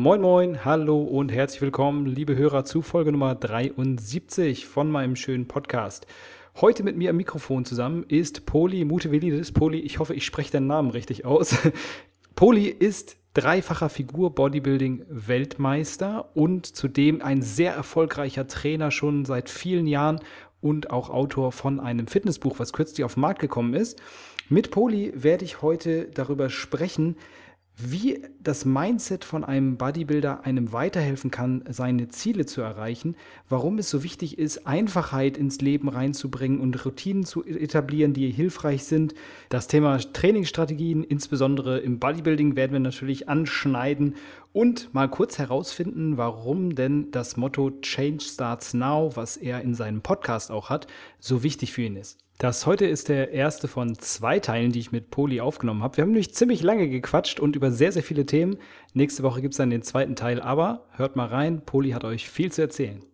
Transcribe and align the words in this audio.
Moin 0.00 0.22
Moin, 0.22 0.64
hallo 0.64 1.02
und 1.02 1.30
herzlich 1.30 1.60
willkommen, 1.60 2.06
liebe 2.06 2.34
Hörer, 2.34 2.64
zu 2.64 2.80
Folge 2.80 3.12
Nummer 3.12 3.34
73 3.34 4.66
von 4.66 4.90
meinem 4.90 5.14
schönen 5.14 5.46
Podcast. 5.46 6.06
Heute 6.58 6.84
mit 6.84 6.96
mir 6.96 7.10
am 7.10 7.18
Mikrofon 7.18 7.66
zusammen 7.66 8.06
ist 8.08 8.46
Poli 8.46 8.86
Mutevelidis. 8.86 9.52
Poli, 9.52 9.78
ich 9.80 9.98
hoffe, 9.98 10.14
ich 10.14 10.24
spreche 10.24 10.52
deinen 10.52 10.68
Namen 10.68 10.88
richtig 10.88 11.26
aus. 11.26 11.54
Poli 12.34 12.68
ist 12.68 13.18
dreifacher 13.34 13.90
Figur-Bodybuilding-Weltmeister 13.90 16.34
und 16.34 16.64
zudem 16.64 17.20
ein 17.20 17.42
sehr 17.42 17.74
erfolgreicher 17.74 18.46
Trainer 18.46 18.90
schon 18.90 19.26
seit 19.26 19.50
vielen 19.50 19.86
Jahren 19.86 20.20
und 20.62 20.88
auch 20.88 21.10
Autor 21.10 21.52
von 21.52 21.78
einem 21.78 22.06
Fitnessbuch, 22.06 22.58
was 22.58 22.72
kürzlich 22.72 23.04
auf 23.04 23.12
den 23.14 23.20
Markt 23.20 23.40
gekommen 23.40 23.74
ist. 23.74 24.00
Mit 24.48 24.70
Poli 24.70 25.12
werde 25.14 25.44
ich 25.44 25.60
heute 25.60 26.06
darüber 26.06 26.48
sprechen, 26.48 27.16
wie 27.82 28.22
das 28.42 28.64
Mindset 28.64 29.24
von 29.24 29.44
einem 29.44 29.76
Bodybuilder 29.76 30.44
einem 30.44 30.72
weiterhelfen 30.72 31.30
kann, 31.30 31.64
seine 31.68 32.08
Ziele 32.08 32.46
zu 32.46 32.60
erreichen, 32.60 33.16
warum 33.48 33.78
es 33.78 33.90
so 33.90 34.02
wichtig 34.02 34.38
ist, 34.38 34.66
Einfachheit 34.66 35.36
ins 35.36 35.60
Leben 35.60 35.88
reinzubringen 35.88 36.60
und 36.60 36.84
Routinen 36.84 37.24
zu 37.24 37.44
etablieren, 37.44 38.12
die 38.12 38.30
hilfreich 38.30 38.84
sind. 38.84 39.14
Das 39.48 39.68
Thema 39.68 39.98
Trainingsstrategien, 39.98 41.04
insbesondere 41.04 41.78
im 41.78 41.98
Bodybuilding, 41.98 42.56
werden 42.56 42.72
wir 42.72 42.80
natürlich 42.80 43.28
anschneiden 43.28 44.14
und 44.52 44.92
mal 44.94 45.08
kurz 45.08 45.38
herausfinden, 45.38 46.16
warum 46.16 46.74
denn 46.74 47.10
das 47.10 47.36
Motto 47.36 47.70
Change 47.80 48.24
Starts 48.24 48.74
Now, 48.74 49.12
was 49.14 49.36
er 49.36 49.62
in 49.62 49.74
seinem 49.74 50.02
Podcast 50.02 50.50
auch 50.50 50.70
hat, 50.70 50.86
so 51.18 51.42
wichtig 51.42 51.72
für 51.72 51.82
ihn 51.82 51.96
ist. 51.96 52.18
Das 52.38 52.64
heute 52.64 52.86
ist 52.86 53.10
der 53.10 53.32
erste 53.32 53.68
von 53.68 53.98
zwei 53.98 54.40
Teilen, 54.40 54.72
die 54.72 54.78
ich 54.78 54.92
mit 54.92 55.10
Poli 55.10 55.42
aufgenommen 55.42 55.82
habe. 55.82 55.98
Wir 55.98 56.02
haben 56.02 56.12
nämlich 56.12 56.34
ziemlich 56.34 56.62
lange 56.62 56.88
gequatscht 56.88 57.38
und 57.38 57.54
über 57.54 57.70
sehr, 57.70 57.92
sehr 57.92 58.02
viele 58.02 58.24
Themen. 58.24 58.56
Nächste 58.94 59.22
Woche 59.22 59.42
gibt 59.42 59.52
es 59.52 59.58
dann 59.58 59.68
den 59.68 59.82
zweiten 59.82 60.16
Teil, 60.16 60.40
aber 60.40 60.86
hört 60.92 61.16
mal 61.16 61.26
rein, 61.26 61.66
Poli 61.66 61.90
hat 61.90 62.04
euch 62.04 62.30
viel 62.30 62.50
zu 62.50 62.62
erzählen. 62.62 63.04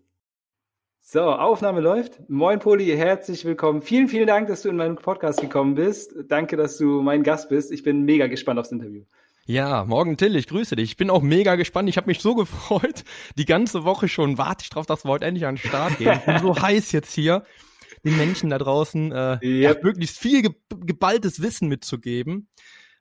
So, 1.00 1.22
Aufnahme 1.22 1.80
läuft. 1.80 2.28
Moin 2.28 2.58
Poli, 2.58 2.86
herzlich 2.86 3.44
willkommen. 3.44 3.82
Vielen, 3.82 4.08
vielen 4.08 4.26
Dank, 4.26 4.48
dass 4.48 4.62
du 4.62 4.68
in 4.68 4.76
meinen 4.76 4.96
Podcast 4.96 5.40
gekommen 5.40 5.74
bist. 5.74 6.14
Danke, 6.28 6.56
dass 6.56 6.78
du 6.78 7.02
mein 7.02 7.22
Gast 7.22 7.48
bist. 7.48 7.72
Ich 7.72 7.82
bin 7.82 8.02
mega 8.02 8.26
gespannt 8.28 8.58
aufs 8.58 8.72
Interview. 8.72 9.04
Ja, 9.48 9.84
morgen 9.84 10.16
Till, 10.16 10.34
ich 10.34 10.48
grüße 10.48 10.74
dich. 10.74 10.90
Ich 10.90 10.96
bin 10.96 11.08
auch 11.08 11.22
mega 11.22 11.54
gespannt. 11.54 11.88
Ich 11.88 11.96
habe 11.96 12.08
mich 12.08 12.18
so 12.18 12.34
gefreut. 12.34 13.04
Die 13.38 13.44
ganze 13.44 13.84
Woche 13.84 14.08
schon 14.08 14.38
warte 14.38 14.64
ich 14.64 14.70
drauf, 14.70 14.86
dass 14.86 15.04
wir 15.04 15.10
heute 15.10 15.24
endlich 15.24 15.46
an 15.46 15.54
den 15.54 15.68
Start 15.68 15.98
gehen. 15.98 16.18
Ich 16.18 16.24
bin 16.24 16.40
so 16.40 16.56
heiß 16.60 16.90
jetzt 16.90 17.14
hier 17.14 17.44
den 18.04 18.16
Menschen 18.16 18.50
da 18.50 18.58
draußen 18.58 19.12
äh, 19.12 19.38
yep. 19.42 19.76
ja, 19.76 19.82
möglichst 19.82 20.18
viel 20.18 20.42
ge 20.42 20.50
geballtes 20.84 21.42
Wissen 21.42 21.68
mitzugeben 21.68 22.48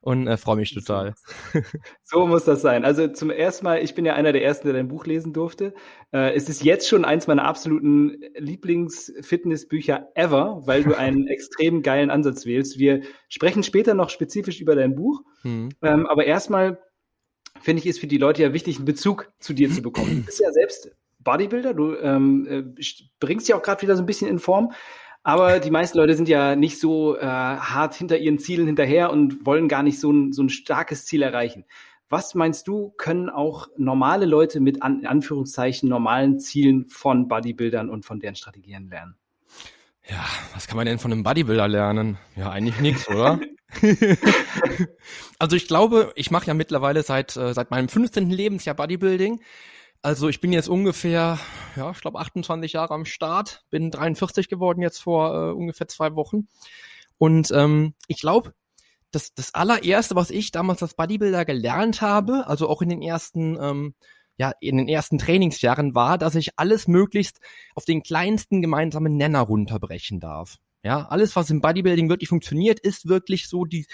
und 0.05 0.27
äh, 0.27 0.37
freue 0.37 0.57
mich 0.57 0.73
total. 0.73 1.15
So 2.03 2.27
muss 2.27 2.45
das 2.45 2.61
sein. 2.61 2.85
Also 2.85 3.07
zum 3.07 3.31
ersten 3.31 3.65
Mal, 3.65 3.83
ich 3.83 3.95
bin 3.95 4.05
ja 4.05 4.13
einer 4.13 4.31
der 4.31 4.43
ersten, 4.43 4.67
der 4.67 4.75
dein 4.75 4.87
Buch 4.87 5.07
lesen 5.07 5.33
durfte. 5.33 5.73
Äh, 6.13 6.35
es 6.35 6.47
ist 6.47 6.63
jetzt 6.63 6.87
schon 6.87 7.03
eins 7.03 7.25
meiner 7.25 7.43
absoluten 7.45 8.21
Lieblings-Fitnessbücher 8.37 10.11
ever, 10.13 10.61
weil 10.65 10.83
du 10.83 10.95
einen 10.95 11.27
extrem 11.27 11.81
geilen 11.81 12.11
Ansatz 12.11 12.45
wählst. 12.45 12.77
Wir 12.77 13.01
sprechen 13.29 13.63
später 13.63 13.95
noch 13.95 14.11
spezifisch 14.11 14.61
über 14.61 14.75
dein 14.75 14.93
Buch, 14.93 15.23
hm. 15.41 15.69
ähm, 15.81 16.05
aber 16.05 16.25
erstmal 16.25 16.77
finde 17.59 17.81
ich, 17.81 17.87
ist 17.87 17.99
für 17.99 18.07
die 18.07 18.19
Leute 18.19 18.43
ja 18.43 18.53
wichtig, 18.53 18.75
einen 18.75 18.85
Bezug 18.85 19.31
zu 19.39 19.53
dir 19.53 19.71
zu 19.71 19.81
bekommen. 19.81 20.17
Du 20.17 20.25
bist 20.25 20.39
ja 20.39 20.51
selbst 20.51 20.91
Bodybuilder, 21.19 21.73
du 21.73 21.95
ähm, 21.95 22.47
äh, 22.47 22.83
bringst 23.19 23.47
dich 23.47 23.55
auch 23.55 23.63
gerade 23.63 23.81
wieder 23.81 23.95
so 23.95 24.03
ein 24.03 24.05
bisschen 24.05 24.29
in 24.29 24.37
Form. 24.37 24.71
Aber 25.27 25.59
die 25.59 25.71
meisten 25.71 25.97
Leute 25.97 26.13
sind 26.13 26.29
ja 26.29 26.55
nicht 26.55 26.79
so 26.79 27.17
äh, 27.17 27.25
hart 27.25 27.95
hinter 27.95 28.19
ihren 28.19 28.37
Zielen 28.37 28.67
hinterher 28.67 29.09
und 29.09 29.43
wollen 29.43 29.67
gar 29.67 29.81
nicht 29.81 29.99
so 29.99 30.11
ein, 30.11 30.33
so 30.33 30.43
ein 30.43 30.49
starkes 30.49 31.07
Ziel 31.07 31.23
erreichen. 31.23 31.65
Was 32.09 32.35
meinst 32.35 32.67
du, 32.67 32.91
können 32.91 33.31
auch 33.31 33.67
normale 33.75 34.27
Leute 34.27 34.59
mit 34.59 34.83
an, 34.83 34.99
in 34.99 35.07
Anführungszeichen 35.07 35.89
normalen 35.89 36.39
Zielen 36.39 36.85
von 36.85 37.27
Bodybuildern 37.27 37.89
und 37.89 38.05
von 38.05 38.19
deren 38.19 38.35
Strategien 38.35 38.87
lernen? 38.87 39.15
Ja, 40.07 40.23
was 40.53 40.67
kann 40.67 40.77
man 40.77 40.85
denn 40.85 40.99
von 40.99 41.11
einem 41.11 41.23
Bodybuilder 41.23 41.67
lernen? 41.69 42.19
Ja, 42.35 42.51
eigentlich 42.51 42.79
nichts, 42.79 43.09
oder? 43.09 43.39
also 45.39 45.55
ich 45.55 45.67
glaube, 45.67 46.13
ich 46.15 46.29
mache 46.29 46.45
ja 46.45 46.53
mittlerweile 46.53 47.01
seit 47.01 47.35
äh, 47.35 47.51
seit 47.55 47.71
meinem 47.71 47.89
15. 47.89 48.29
Lebensjahr 48.29 48.75
Bodybuilding. 48.75 49.41
Also 50.05 50.29
ich 50.29 50.39
bin 50.39 50.53
jetzt 50.53 50.69
ungefähr, 50.69 51.39
ja, 51.75 51.89
ich 51.89 51.99
glaube 51.99 52.19
28 52.19 52.73
Jahre 52.73 52.93
am 52.93 53.05
Start, 53.05 53.65
bin 53.71 53.89
43 53.89 54.47
geworden 54.49 54.83
jetzt 54.83 55.01
vor 55.01 55.33
äh, 55.33 55.51
ungefähr 55.51 55.87
zwei 55.87 56.13
Wochen. 56.13 56.47
Und 57.17 57.49
ähm, 57.49 57.95
ich 58.07 58.21
glaube, 58.21 58.53
das, 59.09 59.33
das 59.33 59.55
allererste, 59.55 60.15
was 60.15 60.29
ich 60.29 60.51
damals 60.51 60.83
als 60.83 60.93
Bodybuilder 60.93 61.43
gelernt 61.43 62.01
habe, 62.01 62.45
also 62.45 62.69
auch 62.69 62.83
in 62.83 62.89
den 62.89 63.01
ersten, 63.01 63.57
ähm, 63.59 63.95
ja, 64.37 64.51
in 64.59 64.77
den 64.77 64.87
ersten 64.87 65.17
Trainingsjahren, 65.17 65.95
war, 65.95 66.19
dass 66.19 66.35
ich 66.35 66.59
alles 66.59 66.87
möglichst 66.87 67.39
auf 67.73 67.85
den 67.85 68.03
kleinsten 68.03 68.61
gemeinsamen 68.61 69.17
Nenner 69.17 69.41
runterbrechen 69.41 70.19
darf. 70.19 70.57
Ja, 70.83 71.07
alles, 71.07 71.35
was 71.35 71.49
im 71.49 71.61
Bodybuilding 71.61 72.09
wirklich 72.09 72.29
funktioniert, 72.29 72.79
ist 72.79 73.07
wirklich 73.07 73.49
so 73.49 73.65
die, 73.65 73.87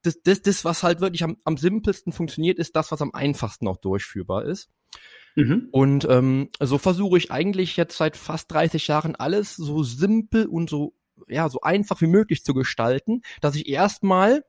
das, 0.00 0.22
das, 0.22 0.40
das 0.40 0.64
was 0.64 0.82
halt 0.82 1.02
wirklich 1.02 1.22
am, 1.22 1.36
am 1.44 1.58
simpelsten 1.58 2.14
funktioniert, 2.14 2.58
ist 2.58 2.76
das, 2.76 2.90
was 2.92 3.02
am 3.02 3.12
einfachsten 3.12 3.68
auch 3.68 3.76
durchführbar 3.76 4.46
ist. 4.46 4.70
Mhm. 5.36 5.68
Und 5.70 6.06
ähm, 6.08 6.48
so 6.60 6.78
versuche 6.78 7.18
ich 7.18 7.30
eigentlich 7.30 7.76
jetzt 7.76 7.96
seit 7.96 8.16
fast 8.16 8.50
30 8.52 8.86
Jahren 8.88 9.14
alles 9.16 9.56
so 9.56 9.82
simpel 9.82 10.46
und 10.46 10.68
so 10.70 10.94
ja 11.28 11.48
so 11.48 11.60
einfach 11.60 12.00
wie 12.00 12.06
möglich 12.06 12.44
zu 12.44 12.54
gestalten, 12.54 13.22
dass 13.40 13.54
ich 13.54 13.68
erstmal 13.68 14.42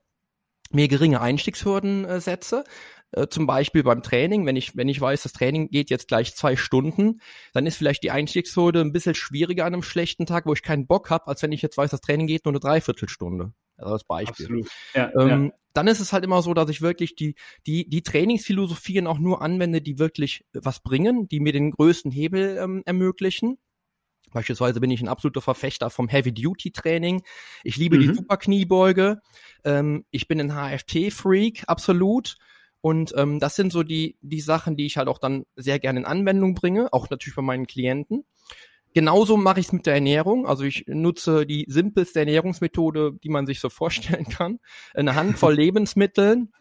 mir 0.71 0.87
geringe 0.87 1.21
Einstiegshürden 1.21 2.05
äh, 2.05 2.21
setze. 2.21 2.63
Äh, 3.11 3.27
zum 3.27 3.45
Beispiel 3.45 3.83
beim 3.83 4.03
Training, 4.03 4.45
wenn 4.45 4.55
ich, 4.55 4.77
wenn 4.77 4.87
ich 4.87 5.01
weiß, 5.01 5.23
das 5.23 5.33
Training 5.33 5.69
geht 5.69 5.89
jetzt 5.89 6.07
gleich 6.07 6.33
zwei 6.35 6.55
Stunden, 6.55 7.19
dann 7.53 7.65
ist 7.65 7.77
vielleicht 7.77 8.03
die 8.03 8.11
Einstiegshürde 8.11 8.81
ein 8.81 8.93
bisschen 8.93 9.15
schwieriger 9.15 9.65
an 9.65 9.73
einem 9.73 9.83
schlechten 9.83 10.25
Tag, 10.25 10.45
wo 10.45 10.53
ich 10.53 10.63
keinen 10.63 10.87
Bock 10.87 11.09
habe, 11.09 11.27
als 11.27 11.43
wenn 11.43 11.51
ich 11.51 11.61
jetzt 11.61 11.77
weiß, 11.77 11.91
das 11.91 12.01
Training 12.01 12.27
geht 12.27 12.45
nur 12.45 12.53
eine 12.53 12.61
Dreiviertelstunde. 12.61 13.53
Also 13.81 13.93
als 13.93 14.03
Beispiel. 14.03 14.45
Absolut. 14.45 14.67
Ja, 14.93 15.11
ähm, 15.19 15.45
ja. 15.45 15.51
Dann 15.73 15.87
ist 15.87 15.99
es 15.99 16.11
halt 16.11 16.23
immer 16.23 16.41
so, 16.41 16.53
dass 16.53 16.69
ich 16.69 16.81
wirklich 16.81 17.15
die, 17.15 17.35
die, 17.65 17.87
die 17.87 18.03
Trainingsphilosophien 18.03 19.07
auch 19.07 19.19
nur 19.19 19.41
anwende, 19.41 19.81
die 19.81 19.99
wirklich 19.99 20.45
was 20.53 20.81
bringen, 20.81 21.27
die 21.29 21.39
mir 21.39 21.53
den 21.53 21.71
größten 21.71 22.11
Hebel 22.11 22.57
ähm, 22.57 22.83
ermöglichen. 22.85 23.57
Beispielsweise 24.33 24.79
bin 24.79 24.91
ich 24.91 25.01
ein 25.01 25.07
absoluter 25.07 25.41
Verfechter 25.41 25.89
vom 25.89 26.07
Heavy-Duty-Training. 26.07 27.23
Ich 27.63 27.77
liebe 27.77 27.97
mhm. 27.97 28.01
die 28.01 28.13
Superkniebeuge. 28.13 29.21
Ähm, 29.63 30.05
ich 30.11 30.27
bin 30.27 30.39
ein 30.39 30.53
HFT-Freak, 30.53 31.65
absolut. 31.67 32.37
Und 32.81 33.13
ähm, 33.15 33.39
das 33.39 33.55
sind 33.55 33.71
so 33.71 33.83
die, 33.83 34.17
die 34.21 34.41
Sachen, 34.41 34.75
die 34.75 34.85
ich 34.85 34.97
halt 34.97 35.07
auch 35.07 35.19
dann 35.19 35.45
sehr 35.55 35.79
gerne 35.79 35.99
in 35.99 36.05
Anwendung 36.05 36.55
bringe, 36.55 36.91
auch 36.93 37.09
natürlich 37.09 37.35
bei 37.35 37.41
meinen 37.41 37.67
Klienten. 37.67 38.25
Genauso 38.93 39.37
mache 39.37 39.59
ich 39.59 39.67
es 39.67 39.73
mit 39.73 39.85
der 39.85 39.95
Ernährung. 39.95 40.45
Also 40.45 40.63
ich 40.63 40.85
nutze 40.87 41.45
die 41.45 41.65
simpelste 41.67 42.19
Ernährungsmethode, 42.19 43.13
die 43.23 43.29
man 43.29 43.45
sich 43.45 43.59
so 43.59 43.69
vorstellen 43.81 44.25
kann. 44.25 44.59
Eine 44.93 45.15
Handvoll 45.15 45.55
Lebensmitteln, 45.61 46.51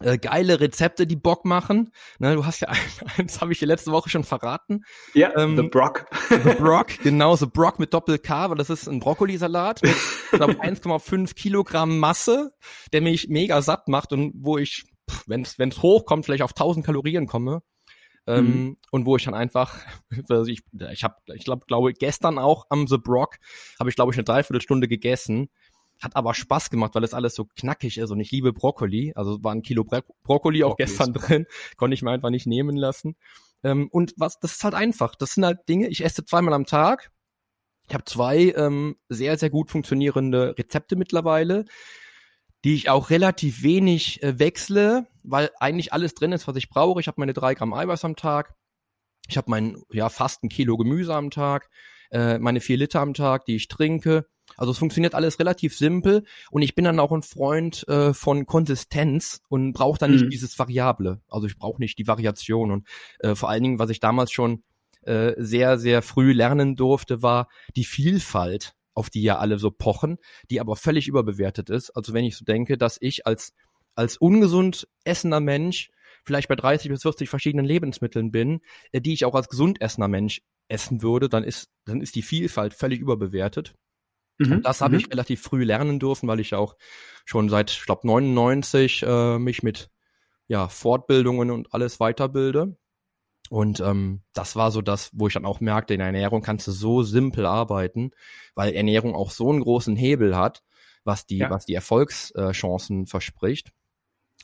äh, 0.00 0.18
geile 0.18 0.60
Rezepte, 0.60 1.06
die 1.06 1.16
Bock 1.16 1.44
machen. 1.44 1.90
Ne, 2.18 2.34
du 2.34 2.44
hast 2.44 2.60
ja 2.60 2.68
eins, 3.16 3.40
habe 3.40 3.52
ich 3.52 3.58
dir 3.58 3.66
letzte 3.66 3.92
Woche 3.92 4.10
schon 4.10 4.24
verraten. 4.24 4.84
Ja, 5.14 5.36
ähm, 5.36 5.56
The 5.56 5.62
Brock. 5.62 6.06
The 6.28 6.54
Brock, 6.58 6.98
genau, 7.02 7.34
The 7.36 7.46
Brock 7.46 7.78
mit 7.78 7.94
Doppel-K, 7.94 8.50
weil 8.50 8.56
das 8.56 8.70
ist 8.70 8.88
ein 8.88 9.00
Brokkolisalat 9.00 9.82
mit 9.82 9.94
1,5 10.32 11.34
Kilogramm 11.34 11.98
Masse, 11.98 12.52
der 12.92 13.00
mich 13.00 13.28
mega 13.28 13.62
satt 13.62 13.88
macht 13.88 14.12
und 14.12 14.32
wo 14.36 14.58
ich, 14.58 14.84
wenn 15.26 15.42
es 15.42 15.82
hochkommt, 15.82 16.26
vielleicht 16.26 16.42
auf 16.42 16.52
1000 16.52 16.84
Kalorien 16.84 17.26
komme. 17.26 17.62
Ähm, 18.26 18.44
mhm. 18.44 18.76
Und 18.90 19.06
wo 19.06 19.16
ich 19.16 19.24
dann 19.24 19.34
einfach, 19.34 19.78
also 20.28 20.50
ich, 20.50 20.62
ich 20.92 21.04
habe, 21.04 21.16
ich 21.34 21.44
glaube, 21.44 21.66
glaube 21.66 21.92
gestern 21.92 22.38
auch 22.38 22.66
am 22.70 22.86
The 22.86 22.98
Brock 22.98 23.36
habe 23.78 23.90
ich 23.90 23.96
glaube 23.96 24.12
ich 24.12 24.18
eine 24.18 24.24
Dreiviertelstunde 24.24 24.88
gegessen 24.88 25.48
hat 26.00 26.16
aber 26.16 26.34
Spaß 26.34 26.70
gemacht, 26.70 26.94
weil 26.94 27.04
es 27.04 27.14
alles 27.14 27.34
so 27.34 27.46
knackig 27.56 27.98
ist 27.98 28.10
und 28.10 28.20
ich 28.20 28.30
liebe 28.30 28.52
Brokkoli. 28.52 29.12
Also 29.14 29.42
war 29.42 29.54
ein 29.54 29.62
Kilo 29.62 29.84
Bro 29.84 30.02
Brokkoli 30.22 30.64
auch 30.64 30.76
Brokkoli 30.76 30.86
gestern 30.86 31.12
drin, 31.12 31.46
konnte 31.76 31.94
ich 31.94 32.02
mir 32.02 32.10
einfach 32.10 32.30
nicht 32.30 32.46
nehmen 32.46 32.76
lassen. 32.76 33.16
Ähm, 33.62 33.88
und 33.90 34.12
was, 34.16 34.38
das 34.38 34.52
ist 34.52 34.64
halt 34.64 34.74
einfach. 34.74 35.14
Das 35.14 35.34
sind 35.34 35.44
halt 35.44 35.68
Dinge, 35.68 35.88
ich 35.88 36.04
esse 36.04 36.24
zweimal 36.24 36.54
am 36.54 36.66
Tag. 36.66 37.10
Ich 37.88 37.94
habe 37.94 38.04
zwei 38.04 38.52
ähm, 38.56 38.96
sehr, 39.08 39.38
sehr 39.38 39.50
gut 39.50 39.70
funktionierende 39.70 40.56
Rezepte 40.58 40.96
mittlerweile, 40.96 41.64
die 42.64 42.74
ich 42.74 42.88
auch 42.90 43.10
relativ 43.10 43.62
wenig 43.62 44.22
äh, 44.22 44.38
wechsle, 44.38 45.06
weil 45.22 45.50
eigentlich 45.60 45.92
alles 45.92 46.14
drin 46.14 46.32
ist, 46.32 46.48
was 46.48 46.56
ich 46.56 46.68
brauche. 46.68 47.00
Ich 47.00 47.06
habe 47.06 47.20
meine 47.20 47.32
drei 47.32 47.54
Gramm 47.54 47.74
Eiweiß 47.74 48.04
am 48.04 48.16
Tag. 48.16 48.54
Ich 49.28 49.36
habe 49.36 49.50
mein, 49.50 49.82
ja, 49.90 50.08
fast 50.08 50.42
ein 50.42 50.48
Kilo 50.48 50.76
Gemüse 50.76 51.14
am 51.14 51.30
Tag, 51.30 51.68
äh, 52.10 52.38
meine 52.38 52.60
vier 52.60 52.76
Liter 52.76 53.00
am 53.00 53.14
Tag, 53.14 53.44
die 53.44 53.56
ich 53.56 53.68
trinke. 53.68 54.26
Also 54.56 54.72
es 54.72 54.78
funktioniert 54.78 55.14
alles 55.14 55.40
relativ 55.40 55.76
simpel 55.76 56.24
und 56.50 56.62
ich 56.62 56.74
bin 56.74 56.84
dann 56.84 57.00
auch 57.00 57.10
ein 57.10 57.22
Freund 57.22 57.86
äh, 57.88 58.14
von 58.14 58.46
Konsistenz 58.46 59.40
und 59.48 59.72
brauche 59.72 59.98
dann 59.98 60.12
mhm. 60.12 60.18
nicht 60.18 60.32
dieses 60.32 60.58
Variable. 60.58 61.20
Also 61.28 61.48
ich 61.48 61.58
brauche 61.58 61.80
nicht 61.80 61.98
die 61.98 62.06
Variation 62.06 62.70
und 62.70 62.86
äh, 63.18 63.34
vor 63.34 63.48
allen 63.48 63.64
Dingen, 63.64 63.78
was 63.78 63.90
ich 63.90 63.98
damals 63.98 64.30
schon 64.30 64.62
äh, 65.02 65.34
sehr, 65.36 65.78
sehr 65.78 66.02
früh 66.02 66.32
lernen 66.32 66.76
durfte, 66.76 67.22
war 67.22 67.48
die 67.74 67.84
Vielfalt, 67.84 68.74
auf 68.96 69.10
die 69.10 69.22
ja 69.22 69.38
alle 69.38 69.58
so 69.58 69.70
pochen, 69.70 70.18
die 70.50 70.60
aber 70.60 70.74
völlig 70.74 71.06
überbewertet 71.06 71.70
ist. 71.70 71.90
Also 71.90 72.14
wenn 72.14 72.24
ich 72.24 72.36
so 72.36 72.44
denke, 72.44 72.78
dass 72.78 72.96
ich 73.00 73.26
als, 73.26 73.54
als 73.94 74.16
ungesund 74.16 74.88
essender 75.04 75.40
Mensch 75.40 75.90
vielleicht 76.24 76.48
bei 76.48 76.56
30 76.56 76.90
bis 76.90 77.02
40 77.02 77.28
verschiedenen 77.28 77.66
Lebensmitteln 77.66 78.32
bin, 78.32 78.60
äh, 78.92 79.00
die 79.00 79.12
ich 79.12 79.24
auch 79.24 79.34
als 79.34 79.48
gesund 79.48 79.80
essender 79.80 80.08
Mensch 80.08 80.42
essen 80.68 81.02
würde, 81.02 81.28
dann 81.28 81.44
ist, 81.44 81.70
dann 81.84 82.00
ist 82.00 82.14
die 82.16 82.22
Vielfalt 82.22 82.74
völlig 82.74 83.00
überbewertet. 83.00 83.74
Mhm. 84.38 84.62
Das 84.62 84.80
habe 84.80 84.94
mhm. 84.94 85.00
ich 85.00 85.10
relativ 85.10 85.42
früh 85.42 85.62
lernen 85.62 85.98
dürfen, 85.98 86.26
weil 86.26 86.40
ich 86.40 86.54
auch 86.54 86.76
schon 87.24 87.48
seit, 87.48 87.70
ich 87.70 87.84
glaube, 87.84 88.06
99 88.06 89.04
äh, 89.06 89.38
mich 89.38 89.62
mit 89.62 89.90
ja, 90.48 90.68
Fortbildungen 90.68 91.50
und 91.50 91.72
alles 91.74 92.00
weiterbilde. 92.00 92.76
Und 93.48 93.80
ähm, 93.80 94.22
das 94.32 94.56
war 94.56 94.70
so 94.70 94.82
das, 94.82 95.10
wo 95.12 95.28
ich 95.28 95.34
dann 95.34 95.44
auch 95.44 95.60
merkte, 95.60 95.94
in 95.94 95.98
der 95.98 96.08
Ernährung 96.08 96.42
kannst 96.42 96.66
du 96.66 96.72
so 96.72 97.02
simpel 97.02 97.46
arbeiten, 97.46 98.10
weil 98.54 98.74
Ernährung 98.74 99.14
auch 99.14 99.30
so 99.30 99.50
einen 99.50 99.60
großen 99.60 99.96
Hebel 99.96 100.36
hat, 100.36 100.62
was 101.04 101.26
die, 101.26 101.38
ja. 101.38 101.50
was 101.50 101.66
die 101.66 101.74
Erfolgschancen 101.74 103.06
verspricht, 103.06 103.70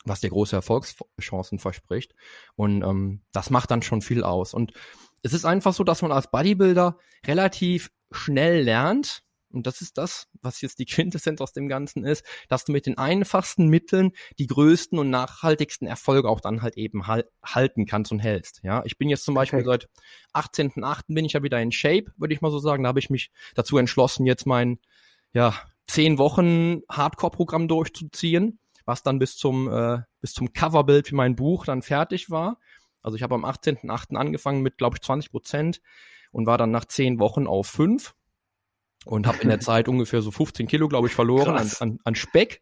was 0.05 0.21
dir 0.21 0.29
große 0.29 0.55
Erfolgschancen 0.55 1.59
verspricht. 1.59 2.13
Und 2.55 2.83
ähm, 2.83 3.21
das 3.31 3.49
macht 3.49 3.71
dann 3.71 3.81
schon 3.81 4.01
viel 4.01 4.23
aus. 4.23 4.53
Und 4.53 4.73
es 5.21 5.33
ist 5.33 5.45
einfach 5.45 5.73
so, 5.73 5.83
dass 5.83 6.01
man 6.01 6.11
als 6.11 6.31
Bodybuilder 6.31 6.97
relativ 7.25 7.91
schnell 8.11 8.61
lernt, 8.61 9.22
und 9.53 9.67
das 9.67 9.81
ist 9.81 9.97
das, 9.97 10.27
was 10.41 10.61
jetzt 10.61 10.79
die 10.79 10.85
Quintessenz 10.85 11.41
aus 11.41 11.53
dem 11.53 11.67
Ganzen 11.67 12.03
ist, 12.03 12.25
dass 12.49 12.65
du 12.65 12.71
mit 12.71 12.85
den 12.85 12.97
einfachsten 12.97 13.67
Mitteln 13.67 14.11
die 14.39 14.47
größten 14.47 14.97
und 14.97 15.09
nachhaltigsten 15.09 15.87
Erfolge 15.87 16.29
auch 16.29 16.41
dann 16.41 16.61
halt 16.61 16.77
eben 16.77 17.07
hal 17.07 17.25
halten 17.43 17.85
kannst 17.85 18.11
und 18.11 18.19
hältst. 18.19 18.61
Ja, 18.63 18.83
ich 18.85 18.97
bin 18.97 19.09
jetzt 19.09 19.25
zum 19.25 19.35
Beispiel 19.35 19.59
okay. 19.59 19.87
seit 20.33 20.49
18.8. 20.49 21.01
bin 21.07 21.25
ich 21.25 21.33
ja 21.33 21.43
wieder 21.43 21.61
in 21.61 21.71
Shape, 21.71 22.11
würde 22.17 22.33
ich 22.33 22.41
mal 22.41 22.51
so 22.51 22.59
sagen. 22.59 22.83
Da 22.83 22.89
habe 22.89 22.99
ich 22.99 23.09
mich 23.09 23.31
dazu 23.55 23.77
entschlossen, 23.77 24.25
jetzt 24.25 24.45
mein, 24.45 24.79
ja, 25.33 25.53
zehn 25.87 26.17
Wochen 26.17 26.81
Hardcore-Programm 26.89 27.67
durchzuziehen, 27.67 28.59
was 28.85 29.03
dann 29.03 29.19
bis 29.19 29.37
zum, 29.37 29.71
äh, 29.71 29.99
bis 30.21 30.33
zum 30.33 30.53
Coverbild 30.53 31.07
für 31.07 31.15
mein 31.15 31.35
Buch 31.35 31.65
dann 31.65 31.81
fertig 31.81 32.29
war. 32.29 32.59
Also 33.01 33.17
ich 33.17 33.23
habe 33.23 33.35
am 33.35 33.45
18.8. 33.45 34.15
angefangen 34.15 34.61
mit, 34.61 34.77
glaube 34.77 34.95
ich, 34.95 35.01
20 35.01 35.31
Prozent 35.31 35.81
und 36.31 36.47
war 36.47 36.57
dann 36.57 36.71
nach 36.71 36.85
zehn 36.85 37.19
Wochen 37.19 37.47
auf 37.47 37.67
fünf 37.67 38.15
und 39.05 39.27
habe 39.27 39.39
in 39.41 39.49
der 39.49 39.59
Zeit 39.59 39.87
ungefähr 39.87 40.21
so 40.21 40.31
15 40.31 40.67
Kilo, 40.67 40.87
glaube 40.87 41.07
ich, 41.07 41.13
verloren 41.13 41.57
an, 41.57 41.71
an, 41.79 41.99
an 42.03 42.15
Speck. 42.15 42.61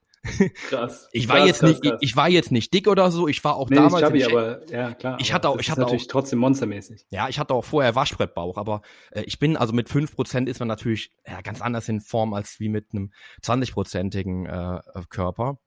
Krass. 0.70 1.10
Ich 1.14 1.28
war 1.28 1.38
krass, 1.38 1.48
jetzt 1.48 1.60
krass, 1.60 1.70
nicht, 1.70 1.84
krass. 1.84 2.00
ich 2.02 2.16
war 2.16 2.30
jetzt 2.30 2.52
nicht 2.52 2.74
dick 2.74 2.88
oder 2.88 3.10
so. 3.12 3.28
Ich 3.28 3.44
war 3.44 3.56
auch 3.56 3.70
nee, 3.70 3.76
damals. 3.76 4.04
Chubby, 4.04 4.24
aber 4.24 4.70
ja 4.70 4.94
klar. 4.94 5.18
Ich 5.20 5.34
hatte 5.34 5.50
auch, 5.50 5.60
ich 5.60 5.72
hatte 5.72 5.82
natürlich 5.82 6.04
auch, 6.04 6.12
trotzdem 6.12 6.40
monstermäßig. 6.40 7.06
Ja, 7.10 7.28
ich 7.28 7.40
hatte 7.40 7.54
auch 7.54 7.66
vorher 7.66 7.96
Waschbrettbauch, 7.96 8.58
aber 8.58 8.82
äh, 9.12 9.24
ich 9.24 9.40
bin 9.40 9.58
also 9.58 9.74
mit 9.74 9.90
5% 9.90 10.48
ist 10.48 10.60
man 10.60 10.68
natürlich 10.68 11.12
ja, 11.28 11.42
ganz 11.42 11.62
anders 11.62 11.90
in 11.90 12.02
Form 12.02 12.34
als 12.34 12.60
wie 12.60 12.70
mit 12.70 12.88
einem 12.94 13.12
20-prozentigen 13.44 14.46
äh, 14.46 14.82
Körper. 15.10 15.58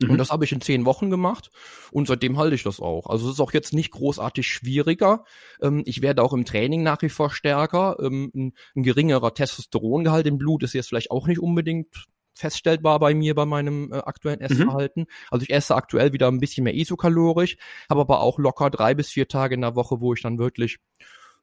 Mhm. 0.00 0.10
Und 0.10 0.18
das 0.18 0.30
habe 0.30 0.44
ich 0.44 0.52
in 0.52 0.60
zehn 0.60 0.84
Wochen 0.84 1.10
gemacht 1.10 1.50
und 1.90 2.06
seitdem 2.06 2.38
halte 2.38 2.54
ich 2.54 2.62
das 2.62 2.80
auch. 2.80 3.06
Also 3.06 3.26
es 3.26 3.34
ist 3.34 3.40
auch 3.40 3.52
jetzt 3.52 3.72
nicht 3.72 3.90
großartig 3.90 4.46
schwieriger. 4.46 5.24
Ähm, 5.60 5.82
ich 5.86 6.02
werde 6.02 6.22
auch 6.22 6.32
im 6.32 6.44
Training 6.44 6.82
nach 6.82 7.02
wie 7.02 7.08
vor 7.08 7.30
stärker. 7.30 7.96
Ähm, 8.00 8.30
ein, 8.34 8.52
ein 8.76 8.82
geringerer 8.82 9.34
Testosterongehalt 9.34 10.26
im 10.26 10.38
Blut 10.38 10.62
ist 10.62 10.74
jetzt 10.74 10.88
vielleicht 10.88 11.10
auch 11.10 11.26
nicht 11.26 11.40
unbedingt 11.40 12.06
feststellbar 12.34 13.00
bei 13.00 13.14
mir 13.14 13.34
bei 13.34 13.44
meinem 13.44 13.92
äh, 13.92 13.96
aktuellen 13.96 14.38
mhm. 14.38 14.44
Essverhalten. 14.46 15.02
Mhm. 15.02 15.26
Also 15.30 15.42
ich 15.42 15.50
esse 15.50 15.74
aktuell 15.74 16.12
wieder 16.12 16.28
ein 16.28 16.38
bisschen 16.38 16.64
mehr 16.64 16.74
isokalorisch, 16.74 17.56
habe 17.90 18.00
aber 18.00 18.20
auch 18.20 18.38
locker 18.38 18.70
drei 18.70 18.94
bis 18.94 19.08
vier 19.08 19.26
Tage 19.26 19.56
in 19.56 19.60
der 19.60 19.74
Woche, 19.74 20.00
wo 20.00 20.14
ich 20.14 20.22
dann 20.22 20.38
wirklich 20.38 20.78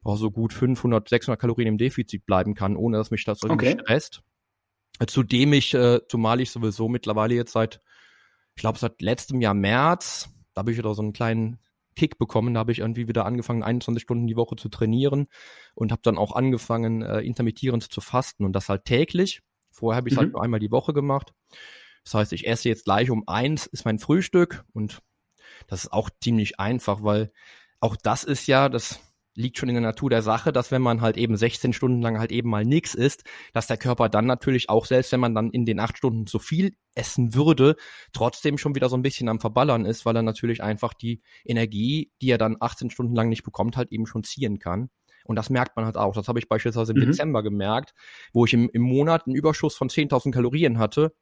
oh, 0.03 0.15
so 0.15 0.31
gut 0.31 0.53
500, 0.53 1.09
600 1.09 1.39
Kalorien 1.39 1.67
im 1.67 1.77
Defizit 1.77 2.25
bleiben 2.25 2.53
kann, 2.53 2.77
ohne 2.77 2.97
dass 2.97 3.11
mich 3.11 3.25
das 3.25 3.43
irgendwie 3.43 3.67
okay. 3.67 3.79
stresst. 3.81 4.21
Zudem 5.07 5.51
ich, 5.51 5.73
äh, 5.73 5.99
zumal 6.07 6.39
ich 6.39 6.51
sowieso 6.51 6.87
mittlerweile 6.87 7.35
jetzt 7.35 7.51
seit 7.51 7.81
ich 8.55 8.61
glaube, 8.61 8.79
seit 8.79 9.01
letztem 9.01 9.41
Jahr 9.41 9.53
März, 9.53 10.29
da 10.53 10.59
habe 10.59 10.71
ich 10.71 10.77
wieder 10.77 10.93
so 10.93 11.01
einen 11.01 11.13
kleinen 11.13 11.59
Kick 11.95 12.17
bekommen. 12.17 12.53
Da 12.53 12.61
habe 12.61 12.71
ich 12.71 12.79
irgendwie 12.79 13.07
wieder 13.07 13.25
angefangen, 13.25 13.63
21 13.63 14.03
Stunden 14.03 14.27
die 14.27 14.35
Woche 14.35 14.55
zu 14.55 14.69
trainieren 14.69 15.27
und 15.73 15.91
habe 15.91 16.01
dann 16.03 16.17
auch 16.17 16.33
angefangen, 16.33 17.01
äh, 17.01 17.21
intermittierend 17.21 17.91
zu 17.91 18.01
fasten 18.01 18.45
und 18.45 18.53
das 18.53 18.69
halt 18.69 18.85
täglich. 18.85 19.41
Vorher 19.71 19.97
habe 19.97 20.07
ich 20.07 20.13
es 20.13 20.17
halt 20.17 20.27
mhm. 20.27 20.29
halt 20.29 20.33
nur 20.33 20.43
einmal 20.43 20.59
die 20.59 20.71
Woche 20.71 20.93
gemacht. 20.93 21.33
Das 22.03 22.13
heißt, 22.13 22.33
ich 22.33 22.47
esse 22.47 22.69
jetzt 22.69 22.85
gleich 22.85 23.09
um 23.09 23.27
eins, 23.27 23.65
ist 23.65 23.85
mein 23.85 23.99
Frühstück 23.99 24.63
und 24.73 25.01
das 25.67 25.85
ist 25.85 25.93
auch 25.93 26.09
ziemlich 26.21 26.59
einfach, 26.59 27.03
weil 27.03 27.31
auch 27.79 27.95
das 27.95 28.23
ist 28.23 28.47
ja, 28.47 28.69
das 28.69 28.99
liegt 29.35 29.57
schon 29.57 29.69
in 29.69 29.75
der 29.75 29.81
Natur 29.81 30.09
der 30.09 30.21
Sache, 30.21 30.51
dass 30.51 30.71
wenn 30.71 30.81
man 30.81 31.01
halt 31.01 31.17
eben 31.17 31.35
16 31.35 31.73
Stunden 31.73 32.01
lang 32.01 32.19
halt 32.19 32.31
eben 32.31 32.49
mal 32.49 32.65
nichts 32.65 32.95
isst, 32.95 33.23
dass 33.53 33.67
der 33.67 33.77
Körper 33.77 34.09
dann 34.09 34.25
natürlich 34.25 34.69
auch, 34.69 34.85
selbst 34.85 35.11
wenn 35.11 35.19
man 35.19 35.35
dann 35.35 35.51
in 35.51 35.65
den 35.65 35.79
acht 35.79 35.97
Stunden 35.97 36.25
zu 36.25 36.39
viel 36.39 36.75
essen 36.95 37.35
würde, 37.35 37.75
trotzdem 38.13 38.57
schon 38.57 38.75
wieder 38.75 38.89
so 38.89 38.95
ein 38.95 39.01
bisschen 39.01 39.29
am 39.29 39.39
Verballern 39.39 39.85
ist, 39.85 40.05
weil 40.05 40.15
er 40.15 40.23
natürlich 40.23 40.63
einfach 40.63 40.93
die 40.93 41.21
Energie, 41.43 42.11
die 42.21 42.29
er 42.29 42.37
dann 42.37 42.57
18 42.59 42.89
Stunden 42.89 43.15
lang 43.15 43.29
nicht 43.29 43.43
bekommt, 43.43 43.77
halt 43.77 43.91
eben 43.91 44.07
schon 44.07 44.23
ziehen 44.23 44.59
kann. 44.59 44.89
Und 45.25 45.35
das 45.35 45.49
merkt 45.49 45.75
man 45.75 45.85
halt 45.85 45.97
auch. 45.97 46.13
Das 46.13 46.27
habe 46.27 46.39
ich 46.39 46.47
beispielsweise 46.47 46.93
im 46.93 46.99
mhm. 46.99 47.07
Dezember 47.07 47.43
gemerkt, 47.43 47.93
wo 48.31 48.45
ich 48.45 48.53
im, 48.53 48.69
im 48.71 48.83
Monat 48.83 49.25
einen 49.25 49.35
Überschuss 49.35 49.75
von 49.75 49.89
10.000 49.89 50.31
Kalorien 50.31 50.77
hatte 50.77 51.13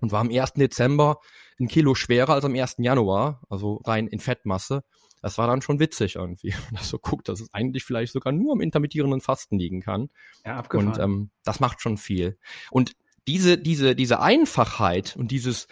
und 0.00 0.12
war 0.12 0.20
am 0.20 0.30
1. 0.30 0.54
Dezember 0.54 1.18
ein 1.60 1.68
Kilo 1.68 1.94
schwerer 1.94 2.34
als 2.34 2.44
am 2.44 2.54
1. 2.54 2.76
Januar, 2.78 3.42
also 3.50 3.80
rein 3.84 4.06
in 4.06 4.20
Fettmasse 4.20 4.84
das 5.22 5.38
war 5.38 5.46
dann 5.46 5.62
schon 5.62 5.80
witzig 5.80 6.16
irgendwie. 6.16 6.54
Und 6.70 6.78
das 6.78 6.88
so 6.88 6.98
guckt, 6.98 7.28
dass 7.28 7.40
es 7.40 7.54
eigentlich 7.54 7.84
vielleicht 7.84 8.12
sogar 8.12 8.32
nur 8.32 8.52
am 8.52 8.60
intermittierenden 8.60 9.20
Fasten 9.20 9.58
liegen 9.58 9.80
kann. 9.80 10.10
Ja, 10.44 10.56
abgefahren. 10.56 10.88
Und 10.88 10.98
ähm, 10.98 11.30
das 11.44 11.60
macht 11.60 11.80
schon 11.80 11.96
viel. 11.96 12.38
Und 12.70 12.92
diese, 13.26 13.56
diese, 13.56 13.94
diese 13.94 14.20
Einfachheit 14.20 15.16
und 15.16 15.30
dieses, 15.30 15.68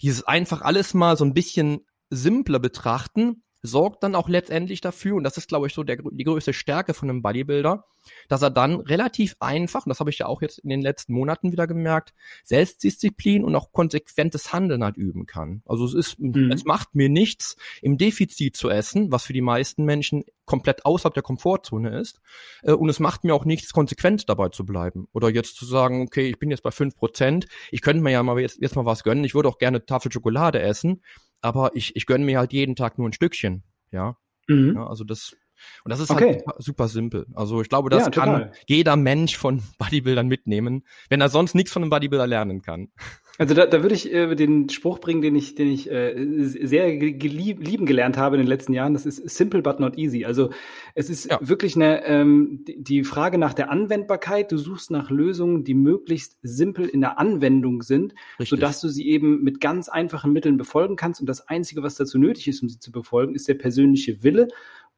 dieses 0.00 0.24
einfach 0.24 0.62
alles 0.62 0.94
mal 0.94 1.16
so 1.16 1.24
ein 1.24 1.34
bisschen 1.34 1.86
simpler 2.08 2.58
betrachten, 2.58 3.42
sorgt 3.62 4.02
dann 4.02 4.14
auch 4.14 4.28
letztendlich 4.28 4.80
dafür, 4.80 5.16
und 5.16 5.24
das 5.24 5.36
ist, 5.36 5.48
glaube 5.48 5.66
ich, 5.66 5.74
so 5.74 5.82
der, 5.82 5.98
die 6.10 6.24
größte 6.24 6.52
Stärke 6.52 6.94
von 6.94 7.10
einem 7.10 7.22
Bodybuilder, 7.22 7.84
dass 8.28 8.42
er 8.42 8.50
dann 8.50 8.80
relativ 8.80 9.36
einfach, 9.40 9.84
und 9.84 9.90
das 9.90 10.00
habe 10.00 10.10
ich 10.10 10.18
ja 10.18 10.26
auch 10.26 10.42
jetzt 10.42 10.58
in 10.58 10.70
den 10.70 10.80
letzten 10.80 11.12
Monaten 11.12 11.52
wieder 11.52 11.66
gemerkt, 11.66 12.14
Selbstdisziplin 12.44 13.44
und 13.44 13.54
auch 13.54 13.72
konsequentes 13.72 14.52
Handeln 14.52 14.84
halt 14.84 14.96
üben 14.96 15.26
kann. 15.26 15.62
Also 15.66 15.84
es 15.84 15.94
ist, 15.94 16.18
mhm. 16.18 16.50
es 16.52 16.64
macht 16.64 16.94
mir 16.94 17.08
nichts, 17.08 17.56
im 17.82 17.98
Defizit 17.98 18.56
zu 18.56 18.70
essen, 18.70 19.10
was 19.12 19.24
für 19.24 19.32
die 19.32 19.40
meisten 19.40 19.84
Menschen 19.84 20.24
komplett 20.44 20.86
außerhalb 20.86 21.14
der 21.14 21.22
Komfortzone 21.22 21.98
ist. 21.98 22.20
Äh, 22.62 22.72
und 22.72 22.88
es 22.88 23.00
macht 23.00 23.24
mir 23.24 23.34
auch 23.34 23.44
nichts, 23.44 23.72
konsequent 23.72 24.28
dabei 24.28 24.48
zu 24.48 24.64
bleiben. 24.64 25.08
Oder 25.12 25.28
jetzt 25.28 25.56
zu 25.56 25.66
sagen, 25.66 26.02
okay, 26.02 26.28
ich 26.28 26.38
bin 26.38 26.50
jetzt 26.50 26.62
bei 26.62 26.70
fünf 26.70 26.96
Prozent, 26.96 27.46
ich 27.70 27.82
könnte 27.82 28.02
mir 28.02 28.10
ja 28.10 28.22
mal 28.22 28.38
jetzt, 28.40 28.60
jetzt 28.60 28.76
mal 28.76 28.86
was 28.86 29.04
gönnen, 29.04 29.24
ich 29.24 29.34
würde 29.34 29.48
auch 29.48 29.58
gerne 29.58 29.84
Tafel 29.84 30.10
Schokolade 30.10 30.60
essen, 30.60 31.02
aber 31.40 31.70
ich, 31.74 31.96
ich 31.96 32.06
gönne 32.06 32.24
mir 32.24 32.38
halt 32.38 32.52
jeden 32.52 32.76
Tag 32.76 32.98
nur 32.98 33.08
ein 33.08 33.12
Stückchen. 33.12 33.62
Ja. 33.90 34.16
Mhm. 34.48 34.74
ja 34.76 34.86
also 34.86 35.04
das, 35.04 35.36
und 35.84 35.90
das 35.90 36.00
ist 36.00 36.10
halt 36.10 36.22
okay. 36.22 36.32
halt 36.32 36.40
super, 36.40 36.56
super, 36.58 36.88
simpel. 36.88 37.26
Also 37.34 37.60
ich 37.60 37.68
glaube, 37.68 37.90
das 37.90 38.04
ja, 38.04 38.10
kann 38.10 38.52
jeder 38.66 38.96
Mensch 38.96 39.36
von 39.36 39.62
Bodybuildern 39.78 40.28
mitnehmen, 40.28 40.84
wenn 41.08 41.20
er 41.20 41.28
sonst 41.28 41.54
nichts 41.54 41.72
von 41.72 41.82
einem 41.82 41.90
Bodybuilder 41.90 42.26
lernen 42.26 42.62
kann. 42.62 42.90
Also 43.38 43.54
da, 43.54 43.66
da 43.66 43.82
würde 43.82 43.94
ich 43.94 44.12
äh, 44.12 44.34
den 44.34 44.68
Spruch 44.68 44.98
bringen, 44.98 45.22
den 45.22 45.36
ich, 45.36 45.54
den 45.54 45.68
ich 45.68 45.88
äh, 45.88 46.44
sehr 46.44 46.96
gelieb, 46.96 47.64
lieben 47.64 47.86
gelernt 47.86 48.16
habe 48.16 48.34
in 48.34 48.42
den 48.42 48.48
letzten 48.48 48.72
Jahren. 48.72 48.94
Das 48.94 49.06
ist 49.06 49.28
simple 49.30 49.62
but 49.62 49.78
not 49.78 49.96
easy. 49.96 50.24
Also 50.24 50.50
es 50.96 51.08
ist 51.08 51.30
ja. 51.30 51.38
wirklich 51.40 51.76
eine 51.76 52.04
ähm, 52.04 52.64
die 52.66 53.04
Frage 53.04 53.38
nach 53.38 53.54
der 53.54 53.70
Anwendbarkeit. 53.70 54.50
Du 54.50 54.58
suchst 54.58 54.90
nach 54.90 55.10
Lösungen, 55.10 55.62
die 55.62 55.74
möglichst 55.74 56.36
simpel 56.42 56.88
in 56.88 57.00
der 57.00 57.20
Anwendung 57.20 57.82
sind, 57.82 58.12
Richtig. 58.40 58.48
sodass 58.48 58.80
du 58.80 58.88
sie 58.88 59.08
eben 59.08 59.44
mit 59.44 59.60
ganz 59.60 59.88
einfachen 59.88 60.32
Mitteln 60.32 60.56
befolgen 60.56 60.96
kannst. 60.96 61.20
Und 61.20 61.28
das 61.28 61.46
Einzige, 61.46 61.84
was 61.84 61.94
dazu 61.94 62.18
nötig 62.18 62.48
ist, 62.48 62.60
um 62.62 62.68
sie 62.68 62.80
zu 62.80 62.90
befolgen, 62.90 63.36
ist 63.36 63.46
der 63.46 63.54
persönliche 63.54 64.24
Wille 64.24 64.48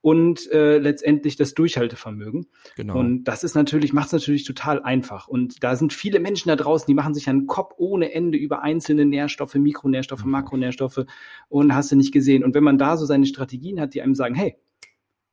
und 0.02 0.50
äh, 0.50 0.78
letztendlich 0.78 1.37
das 1.37 1.52
Durchhaltevermögen. 1.54 2.47
Genau. 2.76 2.99
Und 2.99 3.25
das 3.25 3.45
ist 3.45 3.54
natürlich, 3.54 3.92
macht 3.92 4.07
es 4.07 4.12
natürlich 4.12 4.45
total 4.45 4.83
einfach. 4.83 5.28
Und 5.28 5.62
da 5.62 5.76
sind 5.76 5.92
viele 5.92 6.21
Menschen 6.21 6.49
da 6.49 6.57
draußen, 6.57 6.87
die 6.87 6.95
machen 6.95 7.12
sich 7.14 7.28
einen 7.28 7.47
Kopf 7.47 7.75
ohne 7.76 8.12
Ende 8.12 8.38
über 8.38 8.62
einzelne 8.62 9.04
Nährstoffe, 9.04 9.54
Mikronährstoffe, 9.57 10.25
Mhm. 10.25 10.30
Makronährstoffe 10.30 11.04
und 11.49 11.75
hast 11.75 11.92
du 11.92 11.97
nicht 11.97 12.12
gesehen. 12.12 12.45
Und 12.45 12.54
wenn 12.54 12.64
man 12.64 12.78
da 12.78 12.97
so 12.97 13.04
seine 13.04 13.26
Strategien 13.26 13.78
hat, 13.80 13.92
die 13.95 14.00
einem 14.02 14.14
sagen, 14.14 14.35
hey, 14.35 14.57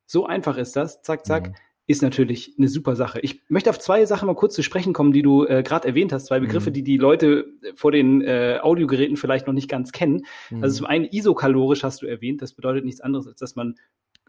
so 0.04 0.26
einfach 0.26 0.56
ist 0.58 0.76
das, 0.76 1.02
zack, 1.02 1.24
zack, 1.26 1.48
Mhm. 1.48 1.54
ist 1.86 2.02
natürlich 2.02 2.54
eine 2.58 2.68
super 2.68 2.94
Sache. 2.96 3.20
Ich 3.20 3.40
möchte 3.48 3.70
auf 3.70 3.78
zwei 3.78 4.04
Sachen 4.04 4.26
mal 4.26 4.34
kurz 4.34 4.54
zu 4.54 4.62
sprechen 4.62 4.92
kommen, 4.92 5.12
die 5.12 5.22
du 5.22 5.46
äh, 5.46 5.62
gerade 5.62 5.88
erwähnt 5.88 6.12
hast, 6.12 6.26
zwei 6.26 6.40
Begriffe, 6.40 6.68
Mhm. 6.68 6.74
die 6.74 6.82
die 6.82 6.96
Leute 6.98 7.46
vor 7.74 7.92
den 7.92 8.20
äh, 8.20 8.58
Audiogeräten 8.60 9.16
vielleicht 9.16 9.46
noch 9.46 9.54
nicht 9.54 9.68
ganz 9.70 9.92
kennen. 9.92 10.26
Mhm. 10.50 10.62
Also 10.62 10.76
zum 10.76 10.86
einen 10.86 11.06
isokalorisch 11.10 11.84
hast 11.84 12.02
du 12.02 12.06
erwähnt, 12.06 12.42
das 12.42 12.52
bedeutet 12.52 12.84
nichts 12.84 13.00
anderes, 13.00 13.26
als 13.26 13.38
dass 13.40 13.56
man 13.56 13.76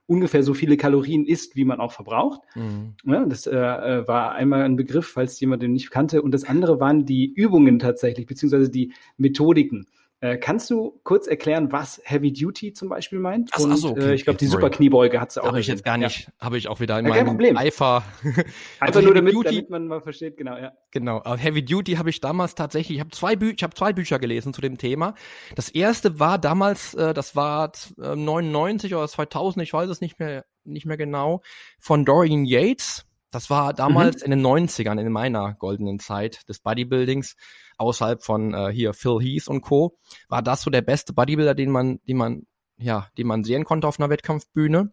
ungefähr 0.09 0.43
so 0.43 0.53
viele 0.53 0.75
Kalorien 0.75 1.25
isst, 1.25 1.55
wie 1.55 1.65
man 1.65 1.79
auch 1.79 1.91
verbraucht. 1.91 2.41
Mhm. 2.55 2.95
Ja, 3.05 3.25
das 3.25 3.45
äh, 3.45 3.55
äh, 3.55 4.07
war 4.07 4.31
einmal 4.33 4.63
ein 4.63 4.75
Begriff, 4.75 5.07
falls 5.07 5.39
jemand 5.39 5.61
den 5.61 5.73
nicht 5.73 5.91
kannte. 5.91 6.21
Und 6.21 6.31
das 6.31 6.43
andere 6.43 6.79
waren 6.79 7.05
die 7.05 7.31
Übungen 7.31 7.79
tatsächlich, 7.79 8.25
beziehungsweise 8.25 8.69
die 8.69 8.93
Methodiken. 9.17 9.85
Äh, 10.21 10.37
kannst 10.37 10.69
du 10.69 10.99
kurz 11.03 11.27
erklären, 11.27 11.71
was 11.71 12.01
Heavy 12.03 12.33
Duty 12.33 12.73
zum 12.73 12.89
Beispiel 12.89 13.19
meint? 13.19 13.51
Ach 13.53 13.59
so, 13.59 13.69
ach 13.71 13.77
so, 13.77 13.89
okay, 13.91 14.09
äh, 14.09 14.13
ich 14.15 14.25
glaube, 14.25 14.37
die. 14.37 14.47
Super 14.47 14.69
Kniebeuge 14.69 15.21
hat 15.21 15.31
sie 15.31 15.41
auch. 15.41 15.47
Habe 15.47 15.61
ich 15.61 15.67
jetzt 15.67 15.85
gar 15.85 15.97
nicht, 15.97 16.29
habe 16.41 16.57
ich 16.57 16.67
auch 16.67 16.81
wieder 16.81 16.99
in 16.99 17.05
Ja, 17.05 17.11
kein 17.13 17.25
meinem 17.25 17.35
Problem. 17.37 17.57
Eifer. 17.57 18.03
Ja. 18.23 18.31
Einfach 18.33 18.45
Also 18.81 19.01
nur 19.01 19.13
damit, 19.13 19.33
Duty- 19.33 19.45
damit 19.45 19.69
man 19.69 19.87
mal 19.87 20.01
versteht, 20.01 20.35
genau, 20.35 20.57
ja. 20.57 20.73
Genau, 20.91 21.17
aber 21.23 21.37
Heavy 21.37 21.63
Duty 21.63 21.93
habe 21.93 22.09
ich 22.09 22.19
damals 22.19 22.53
tatsächlich, 22.55 22.97
ich 22.97 22.99
habe 22.99 23.11
zwei, 23.11 23.37
Bü 23.37 23.53
ich 23.55 23.63
hab 23.63 23.77
zwei 23.77 23.93
Bücher 23.93 24.19
gelesen 24.19 24.53
zu 24.53 24.59
dem 24.59 24.77
Thema. 24.77 25.15
Das 25.55 25.69
erste 25.69 26.19
war 26.19 26.37
damals, 26.37 26.93
äh, 26.95 27.13
das 27.13 27.37
war 27.37 27.71
äh, 28.01 28.15
99 28.15 28.93
oder 28.95 29.07
2000, 29.07 29.63
ich 29.63 29.71
weiß 29.71 29.89
es 29.89 30.01
nicht 30.01 30.19
mehr, 30.19 30.43
nicht 30.65 30.85
mehr 30.85 30.97
genau, 30.97 31.41
von 31.79 32.03
Dorian 32.03 32.43
Yates. 32.43 33.05
Das 33.31 33.49
war 33.51 33.73
damals 33.73 34.23
in 34.23 34.31
den 34.31 34.41
90ern, 34.45 34.99
in 34.99 35.11
meiner 35.11 35.53
goldenen 35.53 35.99
Zeit 35.99 36.49
des 36.49 36.59
Bodybuildings, 36.61 37.35
außerhalb 37.79 38.23
von 38.23 38.53
äh, 38.53 38.71
hier 38.71 38.93
Phil 38.93 39.19
Heath 39.19 39.47
und 39.47 39.61
Co. 39.61 39.97
War 40.27 40.41
das 40.41 40.61
so 40.61 40.69
der 40.69 40.81
beste 40.81 41.13
Bodybuilder, 41.13 41.55
den 41.55 41.71
man, 41.71 41.99
den 42.07 42.17
man, 42.17 42.43
ja, 42.77 43.07
den 43.17 43.27
man 43.27 43.43
sehen 43.43 43.63
konnte 43.65 43.87
auf 43.87 43.99
einer 43.99 44.09
Wettkampfbühne. 44.09 44.91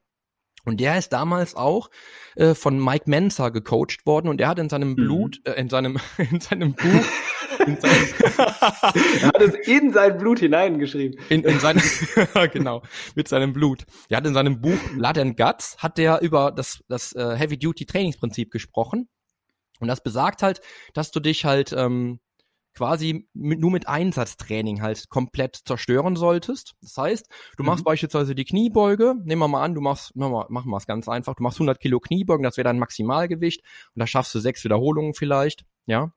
Und 0.64 0.80
der 0.80 0.98
ist 0.98 1.12
damals 1.12 1.54
auch 1.54 1.90
äh, 2.34 2.54
von 2.54 2.82
Mike 2.82 3.08
Mensa 3.08 3.50
gecoacht 3.50 4.04
worden 4.04 4.28
und 4.28 4.40
er 4.40 4.48
hat 4.48 4.58
in 4.58 4.68
seinem 4.68 4.90
Mhm. 4.90 4.96
Blut, 4.96 5.40
äh, 5.44 5.52
in 5.52 5.68
seinem, 5.68 5.98
in 6.18 6.40
seinem 6.40 6.74
Buch, 6.74 7.04
in, 7.64 7.76
seinem, 7.80 8.08
Er 9.20 9.28
hat 9.28 9.40
es 9.42 9.54
in 9.68 9.92
sein 9.92 10.18
Blut 10.18 10.40
hineingeschrieben. 10.40 11.20
in, 11.28 11.44
in 11.44 11.60
seinem, 11.60 11.82
genau, 12.52 12.82
mit 13.14 13.28
seinem 13.28 13.52
Blut. 13.52 13.84
Er 14.08 14.16
hat 14.16 14.26
in 14.26 14.34
seinem 14.34 14.60
Buch 14.60 14.78
Blood 14.96 15.18
and 15.18 15.36
Guts, 15.36 15.76
hat 15.78 15.98
der 15.98 16.20
über 16.22 16.50
das, 16.50 16.82
das 16.88 17.12
äh, 17.12 17.36
Heavy 17.36 17.58
Duty 17.58 17.86
Trainingsprinzip 17.86 18.50
gesprochen. 18.50 19.08
Und 19.78 19.86
das 19.86 20.02
besagt 20.02 20.42
halt, 20.42 20.60
dass 20.94 21.12
du 21.12 21.20
dich 21.20 21.44
halt 21.44 21.72
ähm, 21.76 22.18
quasi 22.76 23.28
mit, 23.33 23.59
nur 23.59 23.71
mit 23.71 23.88
Einsatztraining 23.88 24.83
halt 24.83 25.09
komplett 25.09 25.56
zerstören 25.64 26.14
solltest. 26.14 26.75
Das 26.83 26.97
heißt, 26.97 27.28
du 27.56 27.64
machst 27.64 27.83
Mhm. 27.83 27.87
beispielsweise 27.87 28.35
die 28.35 28.45
Kniebeuge, 28.45 29.14
nehmen 29.25 29.40
wir 29.40 29.49
mal 29.49 29.64
an, 29.64 29.75
du 29.75 29.80
machst, 29.80 30.14
machen 30.14 30.33
wir 30.33 30.47
machen 30.50 30.71
wir 30.71 30.76
es 30.76 30.87
ganz 30.87 31.09
einfach, 31.09 31.35
du 31.35 31.42
machst 31.42 31.59
100 31.59 31.80
Kilo 31.80 31.99
Kniebeugen, 32.00 32.45
das 32.45 32.56
wäre 32.56 32.64
dein 32.64 32.78
Maximalgewicht 32.78 33.62
und 33.95 34.00
da 34.00 34.06
schaffst 34.06 34.35
du 34.35 34.38
sechs 34.40 34.62
Wiederholungen 34.62 35.14
vielleicht, 35.14 35.64
ja. 35.87 36.12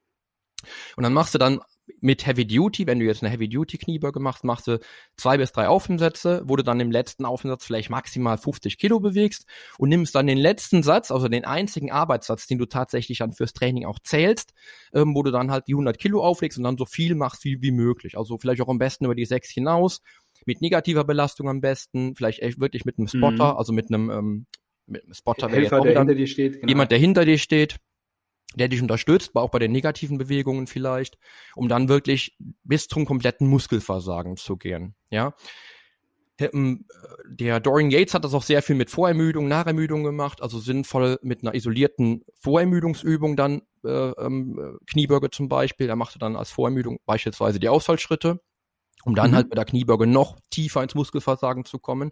Und 0.98 1.04
dann 1.04 1.14
machst 1.14 1.34
du 1.34 1.38
dann 1.38 1.62
mit 2.02 2.26
Heavy 2.26 2.46
Duty, 2.46 2.88
wenn 2.88 3.00
du 3.00 3.06
jetzt 3.06 3.24
eine 3.24 3.32
Heavy 3.32 3.50
Duty 3.50 3.78
Kniebeuge 3.78 4.20
machst, 4.20 4.44
machst 4.44 4.68
du 4.68 4.80
zwei 5.18 5.38
bis 5.38 5.52
drei 5.52 5.68
Aufsätze, 5.68 6.42
wo 6.46 6.56
du 6.56 6.64
dann 6.64 6.80
im 6.80 6.92
letzten 6.92 7.26
Aufsatz 7.26 7.66
vielleicht 7.66 7.90
maximal 7.90 8.38
50 8.38 8.78
Kilo 8.78 9.00
bewegst 9.00 9.46
und 9.78 9.90
nimmst 9.90 10.16
dann 10.16 10.28
den 10.28 10.38
letzten 10.38 10.84
Satz, 10.84 11.12
also 11.12 11.28
den 11.28 11.46
einzigen 11.46 11.92
Arbeitssatz, 11.92 12.48
den 12.48 12.58
du 12.58 12.66
tatsächlich 12.66 13.20
dann 13.20 13.34
fürs 13.34 13.54
Training 13.54 13.86
auch 13.86 14.00
zählst, 14.00 14.54
ähm, 14.94 15.16
wo 15.16 15.24
du 15.24 15.32
dann 15.32 15.52
halt 15.52 15.68
die 15.68 15.74
100 15.74 15.98
Kilo 15.98 16.24
auflegst 16.24 16.58
und 16.58 16.64
dann 16.64 16.78
so 16.78 16.86
viel 16.86 17.16
machst 17.16 17.44
wie, 17.46 17.62
wie 17.62 17.72
möglich. 17.72 18.18
Also 18.18 18.38
vielleicht 18.38 18.62
auch 18.62 18.70
am 18.70 18.80
besten 18.80 19.06
über 19.06 19.16
die 19.16 19.26
sechs 19.26 19.50
hinaus, 19.50 20.02
mit 20.46 20.62
negativer 20.62 21.04
Belastung 21.04 21.50
am 21.50 21.62
besten, 21.62 22.16
vielleicht 22.16 22.40
echt 22.40 22.60
wirklich 22.60 22.86
mit 22.86 22.98
einem 22.98 23.08
Spotter, 23.08 23.54
Mhm. 23.54 23.58
also 23.58 23.74
mit 23.74 23.90
einem, 23.90 24.10
ähm, 24.10 24.46
mit 24.86 25.04
einem 25.04 25.14
Spotter, 25.14 25.50
Helfer, 25.50 25.82
der 25.82 25.98
hinter 25.98 26.16
dir 26.16 26.28
steht. 26.28 26.54
genau. 26.54 26.68
jemand, 26.68 26.92
der 26.92 26.98
hinter 26.98 27.26
dir 27.26 27.38
steht, 27.38 27.78
der 28.56 28.68
dich 28.68 28.82
unterstützt, 28.82 29.32
aber 29.34 29.44
auch 29.44 29.52
bei 29.52 29.60
den 29.60 29.72
negativen 29.72 30.18
Bewegungen 30.18 30.68
vielleicht, 30.68 31.18
um 31.56 31.68
dann 31.70 31.88
wirklich 31.90 32.36
bis 32.64 32.88
zum 32.88 33.06
kompletten 33.06 33.48
Muskelversagen 33.48 34.38
zu 34.38 34.58
gehen. 34.58 34.96
Ja. 35.10 35.34
Ähm, 36.40 36.86
Der 37.30 37.60
Dorian 37.60 37.92
Yates 37.92 38.14
hat 38.14 38.24
das 38.24 38.34
auch 38.34 38.44
sehr 38.44 38.62
viel 38.62 38.76
mit 38.76 38.90
Vorermüdung, 38.90 39.48
Nachermüdung 39.48 40.04
gemacht, 40.04 40.42
also 40.42 40.58
sinnvoll 40.60 41.20
mit 41.22 41.44
einer 41.44 41.54
isolierten 41.54 42.24
Vorermüdungsübung 42.40 43.36
dann 43.36 43.62
äh, 43.84 43.90
ähm, 43.90 44.58
äh, 44.58 44.86
Kniebeuge 44.90 45.30
zum 45.32 45.50
Beispiel. 45.50 45.90
Er 45.90 45.96
machte 45.96 46.18
dann 46.18 46.36
als 46.36 46.50
Vorermüdung 46.52 47.00
beispielsweise 47.06 47.60
die 47.60 47.70
Ausfallschritte, 47.70 48.40
um 49.04 49.16
dann 49.16 49.32
Mhm. 49.32 49.36
halt 49.36 49.50
mit 49.50 49.58
der 49.58 49.66
Kniebeuge 49.66 50.08
noch 50.08 50.40
tiefer 50.50 50.82
ins 50.82 50.96
Muskelversagen 50.96 51.66
zu 51.66 51.78
kommen, 51.78 52.12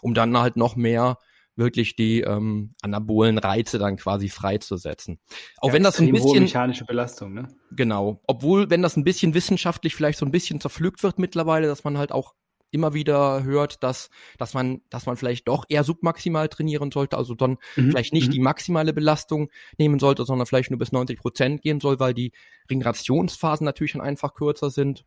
um 0.00 0.14
dann 0.14 0.36
halt 0.38 0.56
noch 0.56 0.74
mehr 0.74 1.18
wirklich 1.56 1.96
die 1.96 2.20
ähm, 2.20 2.70
anabolen 2.82 3.38
Reize 3.38 3.78
dann 3.78 3.96
quasi 3.96 4.28
freizusetzen. 4.28 5.18
Auch 5.58 5.68
Ja, 5.68 5.74
wenn 5.74 5.82
das 5.82 5.98
ein 5.98 6.12
bisschen 6.12 6.44
mechanische 6.44 6.84
Belastung, 6.84 7.34
ne? 7.34 7.48
Genau. 7.70 8.20
Obwohl, 8.26 8.70
wenn 8.70 8.82
das 8.82 8.96
ein 8.96 9.04
bisschen 9.04 9.34
wissenschaftlich 9.34 9.94
vielleicht 9.94 10.18
so 10.18 10.26
ein 10.26 10.30
bisschen 10.30 10.60
zerpflückt 10.60 11.02
wird 11.02 11.18
mittlerweile, 11.18 11.66
dass 11.66 11.84
man 11.84 11.98
halt 11.98 12.12
auch 12.12 12.34
immer 12.70 12.94
wieder 12.94 13.44
hört, 13.44 13.82
dass, 13.82 14.10
dass 14.38 14.52
man, 14.52 14.82
dass 14.90 15.06
man 15.06 15.16
vielleicht 15.16 15.48
doch 15.48 15.64
eher 15.68 15.84
submaximal 15.84 16.48
trainieren 16.48 16.90
sollte, 16.90 17.16
also 17.16 17.34
dann 17.34 17.58
Mhm. 17.76 17.90
vielleicht 17.90 18.12
nicht 18.12 18.28
Mhm. 18.28 18.32
die 18.32 18.40
maximale 18.40 18.92
Belastung 18.92 19.48
nehmen 19.78 19.98
sollte, 19.98 20.24
sondern 20.24 20.46
vielleicht 20.46 20.70
nur 20.70 20.78
bis 20.78 20.92
90 20.92 21.18
Prozent 21.18 21.62
gehen 21.62 21.80
soll, 21.80 22.00
weil 22.00 22.12
die 22.12 22.32
Regenerationsphasen 22.68 23.64
natürlich 23.64 23.92
dann 23.92 24.02
einfach 24.02 24.34
kürzer 24.34 24.70
sind. 24.70 25.04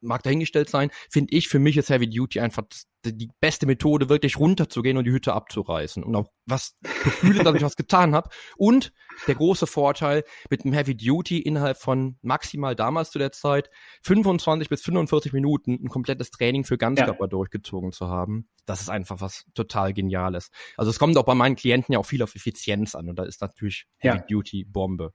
Mag 0.00 0.22
dahingestellt 0.22 0.70
sein, 0.70 0.90
finde 1.10 1.34
ich, 1.34 1.48
für 1.48 1.58
mich 1.58 1.76
ist 1.76 1.90
Heavy 1.90 2.08
Duty 2.08 2.40
einfach 2.40 2.64
die 3.04 3.30
beste 3.40 3.66
Methode, 3.66 4.08
wirklich 4.08 4.38
runterzugehen 4.38 4.98
und 4.98 5.04
die 5.04 5.10
Hütte 5.10 5.32
abzureißen 5.32 6.04
und 6.04 6.14
auch 6.16 6.28
was 6.44 6.74
zu 7.02 7.10
fühlen, 7.10 7.44
dass 7.44 7.54
ich 7.54 7.62
was 7.62 7.76
getan 7.76 8.14
habe. 8.14 8.28
Und 8.56 8.92
der 9.26 9.36
große 9.36 9.66
Vorteil 9.66 10.24
mit 10.50 10.64
dem 10.64 10.72
Heavy 10.72 10.94
Duty 10.96 11.38
innerhalb 11.38 11.78
von 11.78 12.18
maximal 12.20 12.76
damals 12.76 13.10
zu 13.10 13.18
der 13.18 13.32
Zeit 13.32 13.70
25 14.02 14.68
bis 14.68 14.82
45 14.82 15.32
Minuten 15.32 15.78
ein 15.82 15.88
komplettes 15.88 16.30
Training 16.30 16.64
für 16.64 16.76
Ganzkörper 16.76 17.26
durchgezogen 17.28 17.92
zu 17.92 18.08
haben. 18.08 18.48
Das 18.66 18.82
ist 18.82 18.90
einfach 18.90 19.20
was 19.20 19.46
total 19.54 19.94
Geniales. 19.94 20.50
Also 20.76 20.90
es 20.90 20.98
kommt 20.98 21.16
auch 21.16 21.24
bei 21.24 21.34
meinen 21.34 21.56
Klienten 21.56 21.92
ja 21.94 21.98
auch 21.98 22.06
viel 22.06 22.22
auf 22.22 22.34
Effizienz 22.34 22.94
an 22.94 23.08
und 23.08 23.18
da 23.18 23.24
ist 23.24 23.40
natürlich 23.40 23.86
Ja. 24.02 24.14
Heavy 24.14 24.24
Duty 24.28 24.64
Bombe. 24.64 25.14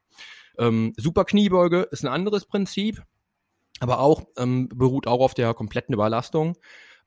Ähm, 0.58 0.94
Super 0.98 1.26
Kniebeuge 1.26 1.88
ist 1.92 2.04
ein 2.04 2.12
anderes 2.12 2.46
Prinzip, 2.46 3.04
aber 3.80 4.00
auch 4.00 4.24
ähm, 4.38 4.70
beruht 4.74 5.08
auch 5.08 5.20
auf 5.22 5.34
der 5.34 5.54
kompletten 5.54 5.94
Überlastung. 5.94 6.58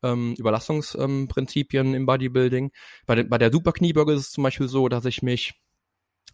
Ähm, 0.03 0.35
Überlastungsprinzipien 0.39 1.89
ähm, 1.89 1.95
im 1.95 2.07
Bodybuilding. 2.07 2.71
Bei, 3.07 3.17
der- 3.17 3.25
bei 3.25 3.39
der 3.39 3.51
Superkniebeuge 3.53 4.13
ist 4.13 4.21
es 4.21 4.31
zum 4.31 4.45
Beispiel 4.45 4.69
so, 4.69 4.89
dass 4.89 5.05
ich 5.05 5.23
mich 5.23 5.55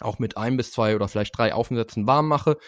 auch 0.01 0.19
mit 0.19 0.37
ein 0.37 0.57
bis 0.57 0.73
zwei 0.73 0.95
oder 0.97 1.09
vielleicht 1.09 1.37
drei 1.39 1.55
Aufsätzen 1.55 2.07
warm 2.07 2.29
mache. 2.29 2.59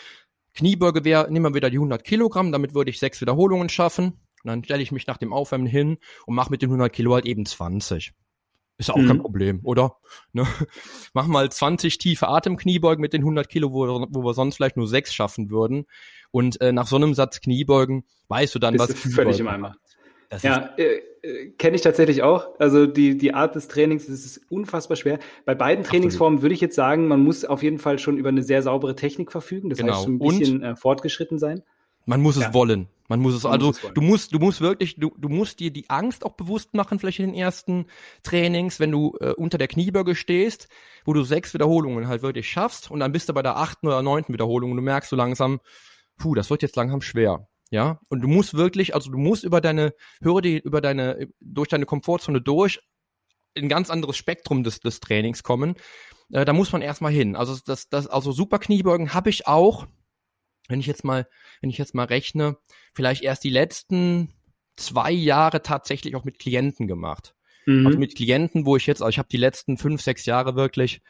Kniebeuge 0.55 1.05
wäre, 1.05 1.31
nehmen 1.31 1.45
wir 1.53 1.55
wieder 1.55 1.71
die 1.71 1.77
100 1.79 2.03
Kilogramm, 2.05 2.53
damit 2.53 2.75
würde 2.75 2.91
ich 2.91 2.99
sechs 2.99 3.21
Wiederholungen 3.21 3.69
schaffen. 3.69 4.07
Und 4.43 4.49
dann 4.49 4.65
stelle 4.65 4.83
ich 4.83 4.93
mich 4.93 5.07
nach 5.07 5.19
dem 5.19 5.33
Aufwärmen 5.33 5.67
hin 5.67 5.99
und 6.27 6.35
mache 6.35 6.51
mit 6.51 6.63
den 6.63 6.71
100 6.71 6.93
Kilo 6.93 7.15
halt 7.15 7.27
eben 7.27 7.45
20. 7.47 8.13
Ist 8.79 8.91
auch 8.91 8.97
Mhm. 8.97 9.07
kein 9.07 9.19
Problem, 9.21 9.61
oder? 9.65 9.97
Ne? 10.33 10.45
Mach 11.15 11.27
mal 11.27 11.51
20 11.51 11.99
tiefe 11.99 12.29
Atemkniebeugen 12.29 13.01
mit 13.01 13.13
den 13.13 13.23
100 13.23 13.49
Kilo, 13.49 13.73
wo, 13.73 14.07
wo 14.11 14.23
wir 14.25 14.35
sonst 14.35 14.57
vielleicht 14.57 14.77
nur 14.77 14.87
sechs 14.87 15.15
schaffen 15.15 15.51
würden. 15.51 15.87
Und 16.31 16.61
äh, 16.61 16.73
nach 16.73 16.87
so 16.87 16.97
einem 16.97 17.15
Satz 17.15 17.41
Kniebeugen 17.41 18.05
weißt 18.29 18.55
du 18.55 18.59
dann, 18.59 18.75
Bist 18.75 18.91
was 18.91 19.03
du 19.03 19.09
völlig 19.11 19.41
im 19.41 19.49
Eimer. 19.49 19.77
Das 20.29 20.43
Ja, 20.43 20.75
äh, 20.77 21.01
äh, 21.23 21.51
kenne 21.53 21.77
ich 21.77 21.83
tatsächlich 21.83 22.23
auch. 22.23 22.49
Also 22.59 22.87
die, 22.87 23.17
die 23.17 23.33
Art 23.33 23.55
des 23.55 23.69
Trainings, 23.69 24.07
das 24.07 24.25
ist 24.27 24.41
unfassbar 24.51 24.97
schwer. 24.97 25.21
Bei 25.45 25.55
beiden 25.55 25.85
Trainingsformen 25.85 26.43
würde 26.43 26.55
ich 26.55 26.61
jetzt 26.61 26.75
sagen, 26.75 27.07
man 27.09 27.21
muss 27.23 27.45
auf 27.45 27.63
jeden 27.63 27.79
Fall 27.79 27.99
schon 27.99 28.19
über 28.19 28.29
eine 28.29 28.43
sehr 28.43 28.61
saubere 28.63 28.97
Technik 28.97 29.31
verfügen. 29.33 29.71
Das 29.71 29.79
Genau. 29.79 29.93
heißt, 29.95 30.05
schon 30.05 30.15
ein 30.17 30.19
bisschen 30.19 30.63
äh, 30.63 30.77
fortgeschritten 30.77 31.39
sein. 31.39 31.63
Man 32.07 32.23
muss 32.23 32.37
es 32.37 32.43
Ja. 32.43 32.55
wollen. 32.55 32.89
Man 33.09 33.21
muss 33.21 33.35
es, 33.35 33.45
Man 33.45 33.53
also 33.53 33.67
muss 33.69 33.85
es 33.85 33.93
du 33.95 34.01
musst, 34.01 34.35
du 34.35 34.39
musst 34.39 34.61
wirklich, 34.61 34.97
du, 34.97 35.13
du 35.17 35.29
musst 35.29 35.61
dir 35.61 35.71
die 35.71 35.89
Angst 35.91 36.25
auch 36.25 36.33
bewusst 36.33 36.75
machen, 36.75 36.99
vielleicht 36.99 37.21
in 37.21 37.27
den 37.27 37.35
ersten 37.35 37.87
Trainings, 38.23 38.81
wenn 38.81 38.91
du 38.91 39.17
äh, 39.21 39.33
unter 39.33 39.59
der 39.59 39.69
Kniebeuge 39.69 40.17
stehst, 40.17 40.69
wo 41.05 41.13
du 41.13 41.23
sechs 41.23 41.55
Wiederholungen 41.55 42.09
halt 42.09 42.23
wirklich 42.23 42.51
schaffst 42.51 42.91
und 42.91 43.01
dann 43.01 43.13
bist 43.13 43.29
du 43.29 43.35
bei 43.35 43.43
der 43.43 43.57
achten 43.59 43.87
oder 43.87 44.03
neunten 44.03 44.33
Wiederholung 44.33 44.73
und 44.73 44.77
du 44.77 44.83
merkst 44.83 45.11
so 45.11 45.17
langsam, 45.17 45.61
puh, 46.17 46.35
das 46.35 46.51
wird 46.51 46.63
jetzt 46.63 46.77
langsam 46.77 47.01
schwer. 47.01 47.49
Ja, 47.71 48.01
und 48.09 48.21
du 48.21 48.29
musst 48.29 48.55
wirklich, 48.55 48.95
also 48.95 49.11
du 49.11 49.19
musst 49.19 49.43
über 49.43 49.61
deine 49.61 49.93
Hürde, 50.23 50.57
über 50.57 50.81
deine, 50.81 51.29
durch 51.41 51.69
deine 51.69 51.85
Komfortzone 51.85 52.41
durch 52.41 52.81
in 53.55 53.65
ein 53.65 53.69
ganz 53.69 53.91
anderes 53.91 54.17
Spektrum 54.17 54.63
des, 54.63 54.81
des 54.81 55.01
Trainings 55.01 55.43
kommen. 55.43 55.75
Äh, 56.31 56.45
da 56.45 56.53
muss 56.53 56.73
man 56.73 56.83
erstmal 56.83 57.13
hin. 57.13 57.35
Also 57.35 57.57
das, 57.65 57.89
das, 57.89 58.07
also 58.07 58.31
super 58.33 58.59
Kniebeugen 58.59 59.15
habe 59.15 59.31
ich 59.31 59.47
auch, 59.49 59.87
wenn 60.69 60.81
ich 60.81 60.87
jetzt 60.87 61.05
mal, 61.05 61.29
wenn 61.61 61.71
ich 61.71 61.79
jetzt 61.79 61.95
mal 61.95 62.05
rechne, 62.05 62.57
vielleicht 62.95 63.23
erst 63.23 63.45
die 63.45 63.51
letzten 63.51 64.33
zwei 64.77 65.11
Jahre 65.11 65.63
tatsächlich 65.63 66.17
auch 66.17 66.25
mit 66.25 66.39
Klienten 66.39 66.87
gemacht. 66.87 67.35
Mhm. 67.67 67.87
Also 67.87 67.99
mit 67.99 68.15
Klienten, 68.15 68.67
wo 68.67 68.77
ich 68.77 68.87
jetzt, 68.87 69.03
also 69.03 69.11
ich 69.11 69.19
habe 69.19 69.29
die 69.31 69.37
letzten 69.37 69.77
fünf, 69.79 70.03
sechs 70.03 70.27
Jahre 70.27 70.55
wirklich, 70.55 71.03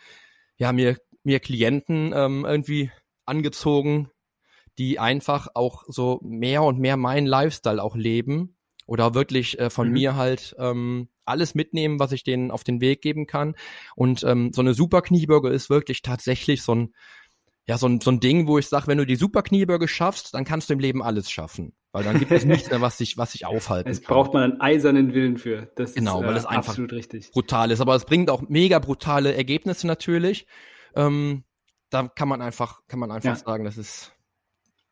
ja, 0.56 0.72
mir, 0.72 0.96
mir 1.22 1.40
Klienten 1.40 2.12
ähm, 2.14 2.44
irgendwie 2.44 2.90
angezogen, 3.24 4.10
die 4.78 4.98
einfach 4.98 5.48
auch 5.54 5.84
so 5.88 6.20
mehr 6.22 6.62
und 6.62 6.78
mehr 6.78 6.96
meinen 6.96 7.26
Lifestyle 7.26 7.82
auch 7.82 7.96
leben 7.96 8.56
oder 8.86 9.14
wirklich 9.14 9.58
äh, 9.58 9.70
von 9.70 9.88
mhm. 9.88 9.94
mir 9.94 10.16
halt 10.16 10.54
ähm, 10.58 11.08
alles 11.24 11.54
mitnehmen, 11.54 11.98
was 11.98 12.12
ich 12.12 12.24
denen 12.24 12.50
auf 12.50 12.62
den 12.62 12.80
Weg 12.80 13.02
geben 13.02 13.26
kann. 13.26 13.56
Und 13.96 14.22
ähm, 14.22 14.52
so 14.52 14.60
eine 14.60 14.74
Super 14.74 15.02
Kniebeuge 15.02 15.48
ist 15.50 15.70
wirklich 15.70 16.02
tatsächlich 16.02 16.62
so 16.62 16.74
ein 16.74 16.94
ja, 17.68 17.78
so 17.78 17.88
ein, 17.88 18.00
so 18.00 18.10
ein 18.12 18.20
Ding, 18.20 18.46
wo 18.46 18.58
ich 18.58 18.68
sage, 18.68 18.86
wenn 18.86 18.98
du 18.98 19.06
die 19.06 19.16
Super 19.16 19.42
Kniebeuge 19.42 19.88
schaffst, 19.88 20.34
dann 20.34 20.44
kannst 20.44 20.70
du 20.70 20.74
im 20.74 20.78
Leben 20.78 21.02
alles 21.02 21.30
schaffen. 21.30 21.72
Weil 21.90 22.04
dann 22.04 22.18
gibt 22.18 22.30
es 22.30 22.44
nichts 22.44 22.70
mehr, 22.70 22.80
was 22.80 22.98
sich, 22.98 23.18
was 23.18 23.32
sich 23.32 23.44
aufhalten 23.44 23.90
Es 23.90 24.00
braucht 24.00 24.34
man 24.34 24.44
einen 24.44 24.60
eisernen 24.60 25.14
Willen 25.14 25.36
für. 25.36 25.72
Das 25.74 25.94
genau, 25.94 26.20
ist, 26.20 26.26
weil 26.26 26.34
äh, 26.34 26.38
es 26.38 26.46
einfach 26.46 26.70
absolut 26.70 26.92
richtig. 26.92 27.30
brutal 27.32 27.70
ist. 27.72 27.80
Aber 27.80 27.96
es 27.96 28.04
bringt 28.04 28.30
auch 28.30 28.42
mega 28.42 28.78
brutale 28.78 29.34
Ergebnisse 29.34 29.86
natürlich. 29.86 30.46
Ähm, 30.94 31.44
da 31.90 32.06
kann 32.06 32.28
man 32.28 32.40
einfach, 32.40 32.82
kann 32.86 33.00
man 33.00 33.10
einfach 33.10 33.30
ja. 33.30 33.36
sagen, 33.36 33.64
das 33.64 33.78
ist 33.78 34.12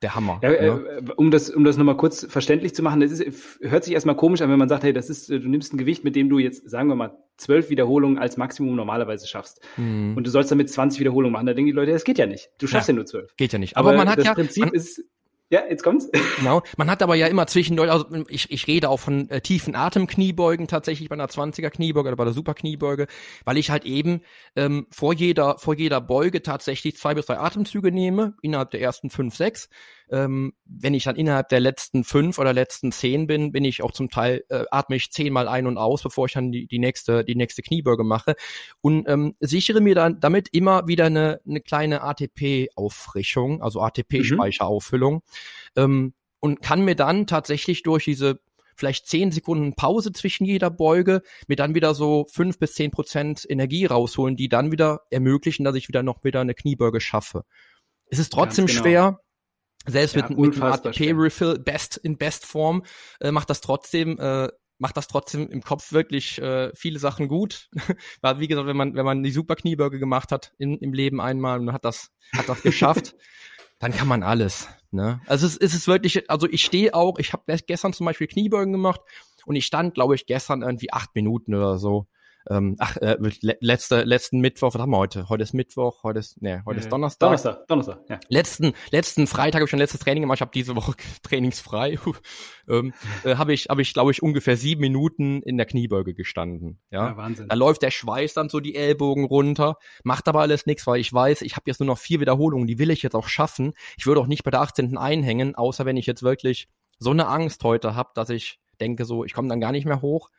der 0.04 0.14
Hammer. 0.14 0.38
Ja, 0.42 0.52
äh, 0.52 0.66
ne? 0.66 1.00
um 1.16 1.30
das, 1.30 1.50
um 1.50 1.64
das 1.64 1.76
nochmal 1.76 1.96
kurz 1.96 2.26
verständlich 2.28 2.74
zu 2.74 2.82
machen, 2.82 3.00
das 3.00 3.10
ist, 3.10 3.58
hört 3.60 3.84
sich 3.84 3.94
erstmal 3.94 4.14
komisch 4.14 4.42
an, 4.42 4.50
wenn 4.50 4.58
man 4.58 4.68
sagt, 4.68 4.84
hey, 4.84 4.92
das 4.92 5.10
ist, 5.10 5.30
du 5.30 5.38
nimmst 5.38 5.72
ein 5.72 5.78
Gewicht, 5.78 6.04
mit 6.04 6.14
dem 6.14 6.28
du 6.28 6.38
jetzt, 6.38 6.68
sagen 6.68 6.88
wir 6.88 6.94
mal, 6.94 7.16
zwölf 7.38 7.70
Wiederholungen 7.70 8.18
als 8.18 8.36
Maximum 8.36 8.76
normalerweise 8.76 9.26
schaffst. 9.26 9.60
Mhm. 9.76 10.16
Und 10.16 10.26
du 10.26 10.30
sollst 10.30 10.52
damit 10.52 10.70
20 10.70 11.00
Wiederholungen 11.00 11.32
machen. 11.32 11.46
Da 11.46 11.54
denken 11.54 11.66
die 11.66 11.72
Leute, 11.72 11.92
das 11.92 12.04
geht 12.04 12.18
ja 12.18 12.26
nicht. 12.26 12.50
Du 12.58 12.66
schaffst 12.66 12.88
ja, 12.88 12.92
ja 12.92 12.96
nur 12.96 13.06
zwölf. 13.06 13.34
Geht 13.36 13.52
ja 13.52 13.58
nicht. 13.58 13.76
Aber, 13.76 13.88
Aber 13.88 13.98
man 13.98 14.08
hat 14.10 14.18
das 14.18 14.26
ja. 14.26 14.34
Prinzip 14.34 14.66
man, 14.66 14.74
ist, 14.74 15.02
ja, 15.50 15.62
jetzt 15.68 15.82
kommt's. 15.82 16.10
Genau. 16.38 16.62
Man 16.76 16.90
hat 16.90 17.02
aber 17.02 17.14
ja 17.14 17.26
immer 17.26 17.46
zwischendurch, 17.46 17.90
also 17.90 18.06
ich, 18.28 18.50
ich 18.50 18.66
rede 18.66 18.88
auch 18.88 18.98
von 18.98 19.30
äh, 19.30 19.40
tiefen 19.40 19.74
Atemkniebeugen 19.76 20.66
tatsächlich 20.66 21.08
bei 21.08 21.14
einer 21.14 21.28
20er 21.28 21.70
Kniebeuge 21.70 22.08
oder 22.08 22.16
bei 22.16 22.24
der 22.24 22.32
Superkniebeuge, 22.32 23.06
weil 23.44 23.56
ich 23.56 23.70
halt 23.70 23.84
eben 23.84 24.22
ähm, 24.56 24.86
vor 24.90 25.14
jeder 25.14 25.58
vor 25.58 25.74
jeder 25.74 26.00
Beuge 26.00 26.42
tatsächlich 26.42 26.96
zwei 26.96 27.14
bis 27.14 27.26
drei 27.26 27.38
Atemzüge 27.38 27.92
nehme 27.92 28.34
innerhalb 28.42 28.72
der 28.72 28.80
ersten 28.80 29.10
fünf 29.10 29.36
sechs 29.36 29.68
ähm, 30.10 30.52
wenn 30.64 30.94
ich 30.94 31.04
dann 31.04 31.16
innerhalb 31.16 31.48
der 31.48 31.60
letzten 31.60 32.04
fünf 32.04 32.38
oder 32.38 32.52
letzten 32.52 32.92
zehn 32.92 33.26
bin, 33.26 33.52
bin 33.52 33.64
ich 33.64 33.82
auch 33.82 33.92
zum 33.92 34.10
Teil, 34.10 34.44
äh, 34.48 34.64
atme 34.70 34.96
ich 34.96 35.10
zehnmal 35.10 35.48
ein 35.48 35.66
und 35.66 35.78
aus, 35.78 36.02
bevor 36.02 36.26
ich 36.26 36.32
dann 36.32 36.52
die, 36.52 36.66
die 36.66 36.78
nächste, 36.78 37.24
die 37.24 37.34
nächste 37.34 37.62
Kniebeuge 37.62 38.04
mache 38.04 38.34
und 38.80 39.08
ähm, 39.08 39.34
sichere 39.40 39.80
mir 39.80 39.94
dann 39.94 40.20
damit 40.20 40.48
immer 40.52 40.86
wieder 40.86 41.06
eine, 41.06 41.40
eine 41.46 41.60
kleine 41.60 42.02
ATP-Auffrischung, 42.02 43.62
also 43.62 43.80
ATP-Speicherauffüllung 43.80 45.14
mhm. 45.14 45.20
ähm, 45.76 46.14
und 46.40 46.60
kann 46.60 46.84
mir 46.84 46.96
dann 46.96 47.26
tatsächlich 47.26 47.82
durch 47.82 48.04
diese 48.04 48.40
vielleicht 48.76 49.06
zehn 49.06 49.30
Sekunden 49.30 49.74
Pause 49.74 50.12
zwischen 50.12 50.44
jeder 50.44 50.70
Beuge, 50.70 51.22
mir 51.46 51.56
dann 51.56 51.74
wieder 51.74 51.94
so 51.94 52.26
fünf 52.30 52.58
bis 52.58 52.74
zehn 52.74 52.90
Prozent 52.90 53.46
Energie 53.48 53.86
rausholen, 53.86 54.36
die 54.36 54.48
dann 54.48 54.72
wieder 54.72 55.02
ermöglichen, 55.10 55.64
dass 55.64 55.76
ich 55.76 55.88
wieder 55.88 56.02
noch 56.02 56.24
wieder 56.24 56.40
eine 56.40 56.54
Kniebeuge 56.54 57.00
schaffe. 57.00 57.44
Es 58.10 58.18
ist 58.18 58.32
trotzdem 58.32 58.66
genau. 58.66 58.80
schwer, 58.80 59.20
selbst 59.86 60.16
ja, 60.16 60.28
mit, 60.28 60.38
mit 60.38 60.56
dem 60.56 60.62
ATP-Refill 60.62 61.58
best 61.58 61.96
in 61.96 62.16
Bestform 62.16 62.84
äh, 63.20 63.30
macht 63.30 63.50
das 63.50 63.60
trotzdem 63.60 64.18
äh, 64.18 64.48
macht 64.78 64.96
das 64.96 65.06
trotzdem 65.06 65.48
im 65.48 65.62
Kopf 65.62 65.92
wirklich 65.92 66.40
äh, 66.40 66.70
viele 66.74 66.98
Sachen 66.98 67.28
gut. 67.28 67.68
Weil 68.20 68.40
wie 68.40 68.48
gesagt, 68.48 68.66
wenn 68.66 68.76
man 68.76 68.94
wenn 68.94 69.04
man 69.04 69.22
die 69.22 69.30
super 69.30 69.56
Kniebeuge 69.56 69.98
gemacht 69.98 70.32
hat 70.32 70.52
in, 70.58 70.78
im 70.78 70.92
Leben 70.92 71.20
einmal 71.20 71.60
und 71.60 71.72
hat 71.72 71.84
das 71.84 72.10
hat 72.32 72.48
das 72.48 72.62
geschafft, 72.62 73.14
dann 73.78 73.92
kann 73.92 74.08
man 74.08 74.22
alles. 74.22 74.68
Ne? 74.90 75.20
Also 75.26 75.46
es, 75.46 75.56
es 75.56 75.74
ist 75.74 75.88
wirklich, 75.88 76.30
also 76.30 76.48
ich 76.48 76.64
stehe 76.64 76.94
auch, 76.94 77.18
ich 77.18 77.32
habe 77.32 77.44
gestern 77.66 77.92
zum 77.92 78.06
Beispiel 78.06 78.26
Kniebeugen 78.26 78.72
gemacht 78.72 79.00
und 79.44 79.56
ich 79.56 79.66
stand, 79.66 79.94
glaube 79.94 80.14
ich, 80.14 80.26
gestern 80.26 80.62
irgendwie 80.62 80.92
acht 80.92 81.14
Minuten 81.14 81.54
oder 81.54 81.78
so 81.78 82.06
ähm, 82.50 82.76
ach, 82.78 82.96
äh, 82.98 83.16
letzte, 83.60 84.02
letzten 84.02 84.40
Mittwoch, 84.40 84.74
was 84.74 84.80
haben 84.80 84.90
wir 84.90 84.98
heute? 84.98 85.28
Heute 85.28 85.42
ist 85.42 85.54
Mittwoch, 85.54 86.02
heute 86.02 86.18
ist, 86.18 86.40
nee, 86.42 86.60
heute 86.66 86.80
ist 86.80 86.92
Donnerstag. 86.92 87.26
Donnerstag, 87.26 87.66
Donnerstag, 87.68 88.00
ja. 88.08 88.18
Letzten, 88.28 88.74
letzten 88.90 89.26
Freitag 89.26 89.60
habe 89.60 89.64
ich 89.64 89.70
schon 89.70 89.78
letztes 89.78 90.00
Training 90.00 90.22
gemacht, 90.22 90.36
ich 90.36 90.40
habe 90.42 90.50
diese 90.52 90.76
Woche 90.76 90.94
trainingsfrei. 91.22 91.98
ähm, 92.68 92.92
äh, 93.24 93.36
habe 93.36 93.54
ich, 93.54 93.66
habe 93.70 93.82
ich, 93.82 93.94
glaube 93.94 94.10
ich, 94.10 94.22
ungefähr 94.22 94.56
sieben 94.56 94.82
Minuten 94.82 95.42
in 95.42 95.56
der 95.56 95.66
Kniebeuge 95.66 96.12
gestanden. 96.12 96.80
Ja? 96.90 97.08
ja, 97.08 97.16
Wahnsinn. 97.16 97.48
Da 97.48 97.54
läuft 97.54 97.82
der 97.82 97.90
Schweiß 97.90 98.34
dann 98.34 98.48
so 98.48 98.60
die 98.60 98.74
Ellbogen 98.74 99.24
runter, 99.24 99.78
macht 100.02 100.28
aber 100.28 100.40
alles 100.40 100.66
nichts, 100.66 100.86
weil 100.86 101.00
ich 101.00 101.12
weiß, 101.12 101.42
ich 101.42 101.56
habe 101.56 101.64
jetzt 101.66 101.80
nur 101.80 101.86
noch 101.86 101.98
vier 101.98 102.20
Wiederholungen, 102.20 102.66
die 102.66 102.78
will 102.78 102.90
ich 102.90 103.02
jetzt 103.02 103.14
auch 103.14 103.28
schaffen. 103.28 103.72
Ich 103.96 104.06
würde 104.06 104.20
auch 104.20 104.26
nicht 104.26 104.44
bei 104.44 104.50
der 104.50 104.60
18. 104.60 104.98
einhängen, 104.98 105.54
außer 105.54 105.86
wenn 105.86 105.96
ich 105.96 106.06
jetzt 106.06 106.22
wirklich 106.22 106.68
so 106.98 107.10
eine 107.10 107.26
Angst 107.26 107.64
heute 107.64 107.94
habe, 107.94 108.10
dass 108.14 108.30
ich 108.30 108.60
denke 108.80 109.04
so, 109.04 109.24
ich 109.24 109.32
komme 109.32 109.48
dann 109.48 109.60
gar 109.60 109.72
nicht 109.72 109.86
mehr 109.86 110.02
hoch. 110.02 110.30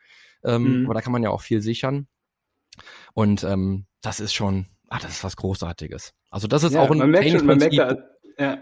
Ähm, 0.44 0.80
mhm. 0.80 0.84
Aber 0.86 0.94
da 0.94 1.00
kann 1.00 1.12
man 1.12 1.22
ja 1.22 1.30
auch 1.30 1.40
viel 1.40 1.60
sichern. 1.60 2.06
Und 3.14 3.44
ähm, 3.44 3.86
das 4.02 4.20
ist 4.20 4.34
schon, 4.34 4.66
ah, 4.88 4.98
das 4.98 5.12
ist 5.12 5.24
was 5.24 5.36
Großartiges. 5.36 6.12
Also 6.30 6.46
das 6.48 6.64
ist 6.64 6.74
ja, 6.74 6.82
auch 6.82 6.90
ein 6.90 6.98
Trainingsprinzip. 6.98 7.72
Da, 7.76 7.96
ja. 8.38 8.58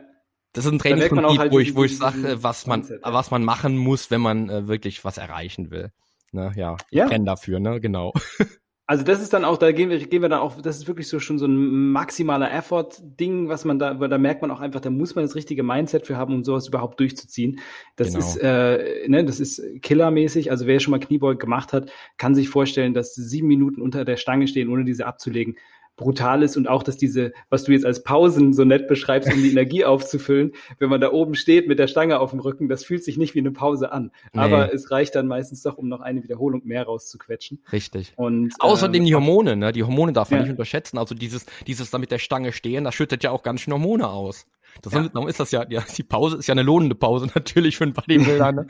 Das 0.52 0.64
ist 0.64 0.72
ein 0.72 0.78
Trainingsprinzip, 0.78 1.38
halt 1.38 1.52
wo 1.52 1.58
ich, 1.58 1.74
wo 1.74 1.84
ich 1.84 1.98
sage, 1.98 2.42
was 2.42 2.66
man, 2.66 2.80
Mindset, 2.80 3.02
ja. 3.04 3.12
was 3.12 3.30
man 3.30 3.44
machen 3.44 3.76
muss, 3.76 4.10
wenn 4.10 4.20
man 4.20 4.48
äh, 4.48 4.68
wirklich 4.68 5.04
was 5.04 5.18
erreichen 5.18 5.70
will. 5.70 5.90
Ne, 6.30 6.52
ja, 6.56 6.76
ich 6.90 6.98
ja. 6.98 7.06
brenne 7.06 7.24
dafür, 7.24 7.60
ne, 7.60 7.80
genau. 7.80 8.12
Also 8.86 9.02
das 9.02 9.22
ist 9.22 9.32
dann 9.32 9.46
auch, 9.46 9.56
da 9.56 9.72
gehen 9.72 9.88
wir, 9.88 9.98
gehen 9.98 10.20
wir 10.20 10.28
dann 10.28 10.40
auch, 10.40 10.60
das 10.60 10.76
ist 10.76 10.86
wirklich 10.86 11.08
so 11.08 11.18
schon 11.18 11.38
so 11.38 11.46
ein 11.46 11.90
maximaler 11.90 12.52
Effort-Ding, 12.52 13.48
was 13.48 13.64
man 13.64 13.78
da, 13.78 13.94
da 13.94 14.18
merkt 14.18 14.42
man 14.42 14.50
auch 14.50 14.60
einfach, 14.60 14.80
da 14.80 14.90
muss 14.90 15.14
man 15.14 15.24
das 15.24 15.34
richtige 15.34 15.62
Mindset 15.62 16.06
für 16.06 16.18
haben, 16.18 16.34
um 16.34 16.44
sowas 16.44 16.68
überhaupt 16.68 17.00
durchzuziehen. 17.00 17.60
Das 17.96 18.08
genau. 18.08 18.18
ist, 18.18 18.36
äh, 18.36 19.08
ne, 19.08 19.24
das 19.24 19.40
ist 19.40 19.62
killermäßig. 19.80 20.50
Also 20.50 20.66
wer 20.66 20.80
schon 20.80 20.90
mal 20.90 21.00
Kniebeug 21.00 21.40
gemacht 21.40 21.72
hat, 21.72 21.90
kann 22.18 22.34
sich 22.34 22.50
vorstellen, 22.50 22.92
dass 22.92 23.14
sieben 23.14 23.48
Minuten 23.48 23.80
unter 23.80 24.04
der 24.04 24.18
Stange 24.18 24.48
stehen, 24.48 24.68
ohne 24.68 24.84
diese 24.84 25.06
abzulegen, 25.06 25.56
brutal 25.96 26.42
ist 26.42 26.56
und 26.56 26.68
auch, 26.68 26.82
dass 26.82 26.96
diese, 26.96 27.32
was 27.50 27.64
du 27.64 27.72
jetzt 27.72 27.84
als 27.84 28.02
Pausen 28.02 28.52
so 28.52 28.64
nett 28.64 28.88
beschreibst, 28.88 29.32
um 29.32 29.42
die 29.42 29.50
Energie 29.50 29.84
aufzufüllen, 29.84 30.52
wenn 30.78 30.90
man 30.90 31.00
da 31.00 31.12
oben 31.12 31.34
steht 31.34 31.68
mit 31.68 31.78
der 31.78 31.86
Stange 31.86 32.18
auf 32.18 32.30
dem 32.30 32.40
Rücken, 32.40 32.68
das 32.68 32.84
fühlt 32.84 33.04
sich 33.04 33.16
nicht 33.16 33.34
wie 33.34 33.40
eine 33.40 33.52
Pause 33.52 33.92
an. 33.92 34.10
Nee. 34.32 34.40
Aber 34.40 34.72
es 34.72 34.90
reicht 34.90 35.14
dann 35.14 35.26
meistens 35.26 35.62
doch, 35.62 35.78
um 35.78 35.88
noch 35.88 36.00
eine 36.00 36.22
Wiederholung 36.22 36.62
mehr 36.64 36.84
rauszuquetschen. 36.84 37.62
Richtig. 37.72 38.12
Und 38.16 38.54
außerdem 38.58 39.02
ähm, 39.02 39.06
die 39.06 39.14
Hormone, 39.14 39.56
ne? 39.56 39.72
Die 39.72 39.84
Hormone 39.84 40.12
darf 40.12 40.30
man 40.30 40.40
ja. 40.40 40.44
nicht 40.44 40.52
unterschätzen. 40.52 40.98
Also 40.98 41.14
dieses, 41.14 41.46
dieses 41.66 41.90
da 41.90 41.98
mit 41.98 42.10
der 42.10 42.18
Stange 42.18 42.52
stehen, 42.52 42.84
das 42.84 42.94
schüttet 42.94 43.22
ja 43.22 43.30
auch 43.30 43.42
ganz 43.42 43.60
schön 43.60 43.72
Hormone 43.72 44.08
aus. 44.08 44.46
Das 44.82 44.92
ja. 44.92 45.08
Darum 45.08 45.28
ist 45.28 45.38
das 45.38 45.52
ja, 45.52 45.64
ja, 45.68 45.84
die 45.96 46.02
Pause 46.02 46.38
ist 46.38 46.46
ja 46.48 46.52
eine 46.52 46.62
lohnende 46.62 46.94
Pause 46.94 47.28
natürlich 47.34 47.76
für 47.76 47.84
einen 47.84 47.92
Bodybuilder. 47.92 48.52
Ne? 48.52 48.66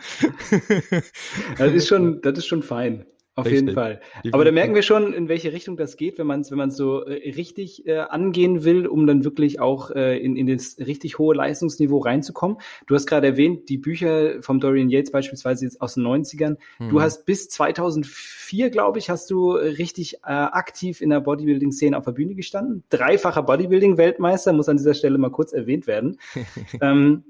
das 1.58 1.72
ist 1.72 1.88
schon, 1.88 2.20
das 2.20 2.38
ist 2.38 2.46
schon 2.46 2.62
fein. 2.62 3.06
Auf 3.36 3.46
Richtig. 3.46 3.62
jeden 3.62 3.74
Fall. 3.74 4.00
Aber 4.30 4.44
da 4.44 4.52
merken 4.52 4.76
wir 4.76 4.82
schon, 4.82 5.12
in 5.12 5.28
welche 5.28 5.52
Richtung 5.52 5.76
das 5.76 5.96
geht, 5.96 6.18
wenn 6.18 6.26
man 6.26 6.42
es 6.42 6.52
wenn 6.52 6.58
man 6.58 6.70
so 6.70 7.04
äh, 7.04 7.32
richtig 7.32 7.84
äh, 7.84 7.98
angehen 7.98 8.62
will, 8.62 8.86
um 8.86 9.08
dann 9.08 9.24
wirklich 9.24 9.58
auch 9.58 9.90
äh, 9.90 10.16
in, 10.18 10.36
in 10.36 10.46
das 10.46 10.76
richtig 10.78 11.18
hohe 11.18 11.34
Leistungsniveau 11.34 11.98
reinzukommen. 11.98 12.58
Du 12.86 12.94
hast 12.94 13.06
gerade 13.06 13.26
erwähnt, 13.26 13.68
die 13.68 13.78
Bücher 13.78 14.40
vom 14.40 14.60
Dorian 14.60 14.88
Yates 14.88 15.10
beispielsweise 15.10 15.64
jetzt 15.64 15.80
aus 15.80 15.94
den 15.94 16.04
90ern. 16.04 16.58
Mhm. 16.78 16.90
Du 16.90 17.00
hast 17.00 17.26
bis 17.26 17.48
2004, 17.48 18.70
glaube 18.70 19.00
ich, 19.00 19.10
hast 19.10 19.28
du 19.32 19.50
richtig 19.50 20.18
äh, 20.18 20.30
aktiv 20.30 21.00
in 21.00 21.10
der 21.10 21.18
Bodybuilding-Szene 21.18 21.98
auf 21.98 22.04
der 22.04 22.12
Bühne 22.12 22.36
gestanden. 22.36 22.84
Dreifacher 22.88 23.42
Bodybuilding-Weltmeister, 23.42 24.52
muss 24.52 24.68
an 24.68 24.76
dieser 24.76 24.94
Stelle 24.94 25.18
mal 25.18 25.30
kurz 25.30 25.52
erwähnt 25.52 25.88
werden. 25.88 26.18
ähm, 26.80 27.24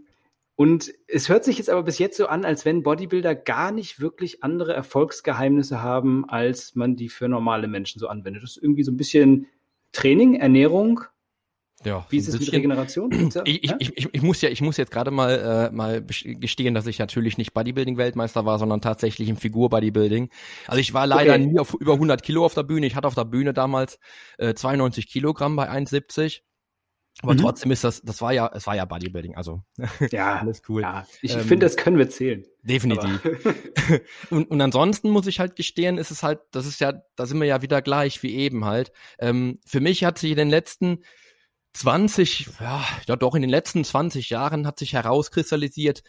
und 0.57 0.93
es 1.09 1.29
hört 1.29 1.45
sich 1.45 1.59
jetzt 1.59 1.69
aber 1.69 1.83
bis 1.83 1.99
jetzt 1.99 2.17
so 2.17 2.27
an, 2.27 2.45
als 2.45 2.65
wenn 2.65 2.85
Bodybuilder 2.85 3.35
gar 3.35 3.73
nicht 3.73 4.01
wirklich 4.01 4.45
andere 4.45 4.73
Erfolgsgeheimnisse 4.73 5.83
haben, 5.83 6.29
als 6.29 6.77
man 6.77 6.95
die 6.95 7.09
für 7.09 7.29
normale 7.29 7.67
Menschen 7.67 7.99
so 7.99 8.07
anwendet. 8.07 8.43
Das 8.43 8.57
ist 8.57 8.63
irgendwie 8.63 8.85
so 8.85 8.93
ein 8.93 8.97
bisschen 8.97 9.47
Training, 9.91 10.37
Ernährung. 10.37 11.01
Ja, 11.85 12.07
Wie 12.09 12.19
ist 12.19 12.29
es 12.29 12.39
mit 12.39 12.53
Regeneration? 12.53 13.11
Ich, 13.45 13.65
ich, 13.65 13.75
ich, 13.81 14.09
ich, 14.13 14.23
muss 14.23 14.41
ja, 14.41 14.49
ich 14.49 14.63
muss 14.63 14.77
jetzt 14.77 14.93
gerade 14.93 15.11
mal, 15.11 15.71
äh, 15.71 15.75
mal 15.75 16.03
gestehen, 16.03 16.73
dass 16.75 16.87
ich 16.87 16.99
natürlich 16.99 17.37
nicht 17.37 17.53
Bodybuilding-Weltmeister 17.53 18.47
war, 18.47 18.59
sondern 18.59 18.81
tatsächlich 18.81 19.29
im 19.29 19.37
Figur-Bodybuilding. 19.37 20.31
Also 20.69 20.81
ich 20.81 20.95
war 20.95 21.07
leider 21.07 21.35
okay. 21.35 21.47
nie 21.47 21.59
auf 21.59 21.75
über 21.75 21.95
100 21.95 22.23
Kilo 22.23 22.45
auf 22.45 22.55
der 22.55 22.63
Bühne. 22.63 22.87
Ich 22.87 22.95
hatte 22.95 23.09
auf 23.09 23.17
der 23.17 23.25
Bühne 23.25 23.53
damals 23.53 23.99
äh, 24.39 24.55
92 24.55 25.09
Kilogramm 25.09 25.57
bei 25.57 25.69
1,70 25.69 26.43
aber 27.23 27.35
mhm. 27.35 27.39
trotzdem 27.39 27.71
ist 27.71 27.85
das, 27.85 28.03
das 28.03 28.21
war 28.21 28.33
ja, 28.33 28.51
es 28.53 28.67
war 28.67 28.75
ja 28.75 28.85
Bodybuilding, 28.85 29.37
also 29.37 29.63
ja, 30.11 30.41
alles 30.41 30.63
cool. 30.69 30.83
Ja, 30.83 31.07
ich 31.23 31.35
ähm, 31.35 31.41
finde, 31.41 31.67
das 31.67 31.77
können 31.77 31.97
wir 31.97 32.09
zählen. 32.09 32.45
Definitiv. 32.63 33.21
und, 34.31 34.51
und 34.51 34.61
ansonsten 34.61 35.11
muss 35.11 35.27
ich 35.27 35.39
halt 35.39 35.55
gestehen, 35.55 35.99
ist 35.99 36.11
es 36.11 36.23
halt, 36.23 36.41
das 36.51 36.67
ist 36.67 36.81
ja, 36.81 36.93
da 37.15 37.27
sind 37.27 37.39
wir 37.39 37.47
ja 37.47 37.63
wieder 37.63 37.83
gleich 37.83 38.23
wie 38.23 38.35
eben 38.35 38.65
halt. 38.65 38.93
Ähm, 39.19 39.59
für 39.65 39.81
mich 39.81 40.05
hat 40.05 40.19
sich 40.19 40.33
in 40.33 40.37
den 40.37 40.51
letzten 40.51 41.05
20, 41.75 42.51
ja, 42.61 42.85
ja 43.07 43.17
doch 43.17 43.35
in 43.35 43.43
den 43.43 43.51
letzten 43.51 43.85
20 43.85 44.31
Jahren 44.31 44.67
hat 44.67 44.79
sich 44.79 44.95
herauskristallisiert, 44.95 46.03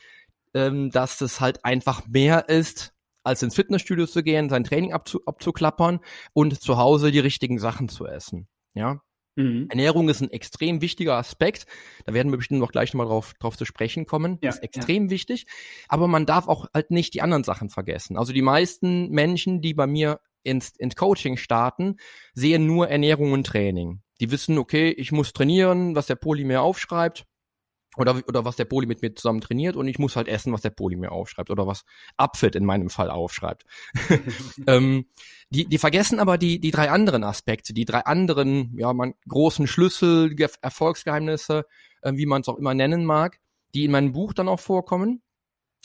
ähm, 0.53 0.89
dass 0.89 1.21
es 1.21 1.39
halt 1.39 1.65
einfach 1.65 2.07
mehr 2.07 2.49
ist, 2.49 2.93
als 3.23 3.43
ins 3.43 3.55
Fitnessstudio 3.55 4.05
zu 4.07 4.23
gehen, 4.23 4.49
sein 4.49 4.63
Training 4.63 4.93
abzu 4.93 5.21
abzuklappern 5.25 5.99
und 6.33 6.61
zu 6.61 6.77
Hause 6.77 7.11
die 7.11 7.19
richtigen 7.19 7.59
Sachen 7.59 7.89
zu 7.89 8.05
essen. 8.05 8.47
Ja, 8.73 9.01
Mhm. 9.35 9.67
Ernährung 9.69 10.09
ist 10.09 10.21
ein 10.21 10.31
extrem 10.31 10.81
wichtiger 10.81 11.15
Aspekt. 11.15 11.65
Da 12.05 12.13
werden 12.13 12.31
wir 12.31 12.37
bestimmt 12.37 12.59
noch 12.59 12.71
gleich 12.71 12.93
nochmal 12.93 13.07
drauf, 13.07 13.33
drauf 13.39 13.57
zu 13.57 13.65
sprechen 13.65 14.05
kommen. 14.05 14.37
Ja, 14.41 14.49
ist 14.49 14.63
extrem 14.63 15.05
ja. 15.05 15.09
wichtig. 15.09 15.45
Aber 15.87 16.07
man 16.07 16.25
darf 16.25 16.47
auch 16.47 16.67
halt 16.73 16.91
nicht 16.91 17.13
die 17.13 17.21
anderen 17.21 17.43
Sachen 17.43 17.69
vergessen. 17.69 18.17
Also 18.17 18.33
die 18.33 18.41
meisten 18.41 19.09
Menschen, 19.09 19.61
die 19.61 19.73
bei 19.73 19.87
mir 19.87 20.19
ins, 20.43 20.69
ins 20.77 20.95
Coaching 20.95 21.37
starten, 21.37 21.97
sehen 22.33 22.65
nur 22.65 22.89
Ernährung 22.89 23.33
und 23.33 23.45
Training. 23.45 24.01
Die 24.21 24.31
wissen, 24.31 24.57
okay, 24.57 24.89
ich 24.89 25.11
muss 25.11 25.33
trainieren, 25.33 25.95
was 25.95 26.07
der 26.07 26.15
Poli 26.15 26.45
mir 26.45 26.61
aufschreibt 26.61 27.25
oder, 27.97 28.21
oder 28.27 28.45
was 28.45 28.55
der 28.55 28.65
Poli 28.65 28.87
mit 28.87 29.01
mir 29.01 29.13
zusammen 29.15 29.41
trainiert 29.41 29.75
und 29.75 29.87
ich 29.87 29.99
muss 29.99 30.15
halt 30.15 30.27
essen, 30.27 30.53
was 30.53 30.61
der 30.61 30.69
Poli 30.69 30.95
mir 30.95 31.11
aufschreibt 31.11 31.49
oder 31.49 31.67
was 31.67 31.85
Upfit 32.17 32.55
in 32.55 32.65
meinem 32.65 32.89
Fall 32.89 33.09
aufschreibt. 33.09 33.65
ähm, 34.67 35.05
die, 35.49 35.65
die 35.65 35.77
vergessen 35.77 36.19
aber 36.19 36.37
die, 36.37 36.59
die 36.59 36.71
drei 36.71 36.89
anderen 36.89 37.23
Aspekte, 37.23 37.73
die 37.73 37.85
drei 37.85 37.99
anderen, 37.99 38.77
ja, 38.77 38.93
man, 38.93 39.13
großen 39.27 39.67
Schlüssel, 39.67 40.35
Erfolgsgeheimnisse, 40.61 41.65
äh, 42.01 42.13
wie 42.15 42.25
man 42.25 42.41
es 42.41 42.47
auch 42.47 42.57
immer 42.57 42.73
nennen 42.73 43.05
mag, 43.05 43.39
die 43.73 43.85
in 43.85 43.91
meinem 43.91 44.11
Buch 44.11 44.33
dann 44.33 44.47
auch 44.47 44.59
vorkommen. 44.59 45.21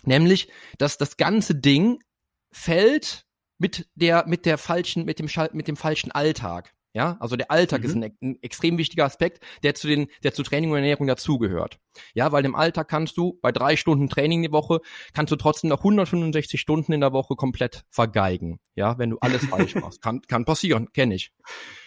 Nämlich, 0.05 0.51
dass 0.79 0.97
das 0.97 1.17
ganze 1.17 1.55
Ding 1.55 2.03
fällt 2.51 3.27
mit 3.59 3.87
der, 3.95 4.27
mit 4.27 4.47
der 4.47 4.57
falschen, 4.57 5.05
mit 5.05 5.19
dem, 5.19 5.29
mit 5.53 5.69
dem 5.69 5.77
falschen 5.77 6.11
Alltag. 6.11 6.73
Ja, 6.93 7.17
also 7.21 7.37
der 7.37 7.51
Alltag 7.53 7.83
mhm. 7.83 7.87
ist 7.87 7.95
ein, 7.95 8.17
ein, 8.21 8.43
extrem 8.43 8.77
wichtiger 8.77 9.05
Aspekt, 9.05 9.45
der 9.63 9.75
zu 9.75 9.87
den, 9.87 10.09
der 10.25 10.35
zu 10.35 10.43
Training 10.43 10.71
und 10.71 10.77
Ernährung 10.77 11.07
dazugehört. 11.07 11.79
Ja, 12.15 12.33
weil 12.33 12.45
im 12.45 12.57
Alltag 12.57 12.89
kannst 12.89 13.17
du 13.17 13.39
bei 13.43 13.53
drei 13.53 13.77
Stunden 13.77 14.09
Training 14.09 14.43
die 14.43 14.53
Woche, 14.53 14.81
kannst 15.13 15.31
du 15.31 15.37
trotzdem 15.37 15.71
noch 15.71 15.79
165 15.79 16.61
Stunden 16.61 16.93
in 16.93 17.01
der 17.01 17.13
Woche 17.13 17.37
komplett 17.37 17.85
vergeigen. 17.91 18.59
Ja, 18.75 18.99
wenn 18.99 19.11
du 19.11 19.19
alles 19.21 19.45
falsch 19.47 19.77
machst. 19.77 20.03
Kann, 20.03 20.21
kann 20.23 20.45
passieren, 20.45 20.93
kenne 20.93 21.15
ich. 21.15 21.33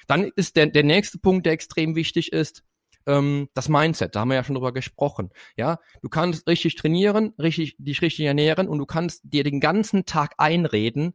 Dann 0.07 0.31
ist 0.35 0.55
der, 0.55 0.67
der 0.67 0.83
nächste 0.83 1.19
Punkt, 1.19 1.45
der 1.45 1.53
extrem 1.53 1.95
wichtig 1.95 2.31
ist, 2.31 2.63
ähm, 3.05 3.49
das 3.53 3.69
Mindset. 3.69 4.15
Da 4.15 4.21
haben 4.21 4.29
wir 4.29 4.35
ja 4.35 4.43
schon 4.43 4.55
drüber 4.55 4.71
gesprochen. 4.71 5.31
Ja, 5.57 5.79
du 6.01 6.09
kannst 6.09 6.47
richtig 6.47 6.75
trainieren, 6.75 7.33
richtig, 7.37 7.75
dich 7.77 8.01
richtig 8.01 8.25
ernähren 8.25 8.67
und 8.67 8.77
du 8.77 8.85
kannst 8.85 9.21
dir 9.23 9.43
den 9.43 9.59
ganzen 9.59 10.05
Tag 10.05 10.33
einreden, 10.37 11.13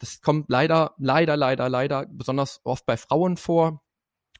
das 0.00 0.20
kommt 0.20 0.46
leider, 0.48 0.94
leider, 0.98 1.36
leider, 1.36 1.68
leider 1.68 2.06
besonders 2.06 2.60
oft 2.64 2.84
bei 2.86 2.96
Frauen 2.96 3.36
vor. 3.36 3.82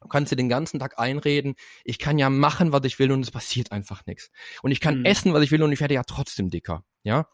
Du 0.01 0.07
kannst 0.07 0.31
dir 0.31 0.35
den 0.35 0.49
ganzen 0.49 0.79
Tag 0.79 0.97
einreden, 0.97 1.53
ich 1.85 1.99
kann 1.99 2.17
ja 2.17 2.29
machen, 2.31 2.71
was 2.73 2.83
ich 2.85 2.97
will 2.97 3.11
und 3.11 3.21
es 3.21 3.29
passiert 3.29 3.71
einfach 3.71 4.05
nichts. 4.07 4.31
Und 4.63 4.71
ich 4.71 4.81
kann 4.81 4.99
mhm. 4.99 5.05
essen, 5.05 5.33
was 5.33 5.43
ich 5.43 5.51
will 5.51 5.61
und 5.61 5.71
ich 5.71 5.79
werde 5.79 5.93
ja 5.93 6.03
trotzdem 6.03 6.49
dicker. 6.49 6.83
Ja, 7.03 7.27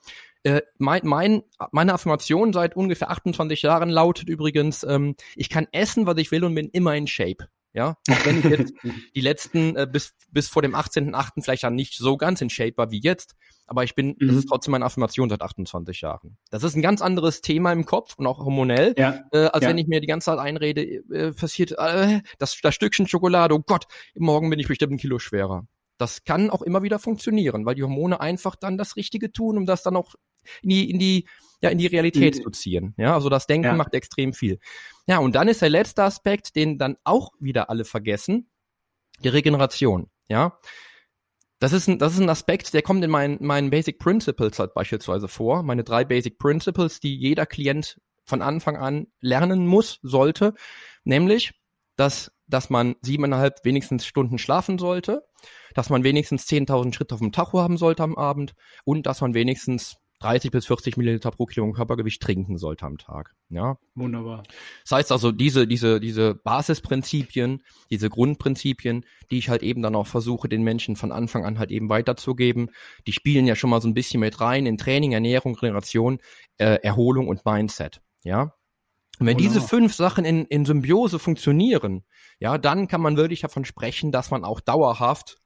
äh, 0.43 0.61
mein, 0.77 1.01
mein, 1.03 1.43
meine 1.71 1.93
Affirmation 1.93 2.53
seit 2.53 2.75
ungefähr 2.75 3.09
28 3.09 3.61
Jahren 3.61 3.89
lautet 3.89 4.29
übrigens, 4.29 4.83
ähm, 4.83 5.15
ich 5.35 5.49
kann 5.49 5.67
essen, 5.71 6.05
was 6.05 6.17
ich 6.17 6.31
will 6.31 6.43
und 6.43 6.55
bin 6.55 6.69
immer 6.69 6.95
in 6.95 7.07
Shape. 7.07 7.47
Ja, 7.73 7.97
auch 8.09 8.25
wenn 8.25 8.39
ich 8.39 8.45
jetzt 8.45 8.73
die 9.15 9.21
letzten 9.21 9.75
äh, 9.75 9.87
bis 9.91 10.15
bis 10.31 10.47
vor 10.47 10.61
dem 10.61 10.75
18.8. 10.75 11.43
vielleicht 11.43 11.63
dann 11.63 11.75
nicht 11.75 11.95
so 11.95 12.17
ganz 12.17 12.41
in 12.41 12.49
Shape 12.49 12.77
war 12.77 12.91
wie 12.91 13.01
jetzt, 13.01 13.35
aber 13.67 13.83
ich 13.83 13.95
bin, 13.95 14.15
mhm. 14.17 14.27
das 14.27 14.37
ist 14.37 14.47
trotzdem 14.47 14.71
meine 14.71 14.85
Affirmation 14.85 15.29
seit 15.29 15.41
28 15.41 16.01
Jahren. 16.01 16.37
Das 16.49 16.63
ist 16.63 16.75
ein 16.75 16.81
ganz 16.81 17.01
anderes 17.01 17.41
Thema 17.41 17.73
im 17.73 17.85
Kopf 17.85 18.15
und 18.17 18.25
auch 18.25 18.39
hormonell, 18.39 18.95
ja. 18.97 19.19
äh, 19.31 19.45
als 19.47 19.63
ja. 19.63 19.69
wenn 19.69 19.77
ich 19.77 19.87
mir 19.87 19.99
die 19.99 20.07
ganze 20.07 20.25
Zeit 20.25 20.39
einrede, 20.39 20.81
äh, 20.83 21.33
passiert 21.33 21.73
äh, 21.77 22.21
das, 22.39 22.59
das 22.61 22.73
Stückchen 22.73 23.07
Schokolade, 23.07 23.53
oh 23.53 23.59
Gott, 23.59 23.85
morgen 24.15 24.49
bin 24.49 24.59
ich 24.59 24.67
bestimmt 24.67 24.93
ein 24.93 24.97
Kilo 24.97 25.19
schwerer. 25.19 25.67
Das 25.97 26.23
kann 26.23 26.49
auch 26.49 26.61
immer 26.61 26.83
wieder 26.83 26.99
funktionieren, 26.99 27.65
weil 27.65 27.75
die 27.75 27.83
Hormone 27.83 28.21
einfach 28.21 28.55
dann 28.55 28.77
das 28.77 28.95
Richtige 28.95 29.31
tun, 29.31 29.57
um 29.57 29.65
das 29.65 29.83
dann 29.83 29.95
auch 29.95 30.15
in 30.61 30.69
die, 30.69 30.89
in 30.89 30.99
die, 30.99 31.27
ja, 31.61 31.69
in 31.69 31.77
die 31.77 31.87
Realität 31.87 32.37
mhm. 32.37 32.43
zu 32.43 32.49
ziehen. 32.51 32.93
Ja, 32.97 33.13
also 33.13 33.29
das 33.29 33.47
Denken 33.47 33.67
ja. 33.67 33.73
macht 33.73 33.93
extrem 33.93 34.33
viel. 34.33 34.59
Ja, 35.07 35.19
und 35.19 35.35
dann 35.35 35.47
ist 35.47 35.61
der 35.61 35.69
letzte 35.69 36.03
Aspekt, 36.03 36.55
den 36.55 36.77
dann 36.77 36.97
auch 37.03 37.31
wieder 37.39 37.69
alle 37.69 37.85
vergessen, 37.85 38.49
die 39.23 39.29
Regeneration. 39.29 40.09
Ja, 40.27 40.57
das 41.59 41.73
ist 41.73 41.87
ein, 41.87 41.97
das 41.97 42.13
ist 42.13 42.19
ein 42.19 42.29
Aspekt, 42.29 42.73
der 42.73 42.83
kommt 42.83 43.03
in 43.03 43.09
meinen, 43.09 43.43
meinen 43.43 43.71
Basic 43.71 43.97
Principles 43.97 44.59
halt 44.59 44.73
beispielsweise 44.73 45.27
vor. 45.27 45.63
Meine 45.63 45.83
drei 45.83 46.05
Basic 46.05 46.37
Principles, 46.37 46.99
die 46.99 47.15
jeder 47.15 47.45
Klient 47.45 47.99
von 48.25 48.41
Anfang 48.41 48.77
an 48.77 49.07
lernen 49.21 49.65
muss, 49.65 49.99
sollte. 50.03 50.53
Nämlich, 51.03 51.53
dass, 51.95 52.31
dass 52.45 52.69
man 52.69 52.95
siebeneinhalb 53.01 53.63
wenigstens 53.63 54.05
Stunden 54.05 54.37
schlafen 54.37 54.77
sollte, 54.77 55.25
dass 55.73 55.89
man 55.89 56.03
wenigstens 56.03 56.45
10.000 56.47 56.93
Schritte 56.93 57.15
auf 57.15 57.21
dem 57.21 57.31
Tacho 57.31 57.59
haben 57.59 57.77
sollte 57.77 58.03
am 58.03 58.15
Abend 58.15 58.53
und 58.83 59.07
dass 59.07 59.21
man 59.21 59.33
wenigstens 59.33 59.97
30 60.19 60.51
bis 60.51 60.65
40 60.65 60.97
Milliliter 60.97 61.31
pro 61.31 61.45
Kilogramm 61.45 61.73
Körpergewicht 61.73 62.21
trinken 62.21 62.57
sollte 62.57 62.85
am 62.85 62.97
Tag. 62.97 63.35
Ja. 63.49 63.77
Wunderbar. 63.95 64.43
Das 64.83 64.91
heißt 64.91 65.11
also, 65.11 65.31
diese, 65.31 65.67
diese, 65.67 65.99
diese 65.99 66.33
Basisprinzipien, 66.33 67.61
diese 67.89 68.09
Grundprinzipien, 68.09 69.05
die 69.29 69.37
ich 69.37 69.49
halt 69.49 69.63
eben 69.63 69.81
dann 69.81 69.95
auch 69.95 70.07
versuche, 70.07 70.49
den 70.49 70.63
Menschen 70.63 70.95
von 70.95 71.11
Anfang 71.11 71.45
an 71.45 71.59
halt 71.59 71.71
eben 71.71 71.89
weiterzugeben, 71.89 72.71
die 73.05 73.13
spielen 73.13 73.45
ja 73.45 73.55
schon 73.55 73.69
mal 73.69 73.81
so 73.81 73.87
ein 73.87 73.93
bisschen 73.93 74.19
mit 74.19 74.41
rein 74.41 74.65
in 74.65 74.77
Training, 74.77 75.11
Ernährung, 75.11 75.55
Regeneration, 75.55 76.19
äh, 76.57 76.79
Erholung 76.81 77.27
und 77.27 77.45
Mindset. 77.45 78.01
Ja. 78.23 78.53
Und 79.19 79.25
wenn 79.25 79.37
Wunderbar. 79.37 79.55
diese 79.55 79.67
fünf 79.67 79.93
Sachen 79.93 80.25
in, 80.25 80.45
in 80.45 80.65
Symbiose 80.65 81.19
funktionieren, 81.19 82.03
ja, 82.39 82.57
dann 82.57 82.87
kann 82.87 83.01
man 83.01 83.17
wirklich 83.17 83.41
davon 83.41 83.65
sprechen, 83.65 84.11
dass 84.11 84.31
man 84.31 84.43
auch 84.43 84.59
dauerhaft 84.61 85.37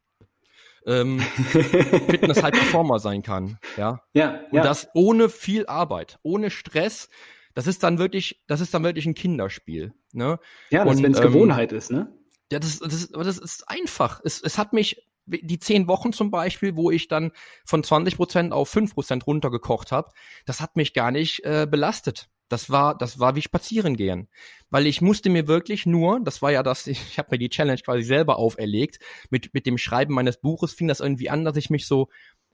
ähm, 0.86 1.20
Fitness 1.20 2.42
High 2.44 2.54
Performer 2.54 3.00
sein 3.00 3.22
kann. 3.24 3.58
Ja. 3.78 4.02
Ja. 4.14 4.42
Und 4.52 4.58
ja. 4.58 4.64
das 4.64 4.90
ohne 4.94 5.30
viel 5.30 5.66
Arbeit, 5.68 6.20
ohne 6.24 6.50
Stress. 6.50 7.10
Das 7.54 7.68
ist 7.68 7.84
dann 7.84 7.98
wirklich, 7.98 8.42
das 8.48 8.62
ist 8.62 8.74
dann 8.74 8.84
wirklich 8.84 9.06
ein 9.06 9.14
Kinderspiel. 9.14 9.94
Ne? 10.14 10.40
Ja, 10.70 10.86
wenn 10.86 11.04
es 11.12 11.20
ähm, 11.20 11.24
Gewohnheit 11.24 11.74
ist, 11.74 11.92
ne? 11.92 12.14
Ja, 12.52 12.60
das, 12.60 12.80
das, 12.80 13.10
das 13.10 13.38
ist 13.38 13.70
einfach. 13.70 14.22
Es, 14.24 14.42
es 14.42 14.58
hat 14.58 14.74
mich 14.74 15.04
die 15.26 15.60
zehn 15.60 15.88
Wochen 15.88 16.14
zum 16.14 16.32
Beispiel, 16.32 16.76
wo 16.76 16.92
ich 16.92 17.08
dann 17.08 17.32
von 17.66 17.84
20 17.84 18.18
Prozent 18.18 18.54
auf 18.54 18.70
fünf 18.70 18.94
Prozent 18.94 19.28
runtergekocht 19.28 19.92
habe, 19.92 20.12
das 20.46 20.62
hat 20.62 20.76
mich 20.76 20.94
gar 20.94 21.12
nicht 21.12 21.44
äh, 21.46 21.68
belastet. 21.70 22.30
Das 22.52 22.70
war, 22.70 22.98
das 22.98 23.20
war 23.20 23.36
wie 23.36 23.42
spazieren 23.42 23.96
gehen. 23.96 24.28
Weil 24.70 24.86
ich 24.86 25.02
musste 25.02 25.30
mir 25.30 25.48
wirklich 25.48 25.86
nur, 25.86 26.20
das 26.22 26.42
war 26.42 26.52
ja 26.52 26.64
das, 26.64 26.86
ich 26.88 27.18
habe 27.18 27.30
mir 27.32 27.38
die 27.38 27.50
Challenge 27.50 27.82
quasi 27.82 28.04
selber 28.04 28.38
auferlegt, 28.38 29.00
mit, 29.30 29.54
mit 29.54 29.66
dem 29.66 29.78
Schreiben 29.78 30.14
meines 30.14 30.42
Buches 30.42 30.74
fing 30.74 30.88
das 30.88 31.00
irgendwie 31.00 31.30
an, 31.30 31.46
dass 31.46 31.56
ich 31.56 31.70
mich 31.70 31.88
so 31.88 32.10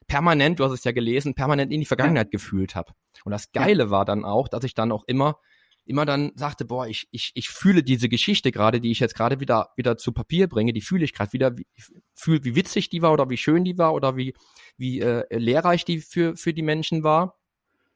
permanent, 0.06 0.60
du 0.60 0.66
hast 0.66 0.72
es 0.72 0.84
ja 0.84 0.92
gelesen, 0.92 1.34
permanent 1.34 1.72
in 1.72 1.80
die 1.80 1.86
Vergangenheit 1.86 2.28
ja. 2.28 2.32
gefühlt 2.32 2.76
habe. 2.76 2.94
Und 3.26 3.32
das 3.32 3.52
Geile 3.52 3.86
ja. 3.86 3.90
war 3.90 4.06
dann 4.06 4.24
auch, 4.24 4.48
dass 4.48 4.64
ich 4.64 4.76
dann 4.76 4.92
auch 4.92 5.04
immer, 5.06 5.40
immer 5.86 6.06
dann 6.06 6.32
sagte, 6.36 6.66
boah, 6.66 6.88
ich, 6.88 7.08
ich, 7.12 7.32
ich 7.34 7.50
fühle 7.50 7.82
diese 7.82 8.08
Geschichte 8.08 8.52
gerade, 8.52 8.80
die 8.80 8.92
ich 8.92 9.00
jetzt 9.00 9.16
gerade 9.16 9.40
wieder, 9.40 9.70
wieder 9.76 9.98
zu 9.98 10.12
Papier 10.12 10.48
bringe, 10.48 10.74
die 10.74 10.82
fühle 10.82 11.06
ich 11.06 11.14
gerade 11.14 11.34
wieder, 11.34 11.58
wie, 11.58 11.66
ich 11.74 11.86
fühle, 12.14 12.44
wie 12.44 12.56
witzig 12.56 12.90
die 12.90 13.02
war 13.02 13.14
oder 13.14 13.30
wie 13.30 13.38
schön 13.38 13.66
die 13.66 13.78
war 13.78 13.94
oder 13.94 14.16
wie, 14.16 14.34
wie 14.78 15.00
äh, 15.00 15.26
lehrreich 15.36 15.86
die 15.86 16.00
für, 16.00 16.38
für 16.38 16.54
die 16.54 16.62
Menschen 16.62 17.04
war 17.04 17.38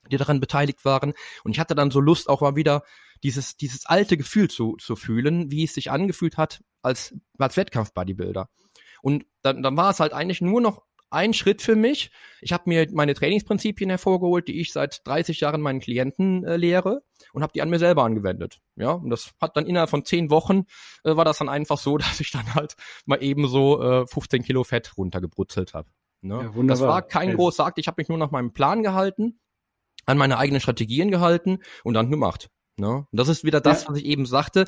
die 0.10 0.18
daran 0.18 0.40
beteiligt 0.40 0.86
waren. 0.86 1.14
Und 1.44 1.52
ich 1.52 1.60
hatte 1.60 1.76
dann 1.76 1.92
so 1.92 2.00
Lust, 2.00 2.30
auch 2.30 2.42
mal 2.42 2.56
wieder 2.56 2.84
dieses, 3.24 3.58
dieses 3.58 3.86
alte 3.86 4.18
Gefühl 4.18 4.50
zu, 4.50 4.76
zu 4.78 4.96
fühlen, 4.96 5.52
wie 5.52 5.64
es 5.64 5.74
sich 5.74 5.92
angefühlt 5.92 6.38
hat 6.38 6.62
als, 6.82 7.14
als 7.38 7.58
Wettkampf-Bodybuilder. 7.58 8.50
Und 9.02 9.26
dann, 9.42 9.64
dann 9.64 9.78
war 9.78 9.92
es 9.92 10.00
halt 10.00 10.14
eigentlich 10.14 10.42
nur 10.42 10.62
noch 10.62 10.84
ein 11.12 11.34
Schritt 11.34 11.62
für 11.62 11.76
mich. 11.76 12.10
Ich 12.40 12.54
habe 12.54 12.64
mir 12.68 12.88
meine 12.94 13.14
Trainingsprinzipien 13.14 13.90
hervorgeholt, 13.90 14.48
die 14.48 14.60
ich 14.60 14.72
seit 14.72 15.06
30 15.06 15.42
Jahren 15.42 15.62
meinen 15.62 15.82
Klienten 15.82 16.46
äh, 16.46 16.56
lehre 16.56 17.04
und 17.34 17.44
habe 17.44 17.52
die 17.54 17.62
an 17.62 17.70
mir 17.70 17.80
selber 17.80 18.04
angewendet. 18.04 18.62
Ja, 18.78 18.92
und 18.92 19.10
das 19.10 19.34
hat 19.40 19.58
dann 19.58 19.66
innerhalb 19.66 19.90
von 19.90 20.06
zehn 20.06 20.32
Wochen 20.32 20.64
äh, 21.04 21.16
war 21.16 21.26
das 21.26 21.40
dann 21.40 21.50
einfach 21.50 21.78
so, 21.78 21.98
dass 21.98 22.20
ich 22.22 22.32
dann 22.32 22.56
halt 22.56 22.76
mal 23.06 23.22
eben 23.22 23.48
so 23.48 23.82
äh, 23.82 24.08
15 24.08 24.44
Kilo 24.44 24.64
Fett 24.64 24.98
runtergebrutzelt 24.98 25.74
habe. 25.74 25.90
Ne? 26.22 26.52
Ja, 26.56 26.64
das 26.64 26.82
war 26.82 27.02
kein 27.02 27.36
großer 27.36 27.66
Akt. 27.66 27.80
Ich 27.80 27.88
habe 27.88 28.00
mich 28.00 28.08
nur 28.08 28.18
nach 28.18 28.32
meinem 28.32 28.54
Plan 28.54 28.84
gehalten 28.84 29.41
an 30.12 30.18
meine 30.18 30.38
eigenen 30.38 30.62
Strategien 30.62 31.10
gehalten 31.10 31.60
und 31.84 31.94
dann 31.94 32.12
gemacht. 32.12 32.50
Ne? 32.78 33.06
Und 33.12 33.18
das 33.20 33.28
ist 33.28 33.44
wieder 33.44 33.62
das, 33.62 33.84
ja. 33.84 33.90
was 33.90 33.98
ich 33.98 34.06
eben 34.06 34.26
sagte. 34.26 34.68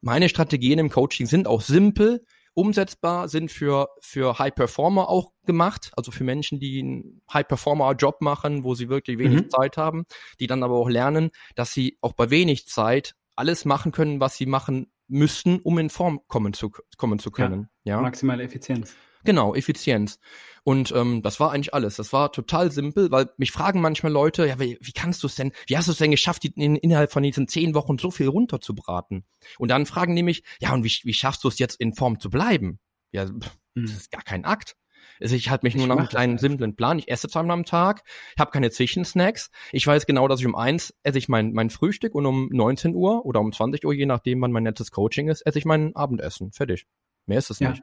Meine 0.00 0.28
Strategien 0.28 0.78
im 0.78 0.90
Coaching 0.90 1.26
sind 1.26 1.46
auch 1.46 1.60
simpel, 1.60 2.24
umsetzbar, 2.54 3.28
sind 3.28 3.50
für, 3.50 3.88
für 4.00 4.38
High 4.38 4.54
Performer 4.54 5.08
auch 5.08 5.32
gemacht, 5.46 5.92
also 5.96 6.10
für 6.10 6.24
Menschen, 6.24 6.60
die 6.60 6.80
einen 6.80 7.22
High 7.32 7.48
Performer 7.48 7.92
Job 7.92 8.20
machen, 8.20 8.64
wo 8.64 8.74
sie 8.74 8.88
wirklich 8.88 9.18
wenig 9.18 9.44
mhm. 9.44 9.50
Zeit 9.50 9.76
haben, 9.76 10.04
die 10.40 10.46
dann 10.46 10.62
aber 10.62 10.74
auch 10.74 10.88
lernen, 10.88 11.30
dass 11.54 11.72
sie 11.72 11.98
auch 12.00 12.12
bei 12.12 12.30
wenig 12.30 12.66
Zeit 12.66 13.14
alles 13.36 13.64
machen 13.64 13.92
können, 13.92 14.20
was 14.20 14.36
sie 14.36 14.46
machen 14.46 14.92
müssten, 15.08 15.60
um 15.60 15.78
in 15.78 15.90
Form 15.90 16.20
kommen 16.28 16.52
zu, 16.52 16.70
kommen 16.96 17.18
zu 17.18 17.30
können. 17.30 17.68
Ja, 17.84 17.96
ja? 17.96 18.00
maximale 18.00 18.42
Effizienz. 18.42 18.94
Genau, 19.24 19.54
Effizienz. 19.54 20.18
Und 20.64 20.92
ähm, 20.92 21.22
das 21.22 21.40
war 21.40 21.50
eigentlich 21.50 21.74
alles. 21.74 21.96
Das 21.96 22.12
war 22.12 22.30
total 22.30 22.70
simpel, 22.70 23.10
weil 23.10 23.30
mich 23.36 23.50
fragen 23.50 23.80
manchmal 23.80 24.12
Leute, 24.12 24.46
ja, 24.46 24.60
wie, 24.60 24.78
wie 24.80 24.92
kannst 24.92 25.22
du 25.22 25.26
es 25.26 25.34
denn, 25.34 25.52
wie 25.66 25.76
hast 25.76 25.88
du 25.88 25.92
es 25.92 25.98
denn 25.98 26.12
geschafft, 26.12 26.44
in, 26.44 26.76
innerhalb 26.76 27.10
von 27.10 27.22
diesen 27.22 27.48
zehn 27.48 27.74
Wochen 27.74 27.98
so 27.98 28.10
viel 28.10 28.28
runterzubraten? 28.28 29.24
Und 29.58 29.70
dann 29.70 29.86
fragen 29.86 30.14
die 30.14 30.22
mich, 30.22 30.44
ja, 30.60 30.72
und 30.72 30.84
wie, 30.84 30.92
wie 31.02 31.14
schaffst 31.14 31.42
du 31.42 31.48
es 31.48 31.58
jetzt 31.58 31.80
in 31.80 31.94
Form 31.94 32.20
zu 32.20 32.30
bleiben? 32.30 32.78
Ja, 33.10 33.26
pff, 33.26 33.58
das 33.74 33.90
hm. 33.90 33.96
ist 33.96 34.10
gar 34.12 34.22
kein 34.22 34.44
Akt. 34.44 34.76
Also 35.20 35.34
ich 35.34 35.50
halte 35.50 35.66
mich 35.66 35.74
ich 35.74 35.78
nur 35.78 35.88
nach 35.88 35.96
einem 35.96 36.08
kleinen, 36.08 36.38
simplen 36.38 36.76
Plan. 36.76 36.98
Ich 36.98 37.08
esse 37.08 37.28
zweimal 37.28 37.54
am 37.54 37.64
Tag, 37.64 38.02
ich 38.34 38.40
habe 38.40 38.50
keine 38.50 38.70
Zwischensnacks. 38.70 39.50
Ich 39.72 39.86
weiß 39.86 40.06
genau, 40.06 40.28
dass 40.28 40.40
ich 40.40 40.46
um 40.46 40.54
eins 40.54 40.94
esse 41.02 41.18
ich 41.18 41.28
mein, 41.28 41.52
mein 41.52 41.70
Frühstück 41.70 42.14
und 42.14 42.26
um 42.26 42.48
19 42.52 42.94
Uhr 42.94 43.24
oder 43.24 43.40
um 43.40 43.52
20 43.52 43.84
Uhr, 43.84 43.92
je 43.92 44.06
nachdem 44.06 44.40
wann 44.40 44.52
mein 44.52 44.64
nettes 44.64 44.90
Coaching 44.90 45.28
ist, 45.28 45.42
esse 45.42 45.58
ich 45.58 45.64
mein 45.64 45.94
Abendessen. 45.94 46.52
Fertig. 46.52 46.86
Mehr 47.26 47.38
ist 47.38 47.50
es 47.50 47.58
ja. 47.60 47.70
nicht. 47.70 47.82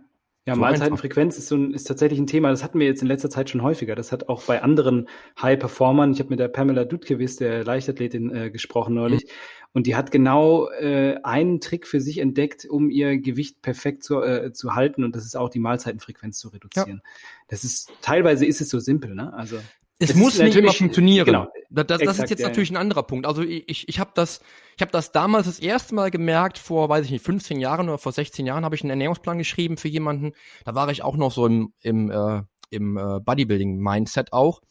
Ja, 0.49 0.55
so 0.55 0.61
Mahlzeitenfrequenz 0.61 1.37
ist, 1.37 1.47
so 1.47 1.55
ein, 1.55 1.73
ist 1.75 1.83
tatsächlich 1.83 2.19
ein 2.19 2.25
Thema, 2.25 2.49
das 2.49 2.63
hatten 2.63 2.79
wir 2.79 2.87
jetzt 2.87 3.03
in 3.03 3.07
letzter 3.07 3.29
Zeit 3.29 3.51
schon 3.51 3.61
häufiger. 3.61 3.95
Das 3.95 4.11
hat 4.11 4.29
auch 4.29 4.41
bei 4.43 4.63
anderen 4.63 5.07
High-Performern, 5.39 6.11
ich 6.11 6.19
habe 6.19 6.31
mit 6.31 6.39
der 6.39 6.47
Pamela 6.47 6.85
Dudkewis, 6.85 7.35
der 7.35 7.63
Leichtathletin, 7.63 8.35
äh, 8.35 8.49
gesprochen 8.49 8.95
neulich, 8.95 9.25
mhm. 9.25 9.29
und 9.73 9.85
die 9.85 9.95
hat 9.95 10.09
genau 10.09 10.67
äh, 10.71 11.17
einen 11.23 11.61
Trick 11.61 11.85
für 11.85 12.01
sich 12.01 12.17
entdeckt, 12.17 12.65
um 12.65 12.89
ihr 12.89 13.19
Gewicht 13.19 13.61
perfekt 13.61 14.03
zu, 14.03 14.23
äh, 14.23 14.51
zu 14.51 14.73
halten, 14.73 15.03
und 15.03 15.15
das 15.15 15.23
ist 15.23 15.37
auch 15.37 15.49
die 15.49 15.59
Mahlzeitenfrequenz 15.59 16.39
zu 16.39 16.47
reduzieren. 16.49 17.01
Ja. 17.03 17.11
Das 17.47 17.63
ist, 17.63 17.91
teilweise 18.01 18.45
ist 18.47 18.59
es 18.59 18.69
so 18.69 18.79
simpel, 18.79 19.13
ne? 19.13 19.31
Also 19.33 19.59
es, 19.99 20.11
es 20.11 20.15
muss 20.15 20.39
nicht 20.39 20.55
immer 20.55 20.71
funktionieren. 20.71 21.25
Genau. 21.25 21.47
Das, 21.69 21.87
das, 21.87 22.01
Exakt, 22.01 22.19
ist 22.23 22.29
jetzt 22.29 22.39
ja, 22.39 22.47
natürlich 22.47 22.71
ein 22.71 22.77
anderer 22.77 23.03
Punkt. 23.03 23.27
Also 23.27 23.43
ich, 23.43 23.87
ich 23.87 23.99
habe 23.99 24.11
das, 24.15 24.41
ich 24.75 24.81
habe 24.81 24.91
das 24.91 25.11
damals 25.11 25.45
das 25.45 25.59
erste 25.59 25.93
Mal 25.93 26.09
gemerkt, 26.09 26.57
vor, 26.57 26.87
weiß 26.87 27.05
ich 27.05 27.11
nicht, 27.11 27.25
15 27.25 27.59
Jahren 27.59 27.89
oder 27.89 27.97
vor 27.97 28.13
16 28.13 28.45
Jahren 28.45 28.63
habe 28.63 28.75
ich 28.75 28.81
einen 28.81 28.91
Ernährungsplan 28.91 29.37
geschrieben 29.37 29.77
für 29.77 29.89
jemanden. 29.89 30.31
Da 30.63 30.73
war 30.73 30.89
ich 30.89 31.03
auch 31.03 31.17
noch 31.17 31.33
so 31.33 31.45
im, 31.45 31.73
im, 31.81 32.09
äh, 32.09 32.41
im 32.69 32.97
äh, 32.97 33.19
Bodybuilding-Mindset 33.19 34.31
auch 34.31 34.61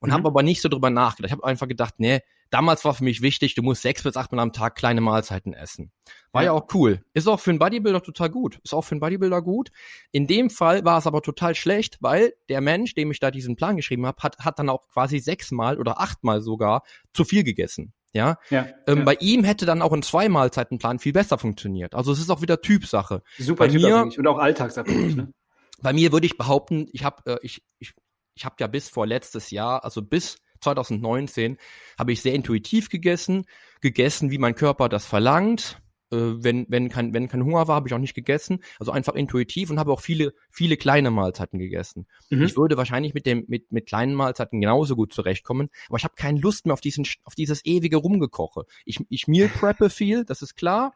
und 0.00 0.10
mhm. 0.10 0.14
habe 0.14 0.28
aber 0.28 0.42
nicht 0.42 0.60
so 0.60 0.68
drüber 0.68 0.90
nachgedacht. 0.90 1.30
Ich 1.30 1.32
habe 1.32 1.44
einfach 1.44 1.68
gedacht, 1.68 1.94
nee, 1.96 2.20
damals 2.50 2.84
war 2.84 2.94
für 2.94 3.04
mich 3.04 3.22
wichtig, 3.22 3.54
du 3.54 3.62
musst 3.62 3.82
sechs 3.82 4.02
bis 4.02 4.16
acht 4.16 4.32
Mal 4.32 4.40
am 4.40 4.52
Tag 4.52 4.74
kleine 4.74 5.00
Mahlzeiten 5.00 5.52
essen. 5.52 5.92
War 6.32 6.42
ja. 6.42 6.46
ja 6.46 6.52
auch 6.52 6.66
cool. 6.74 7.02
Ist 7.14 7.28
auch 7.28 7.40
für 7.40 7.50
einen 7.50 7.58
Bodybuilder 7.58 8.02
total 8.02 8.30
gut. 8.30 8.58
Ist 8.62 8.74
auch 8.74 8.82
für 8.82 8.92
einen 8.92 9.00
Bodybuilder 9.00 9.42
gut. 9.42 9.70
In 10.12 10.26
dem 10.26 10.50
Fall 10.50 10.84
war 10.84 10.98
es 10.98 11.06
aber 11.06 11.22
total 11.22 11.54
schlecht, 11.54 11.98
weil 12.00 12.34
der 12.48 12.60
Mensch, 12.60 12.94
dem 12.94 13.10
ich 13.10 13.20
da 13.20 13.30
diesen 13.30 13.56
Plan 13.56 13.76
geschrieben 13.76 14.06
habe, 14.06 14.22
hat, 14.22 14.38
hat 14.38 14.58
dann 14.58 14.68
auch 14.68 14.88
quasi 14.88 15.18
sechsmal 15.18 15.78
oder 15.78 16.00
achtmal 16.00 16.40
sogar 16.40 16.82
zu 17.12 17.24
viel 17.24 17.44
gegessen. 17.44 17.92
Ja, 18.12 18.38
ja, 18.48 18.66
ähm, 18.86 18.98
ja. 18.98 19.04
bei 19.04 19.14
ihm 19.20 19.44
hätte 19.44 19.66
dann 19.66 19.82
auch 19.82 19.92
ein 19.92 20.02
zwei 20.02 20.28
Mahlzeitenplan 20.30 20.98
viel 20.98 21.12
besser 21.12 21.36
funktioniert. 21.36 21.94
Also 21.94 22.12
es 22.12 22.18
ist 22.18 22.30
auch 22.30 22.40
wieder 22.40 22.62
Typsache. 22.62 23.22
Super 23.36 23.66
bei 23.66 23.68
typabhängig 23.68 24.18
und 24.18 24.26
auch 24.26 24.38
alltagsabhängig. 24.38 25.16
Ne? 25.16 25.32
Bei 25.82 25.92
mir 25.92 26.10
würde 26.10 26.24
ich 26.24 26.38
behaupten, 26.38 26.88
ich 26.92 27.04
habe 27.04 27.30
äh, 27.30 27.36
ich, 27.42 27.62
ich, 27.78 27.92
ich 28.34 28.46
habe 28.46 28.56
ja 28.60 28.66
bis 28.66 28.88
vor 28.88 29.06
letztes 29.06 29.50
Jahr, 29.50 29.84
also 29.84 30.00
bis 30.00 30.38
2019 30.60 31.58
habe 31.98 32.12
ich 32.12 32.22
sehr 32.22 32.34
intuitiv 32.34 32.88
gegessen, 32.88 33.46
gegessen, 33.80 34.30
wie 34.30 34.38
mein 34.38 34.54
Körper 34.54 34.88
das 34.88 35.06
verlangt. 35.06 35.80
Äh, 36.12 36.16
wenn, 36.16 36.66
wenn, 36.68 36.88
kein, 36.88 37.12
wenn 37.14 37.28
kein 37.28 37.42
Hunger 37.42 37.66
war, 37.66 37.76
habe 37.76 37.88
ich 37.88 37.94
auch 37.94 37.98
nicht 37.98 38.14
gegessen. 38.14 38.60
Also 38.78 38.92
einfach 38.92 39.14
intuitiv 39.14 39.70
und 39.70 39.78
habe 39.78 39.92
auch 39.92 40.00
viele, 40.00 40.34
viele 40.50 40.76
kleine 40.76 41.10
Mahlzeiten 41.10 41.58
gegessen. 41.58 42.06
Mhm. 42.30 42.44
Ich 42.44 42.56
würde 42.56 42.76
wahrscheinlich 42.76 43.14
mit, 43.14 43.26
dem, 43.26 43.44
mit, 43.48 43.72
mit 43.72 43.86
kleinen 43.86 44.14
Mahlzeiten 44.14 44.60
genauso 44.60 44.94
gut 44.94 45.12
zurechtkommen, 45.12 45.68
aber 45.88 45.98
ich 45.98 46.04
habe 46.04 46.14
keine 46.16 46.40
Lust 46.40 46.66
mehr 46.66 46.74
auf, 46.74 46.80
diesen, 46.80 47.06
auf 47.24 47.34
dieses 47.34 47.64
ewige 47.64 47.96
Rumgekoche. 47.96 48.64
Ich, 48.84 49.00
ich 49.08 49.26
meal 49.26 49.48
preppe 49.48 49.90
viel, 49.90 50.24
das 50.24 50.42
ist 50.42 50.54
klar 50.54 50.94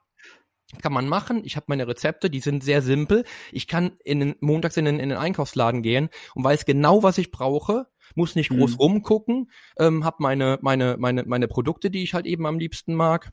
kann 0.82 0.92
man 0.92 1.08
machen. 1.08 1.42
Ich 1.44 1.56
habe 1.56 1.66
meine 1.68 1.88
Rezepte, 1.88 2.30
die 2.30 2.40
sind 2.40 2.62
sehr 2.62 2.82
simpel. 2.82 3.24
Ich 3.50 3.66
kann 3.66 3.92
in 4.04 4.20
den, 4.20 4.36
montags 4.40 4.76
in 4.76 4.84
den, 4.84 5.00
in 5.00 5.08
den 5.08 5.18
Einkaufsladen 5.18 5.82
gehen 5.82 6.10
und 6.34 6.44
weiß 6.44 6.64
genau, 6.64 7.02
was 7.02 7.18
ich 7.18 7.30
brauche 7.30 7.86
muss 8.14 8.34
nicht 8.34 8.50
groß 8.50 8.72
mhm. 8.72 8.76
rumgucken, 8.76 9.50
ähm, 9.78 10.04
habe 10.04 10.16
meine, 10.20 10.58
meine, 10.62 10.96
meine, 10.98 11.24
meine 11.24 11.48
Produkte, 11.48 11.90
die 11.90 12.02
ich 12.02 12.14
halt 12.14 12.26
eben 12.26 12.46
am 12.46 12.58
liebsten 12.58 12.94
mag. 12.94 13.32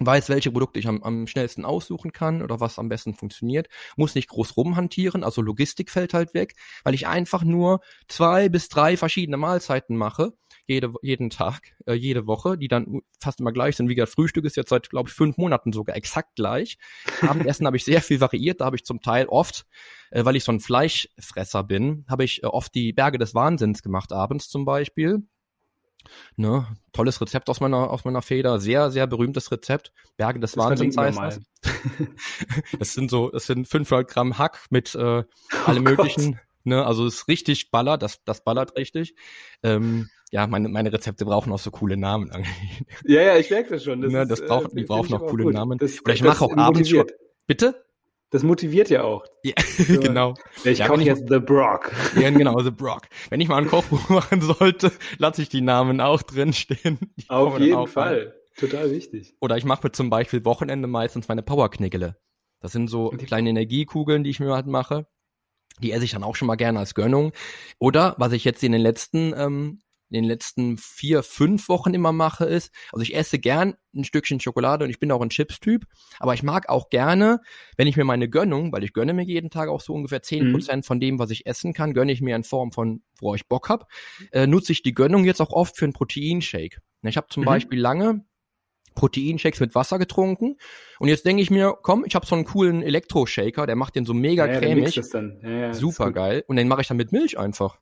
Weiß, 0.00 0.28
welche 0.28 0.50
Produkte 0.50 0.80
ich 0.80 0.88
am, 0.88 1.04
am 1.04 1.28
schnellsten 1.28 1.64
aussuchen 1.64 2.10
kann 2.10 2.42
oder 2.42 2.58
was 2.58 2.80
am 2.80 2.88
besten 2.88 3.14
funktioniert, 3.14 3.68
muss 3.96 4.16
nicht 4.16 4.28
groß 4.28 4.56
rumhantieren, 4.56 5.22
also 5.22 5.40
Logistik 5.40 5.88
fällt 5.88 6.14
halt 6.14 6.34
weg, 6.34 6.54
weil 6.82 6.94
ich 6.94 7.06
einfach 7.06 7.44
nur 7.44 7.80
zwei 8.08 8.48
bis 8.48 8.68
drei 8.68 8.96
verschiedene 8.96 9.36
Mahlzeiten 9.36 9.96
mache, 9.96 10.32
jede, 10.66 10.92
jeden 11.02 11.30
Tag, 11.30 11.74
äh, 11.86 11.94
jede 11.94 12.26
Woche, 12.26 12.56
die 12.56 12.68
dann 12.68 13.00
fast 13.20 13.40
immer 13.40 13.52
gleich 13.52 13.76
sind. 13.76 13.88
Wie 13.88 13.94
gesagt, 13.94 14.12
Frühstück 14.12 14.44
ist 14.44 14.56
jetzt 14.56 14.70
seit, 14.70 14.90
glaube 14.90 15.08
ich, 15.08 15.14
fünf 15.14 15.36
Monaten 15.36 15.72
sogar 15.72 15.96
exakt 15.96 16.36
gleich. 16.36 16.78
Abendessen 17.22 17.66
habe 17.66 17.76
ich 17.76 17.84
sehr 17.84 18.02
viel 18.02 18.20
variiert, 18.20 18.60
da 18.60 18.66
habe 18.66 18.76
ich 18.76 18.84
zum 18.84 19.00
Teil 19.00 19.26
oft, 19.26 19.66
äh, 20.10 20.24
weil 20.24 20.36
ich 20.36 20.44
so 20.44 20.52
ein 20.52 20.60
Fleischfresser 20.60 21.64
bin, 21.64 22.04
habe 22.08 22.24
ich 22.24 22.42
äh, 22.42 22.46
oft 22.46 22.74
die 22.74 22.92
Berge 22.92 23.18
des 23.18 23.34
Wahnsinns 23.34 23.82
gemacht, 23.82 24.12
abends 24.12 24.48
zum 24.48 24.64
Beispiel 24.64 25.22
Ne, 26.36 26.66
tolles 26.92 27.20
Rezept 27.20 27.48
aus 27.48 27.60
meiner, 27.60 27.90
aus 27.90 28.04
meiner 28.04 28.22
Feder, 28.22 28.58
sehr, 28.58 28.90
sehr 28.90 29.06
berühmtes 29.06 29.50
Rezept. 29.50 29.92
Berge 30.16 30.40
des 30.40 30.52
das 30.52 30.58
Wahnsinns 30.58 30.96
heißt 30.96 31.18
das. 31.18 31.40
das 32.78 32.92
sind 32.92 33.10
so, 33.10 33.30
das 33.30 33.46
sind 33.46 33.66
500 33.68 34.08
Gramm 34.08 34.38
Hack 34.38 34.66
mit 34.70 34.94
äh, 34.94 34.98
oh 35.22 35.24
allem 35.66 35.82
möglichen. 35.82 36.40
Ne, 36.64 36.84
also 36.84 37.06
es 37.06 37.14
ist 37.16 37.28
richtig 37.28 37.70
ballert, 37.70 38.02
das, 38.02 38.24
das 38.24 38.42
ballert 38.42 38.76
richtig. 38.76 39.14
Ähm, 39.62 40.08
ja, 40.30 40.46
meine, 40.46 40.68
meine 40.68 40.92
Rezepte 40.92 41.24
brauchen 41.24 41.52
auch 41.52 41.58
so 41.58 41.70
coole 41.70 41.96
Namen. 41.96 42.30
ja, 43.04 43.22
ja, 43.22 43.36
ich 43.36 43.50
merke 43.50 43.70
das 43.70 43.84
schon. 43.84 44.00
Das, 44.00 44.12
ne, 44.12 44.26
das 44.26 44.40
ist, 44.40 44.48
braucht, 44.48 44.76
die 44.76 44.84
brauchen 44.84 45.10
noch 45.10 45.26
coole 45.26 45.44
gut. 45.44 45.54
Namen. 45.54 45.78
Das, 45.78 46.02
Oder 46.02 46.14
ich 46.14 46.22
mache 46.22 46.44
auch 46.44 46.56
abends 46.56 46.88
schon. 46.88 47.06
Bitte? 47.46 47.84
Das 48.30 48.42
motiviert 48.42 48.90
ja 48.90 49.04
auch. 49.04 49.24
Ja, 49.44 49.54
genau. 49.86 50.34
Ich 50.64 50.78
ja, 50.78 50.88
koche 50.88 51.02
jetzt 51.02 51.28
The 51.28 51.38
Brock. 51.38 51.92
Ja, 52.20 52.30
genau, 52.30 52.58
The 52.58 52.72
Brock. 52.72 53.02
Wenn 53.30 53.40
ich 53.40 53.48
mal 53.48 53.58
ein 53.58 53.68
Kochbuch 53.68 54.08
machen 54.08 54.40
sollte, 54.40 54.90
lasse 55.18 55.42
ich 55.42 55.50
die 55.50 55.60
Namen 55.60 56.00
auch 56.00 56.22
drinstehen. 56.22 56.98
Die 57.16 57.30
Auf 57.30 57.60
jeden 57.60 57.86
Fall. 57.86 58.34
Total 58.56 58.90
wichtig. 58.90 59.36
Oder 59.40 59.56
ich 59.56 59.64
mache 59.64 59.86
mir 59.86 59.92
zum 59.92 60.10
Beispiel 60.10 60.44
Wochenende 60.44 60.88
meistens 60.88 61.28
meine 61.28 61.42
Powerkniggele. 61.42 62.16
Das 62.60 62.72
sind 62.72 62.88
so 62.88 63.10
kleine 63.10 63.50
Energiekugeln, 63.50 64.24
die 64.24 64.30
ich 64.30 64.40
mir 64.40 64.52
halt 64.52 64.66
mache. 64.66 65.06
Die 65.82 65.92
esse 65.92 66.04
ich 66.04 66.12
dann 66.12 66.22
auch 66.22 66.36
schon 66.36 66.46
mal 66.46 66.56
gerne 66.56 66.78
als 66.78 66.94
Gönnung. 66.94 67.32
Oder 67.78 68.14
was 68.18 68.32
ich 68.32 68.44
jetzt 68.44 68.62
in 68.62 68.72
den 68.72 68.80
letzten 68.80 69.34
ähm, 69.36 69.80
in 70.10 70.22
den 70.22 70.28
letzten 70.28 70.78
vier, 70.78 71.22
fünf 71.22 71.68
Wochen 71.68 71.92
immer 71.94 72.12
mache, 72.12 72.44
ist, 72.44 72.72
also 72.92 73.02
ich 73.02 73.16
esse 73.16 73.38
gern 73.38 73.74
ein 73.94 74.04
Stückchen 74.04 74.38
Schokolade 74.38 74.84
und 74.84 74.90
ich 74.90 75.00
bin 75.00 75.10
auch 75.10 75.20
ein 75.20 75.30
Chips-Typ, 75.30 75.86
aber 76.18 76.34
ich 76.34 76.42
mag 76.42 76.68
auch 76.68 76.88
gerne, 76.88 77.40
wenn 77.76 77.88
ich 77.88 77.96
mir 77.96 78.04
meine 78.04 78.28
Gönnung, 78.28 78.72
weil 78.72 78.84
ich 78.84 78.92
gönne 78.92 79.12
mir 79.12 79.24
jeden 79.24 79.50
Tag 79.50 79.68
auch 79.68 79.80
so 79.80 79.92
ungefähr 79.92 80.22
zehn 80.22 80.48
mhm. 80.48 80.52
Prozent 80.52 80.86
von 80.86 81.00
dem, 81.00 81.18
was 81.18 81.30
ich 81.30 81.46
essen 81.46 81.72
kann, 81.72 81.94
gönne 81.94 82.12
ich 82.12 82.20
mir 82.20 82.36
in 82.36 82.44
Form 82.44 82.70
von, 82.70 83.02
wo 83.18 83.34
ich 83.34 83.48
Bock 83.48 83.68
hab, 83.68 83.90
äh, 84.30 84.46
nutze 84.46 84.72
ich 84.72 84.82
die 84.82 84.94
Gönnung 84.94 85.24
jetzt 85.24 85.40
auch 85.40 85.50
oft 85.50 85.76
für 85.76 85.84
einen 85.84 85.94
Proteinshake. 85.94 86.78
Ich 87.02 87.16
habe 87.16 87.26
zum 87.28 87.42
mhm. 87.42 87.46
Beispiel 87.46 87.80
lange 87.80 88.24
Proteinshakes 88.94 89.60
mit 89.60 89.74
Wasser 89.74 89.98
getrunken. 89.98 90.56
Und 90.98 91.08
jetzt 91.08 91.26
denke 91.26 91.42
ich 91.42 91.50
mir, 91.50 91.74
komm, 91.82 92.04
ich 92.06 92.14
habe 92.14 92.26
so 92.26 92.34
einen 92.34 92.44
coolen 92.44 92.82
Elektroshaker, 92.82 93.66
der 93.66 93.76
macht 93.76 93.96
den 93.96 94.04
so 94.04 94.14
mega 94.14 94.46
ja, 94.46 94.58
cremig. 94.58 94.94
Ja, 95.42 95.74
Super 95.74 96.12
geil. 96.12 96.44
Und 96.46 96.56
den 96.56 96.68
mache 96.68 96.82
ich 96.82 96.88
dann 96.88 96.96
mit 96.96 97.12
Milch 97.12 97.38
einfach 97.38 97.78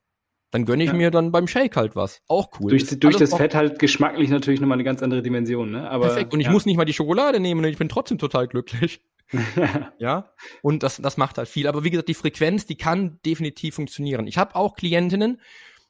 dann 0.53 0.65
gönne 0.65 0.83
ich 0.83 0.91
ja. 0.91 0.95
mir 0.95 1.09
dann 1.09 1.31
beim 1.31 1.47
Shake 1.47 1.75
halt 1.75 1.95
was. 1.95 2.21
Auch 2.27 2.49
cool. 2.59 2.69
Durch, 2.69 2.87
durch 2.99 3.17
das 3.17 3.33
Fett 3.33 3.55
halt 3.55 3.79
geschmacklich 3.79 4.29
natürlich 4.29 4.61
nochmal 4.61 4.75
eine 4.75 4.83
ganz 4.83 5.01
andere 5.01 5.23
Dimension, 5.23 5.71
ne? 5.71 5.89
Aber, 5.89 6.05
Perfekt. 6.05 6.31
Und 6.31 6.41
ich 6.41 6.49
muss 6.49 6.67
nicht 6.67 6.77
mal 6.77 6.85
die 6.85 6.93
Schokolade 6.93 7.39
nehmen 7.39 7.65
und 7.65 7.71
ich 7.71 7.79
bin 7.79 7.89
trotzdem 7.89 8.19
total 8.19 8.47
glücklich. 8.47 9.01
ja. 9.97 10.31
Und 10.61 10.83
das, 10.83 10.97
das 10.97 11.17
macht 11.17 11.39
halt 11.39 11.47
viel. 11.47 11.65
Aber 11.67 11.83
wie 11.83 11.89
gesagt, 11.89 12.07
die 12.07 12.13
Frequenz, 12.13 12.67
die 12.67 12.77
kann 12.77 13.19
definitiv 13.25 13.73
funktionieren. 13.73 14.27
Ich 14.27 14.37
habe 14.37 14.55
auch 14.55 14.75
Klientinnen, 14.75 15.41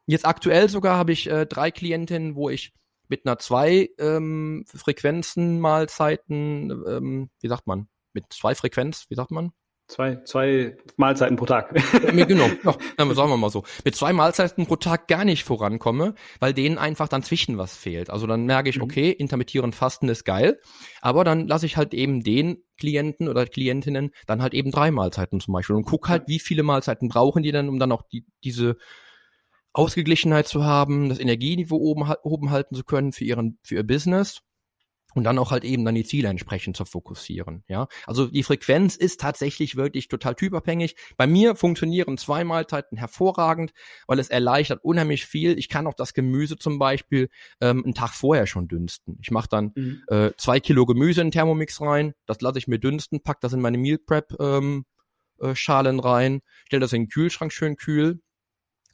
jetzt 0.06 0.26
aktuell 0.26 0.70
sogar 0.70 0.96
habe 0.96 1.12
ich 1.12 1.30
äh, 1.30 1.46
drei 1.46 1.70
Klientinnen, 1.70 2.38
wo 2.38 2.50
ich 2.50 2.74
mit 3.08 3.26
einer 3.26 3.38
zwei 3.40 3.90
ähm, 4.00 4.66
Frequenzen 4.68 5.60
Mahlzeiten, 5.60 6.72
ähm, 6.88 7.30
wie 7.42 7.48
sagt 7.48 7.68
man, 7.68 7.88
mit 8.14 8.26
zwei 8.30 8.56
Frequenz, 8.56 9.06
wie 9.10 9.16
sagt 9.16 9.32
man? 9.32 9.52
Zwei, 9.88 10.16
zwei 10.24 10.78
Mahlzeiten 10.96 11.36
pro 11.36 11.46
Tag. 11.46 11.74
genau, 12.14 12.48
ja, 12.64 13.14
sagen 13.14 13.30
wir 13.30 13.38
mal 13.38 13.50
so. 13.50 13.64
Mit 13.84 13.96
zwei 13.96 14.14
Mahlzeiten 14.14 14.66
pro 14.66 14.78
Tag 14.78 15.08
gar 15.08 15.26
nicht 15.26 15.44
vorankomme, 15.44 16.16
weil 16.40 16.54
denen 16.54 16.78
einfach 16.78 17.10
dann 17.10 17.22
zwischen 17.22 17.58
was 17.58 17.76
fehlt. 17.76 18.10
Also 18.10 18.26
dann 18.26 18.46
merke 18.46 18.70
ich, 18.70 18.78
mhm. 18.78 18.84
okay, 18.84 19.12
intermittierend 19.12 19.76
Fasten 19.76 20.08
ist 20.08 20.24
geil, 20.24 20.60
aber 21.02 21.26
dann 21.26 21.48
lasse 21.48 21.66
ich 21.66 21.76
halt 21.76 21.94
eben 21.94 22.24
den 22.24 22.64
Klienten 22.80 23.28
oder 23.28 23.46
Klientinnen 23.46 24.12
dann 24.26 24.42
halt 24.42 24.54
eben 24.54 24.72
drei 24.72 24.90
Mahlzeiten 24.90 25.42
zum 25.42 25.54
Beispiel 25.54 25.76
und 25.76 25.84
guck 25.84 26.08
halt, 26.08 26.24
wie 26.28 26.40
viele 26.40 26.64
Mahlzeiten 26.64 27.10
brauchen 27.10 27.44
die 27.44 27.52
dann, 27.52 27.68
um 27.68 27.78
dann 27.78 27.92
auch 27.92 28.04
die, 28.04 28.26
diese 28.44 28.78
Ausgeglichenheit 29.74 30.48
zu 30.48 30.64
haben, 30.64 31.10
das 31.10 31.20
Energieniveau 31.20 31.78
oben, 31.78 32.12
oben 32.24 32.52
halten 32.52 32.76
zu 32.76 32.84
können 32.84 33.12
für 33.12 33.26
ihren, 33.26 33.60
für 33.64 33.76
ihr 33.76 33.84
Business 33.84 34.42
und 35.16 35.24
dann 35.24 35.38
auch 35.38 35.52
halt 35.52 35.64
eben 35.64 35.86
dann 35.86 35.96
die 35.96 36.04
Ziele 36.04 36.30
entsprechend 36.30 36.76
zu 36.78 36.86
fokussieren. 36.86 37.64
Ja, 37.68 37.88
also 38.06 38.28
die 38.28 38.44
Frequenz 38.44 38.96
ist 38.96 39.20
tatsächlich 39.20 39.76
wirklich 39.76 40.08
total 40.08 40.36
typabhängig. 40.36 40.96
Bei 41.18 41.28
mir 41.28 41.56
funktionieren 41.56 42.18
zwei 42.18 42.44
Mahlzeiten 42.44 42.98
hervorragend, 42.98 43.74
weil 44.08 44.20
es 44.20 44.30
erleichtert 44.30 44.84
unheimlich 44.84 45.26
viel. 45.26 45.58
Ich 45.58 45.70
kann 45.70 45.88
auch 45.88 45.94
das 45.94 46.14
Gemüse 46.14 46.58
zum 46.58 46.80
Beispiel 46.80 47.30
ähm, 47.62 47.84
einen 47.84 47.94
Tag 47.94 48.14
vorher 48.14 48.48
schon 48.48 48.68
dünsten. 48.68 49.18
Ich 49.22 49.32
mache 49.32 49.50
dann 49.50 49.72
mhm. 49.76 50.04
äh, 50.08 50.32
zwei 50.38 50.60
Kilo 50.60 50.86
Gemüse 50.86 51.22
in 51.22 51.28
den 51.28 51.32
Thermomix 51.32 51.82
rein, 51.82 52.14
das 52.26 52.42
lasse 52.42 52.60
ich 52.60 52.68
mir 52.68 52.80
dünsten, 52.80 53.22
pack 53.22 53.42
das 53.42 53.54
in 53.54 53.62
meine 53.62 53.78
Meal 53.78 53.98
Prep 53.98 54.34
ähm, 54.40 54.86
äh, 55.40 55.56
Schalen 55.56 56.00
rein, 56.00 56.42
stelle 56.66 56.82
das 56.82 56.94
in 56.94 57.04
den 57.04 57.10
Kühlschrank 57.10 57.52
schön 57.52 57.76
kühl 57.76 58.20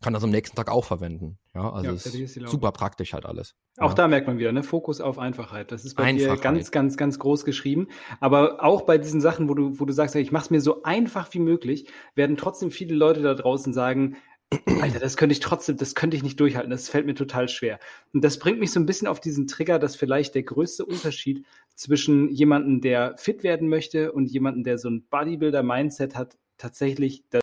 kann 0.02 0.14
das 0.14 0.24
am 0.24 0.30
nächsten 0.30 0.56
Tag 0.56 0.70
auch 0.70 0.86
verwenden. 0.86 1.38
Ja, 1.54 1.72
also 1.72 2.18
ja, 2.18 2.48
super 2.48 2.72
praktisch 2.72 3.14
halt 3.14 3.26
alles. 3.26 3.56
Auch 3.78 3.90
ja. 3.90 3.96
da 3.96 4.08
merkt 4.08 4.28
man 4.28 4.38
wieder, 4.38 4.52
ne, 4.52 4.64
Fokus 4.64 5.02
auf 5.02 5.20
Einfachheit. 5.20 5.72
Das 5.72 5.84
ist 5.84 5.96
bei 5.96 6.04
Einfachheit. 6.04 6.40
dir 6.40 6.42
ganz, 6.42 6.72
ganz, 6.72 6.98
ganz 6.98 7.20
groß 7.20 7.44
geschrieben. 7.44 7.88
Aber 8.20 8.64
auch 8.64 8.84
bei 8.84 8.98
diesen 8.98 9.20
Sachen, 9.20 9.50
wo 9.50 9.54
du, 9.54 9.80
wo 9.80 9.86
du 9.86 9.94
sagst, 9.94 10.16
ich 10.16 10.32
mach's 10.32 10.50
mir 10.50 10.62
so 10.62 10.84
einfach 10.84 11.34
wie 11.34 11.40
möglich, 11.40 11.88
werden 12.16 12.38
trotzdem 12.38 12.72
viele 12.72 12.96
Leute 12.96 13.22
da 13.22 13.34
draußen 13.34 13.74
sagen, 13.74 14.16
Alter, 14.82 15.00
das 15.00 15.18
könnte 15.18 15.34
ich 15.34 15.42
trotzdem, 15.42 15.78
das 15.78 15.96
könnte 15.96 16.18
ich 16.18 16.24
nicht 16.24 16.40
durchhalten. 16.40 16.72
Das 16.72 16.90
fällt 16.90 17.06
mir 17.06 17.16
total 17.16 17.50
schwer. 17.50 17.80
Und 18.14 18.24
das 18.24 18.40
bringt 18.40 18.60
mich 18.60 18.72
so 18.72 18.80
ein 18.80 18.86
bisschen 18.86 19.08
auf 19.08 19.20
diesen 19.20 19.48
Trigger, 19.48 19.80
dass 19.80 19.96
vielleicht 19.96 20.34
der 20.34 20.44
größte 20.44 20.86
Unterschied 20.86 21.46
zwischen 21.76 22.30
jemandem, 22.30 22.82
der 22.82 23.16
fit 23.18 23.44
werden 23.44 23.68
möchte 23.70 24.12
und 24.12 24.26
jemandem, 24.28 24.64
der 24.64 24.78
so 24.78 24.90
ein 24.90 25.06
Bodybuilder-Mindset 25.10 26.16
hat, 26.16 26.38
tatsächlich 26.58 27.24
das 27.30 27.42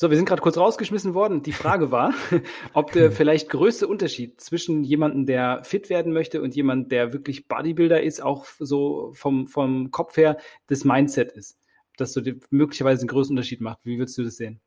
So, 0.00 0.10
wir 0.10 0.16
sind 0.16 0.28
gerade 0.28 0.42
kurz 0.42 0.56
rausgeschmissen 0.56 1.12
worden. 1.12 1.42
Die 1.42 1.50
Frage 1.50 1.90
war, 1.90 2.14
ob 2.72 2.92
der 2.92 3.10
vielleicht 3.10 3.48
größte 3.48 3.88
Unterschied 3.88 4.40
zwischen 4.40 4.84
jemandem, 4.84 5.26
der 5.26 5.64
fit 5.64 5.90
werden 5.90 6.12
möchte 6.12 6.40
und 6.40 6.54
jemand, 6.54 6.92
der 6.92 7.12
wirklich 7.12 7.48
Bodybuilder 7.48 8.00
ist, 8.00 8.22
auch 8.22 8.46
so 8.60 9.10
vom, 9.14 9.48
vom 9.48 9.90
Kopf 9.90 10.16
her, 10.16 10.38
das 10.68 10.84
Mindset 10.84 11.32
ist. 11.32 11.58
Dass 11.96 12.12
so 12.12 12.22
möglicherweise 12.50 13.00
einen 13.00 13.08
größten 13.08 13.36
Unterschied 13.36 13.60
macht. 13.60 13.80
Wie 13.82 13.98
würdest 13.98 14.16
du 14.18 14.22
das 14.22 14.36
sehen? 14.36 14.60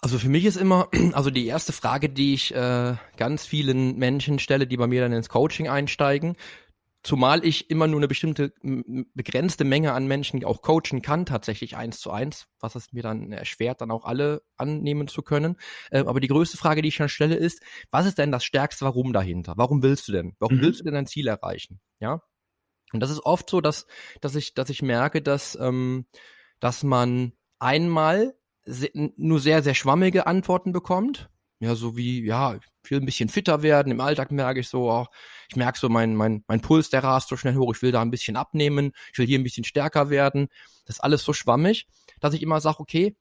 Also 0.00 0.16
für 0.16 0.28
mich 0.28 0.44
ist 0.44 0.58
immer, 0.58 0.88
also 1.12 1.30
die 1.30 1.48
erste 1.48 1.72
Frage, 1.72 2.08
die 2.08 2.32
ich 2.34 2.54
äh, 2.54 2.94
ganz 3.16 3.44
vielen 3.44 3.98
Menschen 3.98 4.38
stelle, 4.38 4.68
die 4.68 4.76
bei 4.76 4.86
mir 4.86 5.00
dann 5.00 5.12
ins 5.12 5.28
Coaching 5.28 5.68
einsteigen, 5.68 6.36
Zumal 7.02 7.44
ich 7.46 7.70
immer 7.70 7.86
nur 7.86 7.98
eine 7.98 8.08
bestimmte 8.08 8.52
begrenzte 9.14 9.64
Menge 9.64 9.92
an 9.92 10.06
Menschen 10.06 10.44
auch 10.44 10.60
coachen 10.60 11.00
kann, 11.00 11.24
tatsächlich 11.24 11.76
eins 11.76 11.98
zu 11.98 12.10
eins, 12.10 12.46
was 12.58 12.74
es 12.74 12.92
mir 12.92 13.02
dann 13.02 13.32
erschwert, 13.32 13.80
dann 13.80 13.90
auch 13.90 14.04
alle 14.04 14.42
annehmen 14.56 15.08
zu 15.08 15.22
können. 15.22 15.56
Äh, 15.90 16.00
aber 16.00 16.20
die 16.20 16.28
größte 16.28 16.58
Frage, 16.58 16.82
die 16.82 16.88
ich 16.88 16.98
dann 16.98 17.08
stelle, 17.08 17.36
ist, 17.36 17.62
was 17.90 18.04
ist 18.04 18.18
denn 18.18 18.30
das 18.30 18.44
stärkste 18.44 18.84
Warum 18.84 19.14
dahinter? 19.14 19.54
Warum 19.56 19.82
willst 19.82 20.08
du 20.08 20.12
denn? 20.12 20.36
Warum 20.38 20.58
mhm. 20.58 20.60
willst 20.62 20.80
du 20.80 20.84
denn 20.84 20.94
dein 20.94 21.06
Ziel 21.06 21.26
erreichen? 21.26 21.80
Ja. 22.00 22.22
Und 22.92 23.00
das 23.00 23.10
ist 23.10 23.24
oft 23.24 23.48
so, 23.48 23.60
dass, 23.60 23.86
dass 24.20 24.34
ich, 24.34 24.54
dass 24.54 24.68
ich 24.68 24.82
merke, 24.82 25.22
dass, 25.22 25.56
ähm, 25.60 26.06
dass 26.58 26.82
man 26.82 27.32
einmal 27.58 28.34
nur 29.16 29.40
sehr, 29.40 29.62
sehr 29.62 29.74
schwammige 29.74 30.26
Antworten 30.26 30.72
bekommt. 30.72 31.30
Ja, 31.60 31.74
so 31.74 31.96
wie, 31.96 32.24
ja, 32.24 32.58
ich 32.82 32.90
will 32.90 33.00
ein 33.00 33.06
bisschen 33.06 33.28
fitter 33.28 33.62
werden. 33.62 33.92
Im 33.92 34.00
Alltag 34.00 34.32
merke 34.32 34.60
ich 34.60 34.68
so, 34.68 34.90
oh, 34.90 35.06
ich 35.48 35.56
merke 35.56 35.78
so, 35.78 35.88
mein, 35.88 36.16
mein, 36.16 36.42
mein 36.48 36.60
Puls, 36.60 36.88
der 36.88 37.04
rast 37.04 37.28
so 37.28 37.36
schnell 37.36 37.54
hoch. 37.56 37.74
Ich 37.74 37.82
will 37.82 37.92
da 37.92 38.00
ein 38.00 38.10
bisschen 38.10 38.36
abnehmen. 38.36 38.92
Ich 39.12 39.18
will 39.18 39.26
hier 39.26 39.38
ein 39.38 39.44
bisschen 39.44 39.64
stärker 39.64 40.08
werden. 40.08 40.48
Das 40.86 40.96
ist 40.96 41.00
alles 41.00 41.22
so 41.22 41.32
schwammig, 41.34 41.86
dass 42.20 42.34
ich 42.34 42.42
immer 42.42 42.60
sage, 42.60 42.80
okay, 42.80 43.14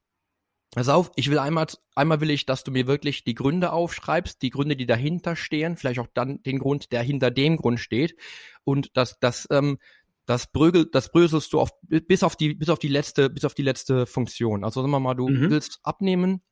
Pass 0.71 0.87
auf, 0.87 1.11
ich 1.15 1.31
will 1.31 1.39
einmal, 1.39 1.65
einmal 1.95 2.21
will 2.21 2.29
ich, 2.29 2.45
dass 2.45 2.63
du 2.63 2.69
mir 2.69 2.85
wirklich 2.85 3.23
die 3.23 3.33
Gründe 3.33 3.73
aufschreibst, 3.73 4.39
die 4.43 4.51
Gründe, 4.51 4.75
die 4.75 4.85
dahinter 4.85 5.35
stehen, 5.35 5.77
vielleicht 5.77 5.99
auch 5.99 6.07
dann 6.13 6.43
den 6.43 6.59
Grund, 6.59 6.91
der 6.91 7.01
hinter 7.01 7.31
dem 7.31 7.57
Grund 7.57 7.79
steht. 7.79 8.15
Und 8.63 8.91
das, 8.93 9.17
das, 9.19 9.47
ähm, 9.49 9.79
das 10.27 10.51
brögel, 10.51 10.85
das 10.85 11.11
bröselst 11.11 11.53
du 11.53 11.59
auf, 11.59 11.71
bis 11.81 12.21
auf 12.21 12.35
die, 12.35 12.53
bis 12.53 12.69
auf 12.69 12.77
die 12.77 12.87
letzte, 12.87 13.31
bis 13.31 13.45
auf 13.45 13.55
die 13.55 13.63
letzte 13.63 14.05
Funktion. 14.05 14.63
Also 14.63 14.81
sagen 14.81 14.91
wir 14.91 14.99
mal, 14.99 15.15
du 15.15 15.27
mhm. 15.27 15.49
willst 15.49 15.79
abnehmen, 15.81 16.43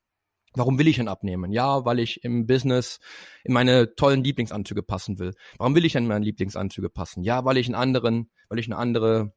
Warum 0.57 0.79
will 0.79 0.87
ich 0.87 0.97
denn 0.97 1.07
abnehmen? 1.07 1.51
Ja, 1.51 1.85
weil 1.85 1.99
ich 1.99 2.23
im 2.23 2.47
Business 2.47 2.99
in 3.43 3.53
meine 3.53 3.95
tollen 3.95 4.23
Lieblingsanzüge 4.23 4.83
passen 4.83 5.19
will. 5.19 5.33
Warum 5.57 5.75
will 5.75 5.85
ich 5.85 5.93
denn 5.93 6.07
meine 6.07 6.25
Lieblingsanzüge 6.25 6.89
passen? 6.89 7.23
Ja, 7.23 7.45
weil 7.45 7.57
ich 7.57 7.67
einen 7.67 7.75
anderen, 7.75 8.29
weil 8.49 8.59
ich 8.59 8.65
eine 8.65 8.77
andere, 8.77 9.33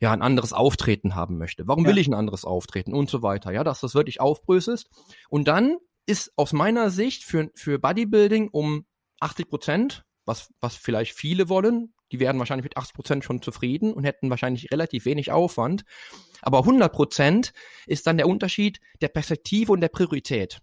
ja, 0.00 0.12
ein 0.12 0.22
anderes 0.22 0.52
Auftreten 0.52 1.14
haben 1.14 1.38
möchte. 1.38 1.66
Warum 1.66 1.84
ja. 1.84 1.90
will 1.90 1.98
ich 1.98 2.08
ein 2.08 2.14
anderes 2.14 2.44
Auftreten 2.44 2.94
und 2.94 3.08
so 3.08 3.22
weiter? 3.22 3.52
Ja, 3.52 3.64
dass 3.64 3.80
das 3.80 3.94
wirklich 3.94 4.20
aufbröselst. 4.20 4.88
Und 5.28 5.48
dann 5.48 5.76
ist 6.06 6.32
aus 6.36 6.52
meiner 6.52 6.90
Sicht 6.90 7.24
für, 7.24 7.50
für 7.54 7.78
Bodybuilding 7.78 8.48
um 8.48 8.86
80 9.20 9.48
Prozent, 9.48 10.04
was, 10.24 10.52
was 10.60 10.74
vielleicht 10.74 11.14
viele 11.14 11.48
wollen, 11.48 11.94
die 12.12 12.20
wären 12.20 12.38
wahrscheinlich 12.38 12.64
mit 12.64 12.76
80 12.76 12.94
Prozent 12.94 13.24
schon 13.24 13.42
zufrieden 13.42 13.92
und 13.92 14.04
hätten 14.04 14.30
wahrscheinlich 14.30 14.70
relativ 14.70 15.04
wenig 15.04 15.32
Aufwand. 15.32 15.84
Aber 16.42 16.58
100 16.58 16.92
Prozent 16.92 17.52
ist 17.86 18.06
dann 18.06 18.18
der 18.18 18.28
Unterschied 18.28 18.80
der 19.00 19.08
Perspektive 19.08 19.72
und 19.72 19.80
der 19.80 19.88
Priorität. 19.88 20.60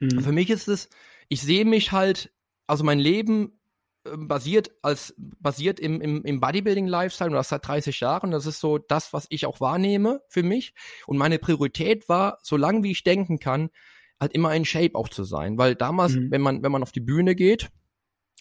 Mhm. 0.00 0.20
Für 0.20 0.32
mich 0.32 0.50
ist 0.50 0.68
es, 0.68 0.88
ich 1.28 1.42
sehe 1.42 1.64
mich 1.64 1.92
halt, 1.92 2.32
also 2.66 2.84
mein 2.84 2.98
Leben 2.98 3.60
ähm, 4.06 4.28
basiert 4.28 4.70
als 4.82 5.14
basiert 5.16 5.78
im, 5.78 6.00
im, 6.00 6.24
im 6.24 6.40
Bodybuilding 6.40 6.86
Lifestyle 6.86 7.30
und 7.30 7.36
das 7.36 7.50
seit 7.50 7.66
30 7.66 8.00
Jahren. 8.00 8.30
Das 8.30 8.46
ist 8.46 8.60
so 8.60 8.78
das, 8.78 9.12
was 9.12 9.26
ich 9.28 9.46
auch 9.46 9.60
wahrnehme 9.60 10.22
für 10.28 10.42
mich. 10.42 10.74
Und 11.06 11.18
meine 11.18 11.38
Priorität 11.38 12.08
war, 12.08 12.38
so 12.42 12.56
lange 12.56 12.82
wie 12.82 12.92
ich 12.92 13.04
denken 13.04 13.38
kann, 13.38 13.70
halt 14.18 14.32
immer 14.32 14.54
in 14.54 14.64
Shape 14.64 14.94
auch 14.94 15.08
zu 15.08 15.24
sein. 15.24 15.58
Weil 15.58 15.74
damals, 15.74 16.14
mhm. 16.14 16.30
wenn 16.30 16.40
man, 16.40 16.62
wenn 16.62 16.72
man 16.72 16.82
auf 16.82 16.92
die 16.92 17.00
Bühne 17.00 17.34
geht, 17.34 17.70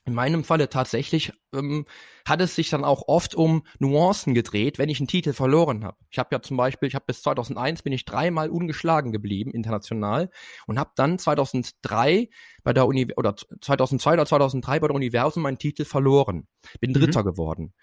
in 0.05 0.13
meinem 0.13 0.43
Falle 0.43 0.69
tatsächlich 0.69 1.33
ähm, 1.53 1.85
hat 2.27 2.41
es 2.41 2.55
sich 2.55 2.69
dann 2.69 2.83
auch 2.83 3.03
oft 3.07 3.35
um 3.35 3.63
Nuancen 3.79 4.33
gedreht, 4.33 4.77
wenn 4.77 4.89
ich 4.89 4.99
einen 4.99 5.07
Titel 5.07 5.33
verloren 5.33 5.83
habe. 5.83 5.97
Ich 6.09 6.17
habe 6.19 6.29
ja 6.31 6.41
zum 6.41 6.57
Beispiel, 6.57 6.87
ich 6.87 6.95
habe 6.95 7.05
bis 7.05 7.21
2001 7.21 7.83
bin 7.83 7.93
ich 7.93 8.05
dreimal 8.05 8.49
ungeschlagen 8.49 9.11
geblieben 9.11 9.51
international 9.51 10.31
und 10.67 10.79
habe 10.79 10.91
dann 10.95 11.19
2003 11.19 12.29
bei 12.63 12.73
der 12.73 12.87
Uni 12.87 13.07
oder 13.15 13.35
2002 13.35 14.13
oder 14.13 14.25
2003 14.25 14.79
bei 14.79 14.87
der 14.87 14.95
Universum 14.95 15.43
meinen 15.43 15.59
Titel 15.59 15.85
verloren. 15.85 16.47
Bin 16.79 16.91
mhm. 16.91 16.95
Dritter 16.95 17.23
geworden. 17.23 17.73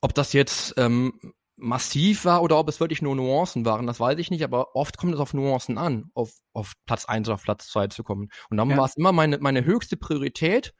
Ob 0.00 0.14
das 0.14 0.32
jetzt 0.32 0.74
ähm, 0.76 1.12
massiv 1.58 2.24
war 2.24 2.42
oder 2.42 2.58
ob 2.58 2.68
es 2.68 2.80
wirklich 2.80 3.02
nur 3.02 3.16
Nuancen 3.16 3.64
waren, 3.64 3.86
das 3.86 4.00
weiß 4.00 4.18
ich 4.18 4.30
nicht, 4.30 4.44
aber 4.44 4.74
oft 4.76 4.96
kommt 4.96 5.14
es 5.14 5.20
auf 5.20 5.34
Nuancen 5.34 5.76
an, 5.76 6.10
auf, 6.14 6.32
auf 6.52 6.74
Platz 6.86 7.04
eins 7.04 7.28
oder 7.28 7.34
auf 7.34 7.42
Platz 7.42 7.68
zwei 7.68 7.88
zu 7.88 8.04
kommen. 8.04 8.28
Und 8.48 8.56
dann 8.56 8.70
ja. 8.70 8.76
war 8.76 8.84
es 8.86 8.96
immer 8.96 9.12
meine, 9.12 9.38
meine 9.38 9.64
höchste 9.64 9.96
Priorität, 9.96 10.72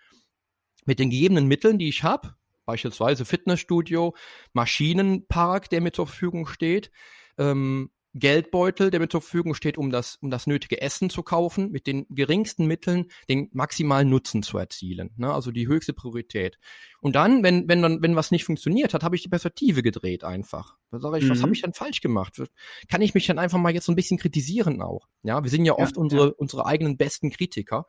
mit 0.88 0.98
den 0.98 1.11
gegebenen 1.11 1.46
Mitteln, 1.46 1.79
die 1.79 1.88
ich 1.88 2.03
habe, 2.03 2.35
beispielsweise 2.64 3.27
Fitnessstudio, 3.27 4.16
Maschinenpark, 4.55 5.68
der 5.68 5.83
mir 5.83 5.92
zur 5.92 6.07
Verfügung 6.07 6.46
steht, 6.46 6.90
ähm, 7.37 7.90
Geldbeutel, 8.14 8.90
der 8.90 8.98
mir 8.98 9.09
zur 9.09 9.20
Verfügung 9.20 9.55
steht, 9.55 9.77
um 9.77 9.90
das, 9.90 10.16
um 10.22 10.31
das 10.31 10.46
nötige 10.46 10.81
Essen 10.81 11.11
zu 11.11 11.22
kaufen, 11.22 11.70
mit 11.70 11.87
den 11.87 12.07
geringsten 12.09 12.66
Mitteln 12.66 13.11
den 13.29 13.51
maximalen 13.53 14.09
Nutzen 14.09 14.42
zu 14.42 14.57
erzielen. 14.57 15.11
Ne? 15.18 15.31
Also 15.31 15.51
die 15.51 15.68
höchste 15.68 15.92
Priorität. 15.92 16.59
Und 17.01 17.16
dann, 17.16 17.42
wenn, 17.42 17.68
wenn 17.68 17.83
dann, 17.83 18.03
wenn 18.03 18.16
was 18.16 18.31
nicht 18.31 18.44
funktioniert 18.44 18.94
hat, 18.94 19.05
habe 19.05 19.14
ich 19.14 19.22
die 19.22 19.29
Perspektive 19.29 19.83
gedreht 19.83 20.24
einfach. 20.24 20.77
Da 20.90 21.01
sage 21.01 21.18
ich, 21.18 21.24
mhm. 21.24 21.31
was 21.31 21.42
habe 21.42 21.53
ich 21.53 21.61
denn 21.61 21.74
falsch 21.74 22.01
gemacht? 22.01 22.42
Kann 22.88 23.03
ich 23.03 23.12
mich 23.12 23.27
dann 23.27 23.38
einfach 23.38 23.59
mal 23.59 23.74
jetzt 23.74 23.85
so 23.85 23.92
ein 23.92 23.96
bisschen 23.96 24.18
kritisieren 24.18 24.81
auch? 24.81 25.07
Ja, 25.22 25.44
wir 25.44 25.51
sind 25.51 25.66
ja 25.66 25.74
oft 25.74 25.96
ja, 25.96 26.03
unsere, 26.03 26.29
ja. 26.29 26.35
unsere 26.38 26.64
eigenen 26.64 26.96
besten 26.96 27.31
Kritiker. 27.31 27.87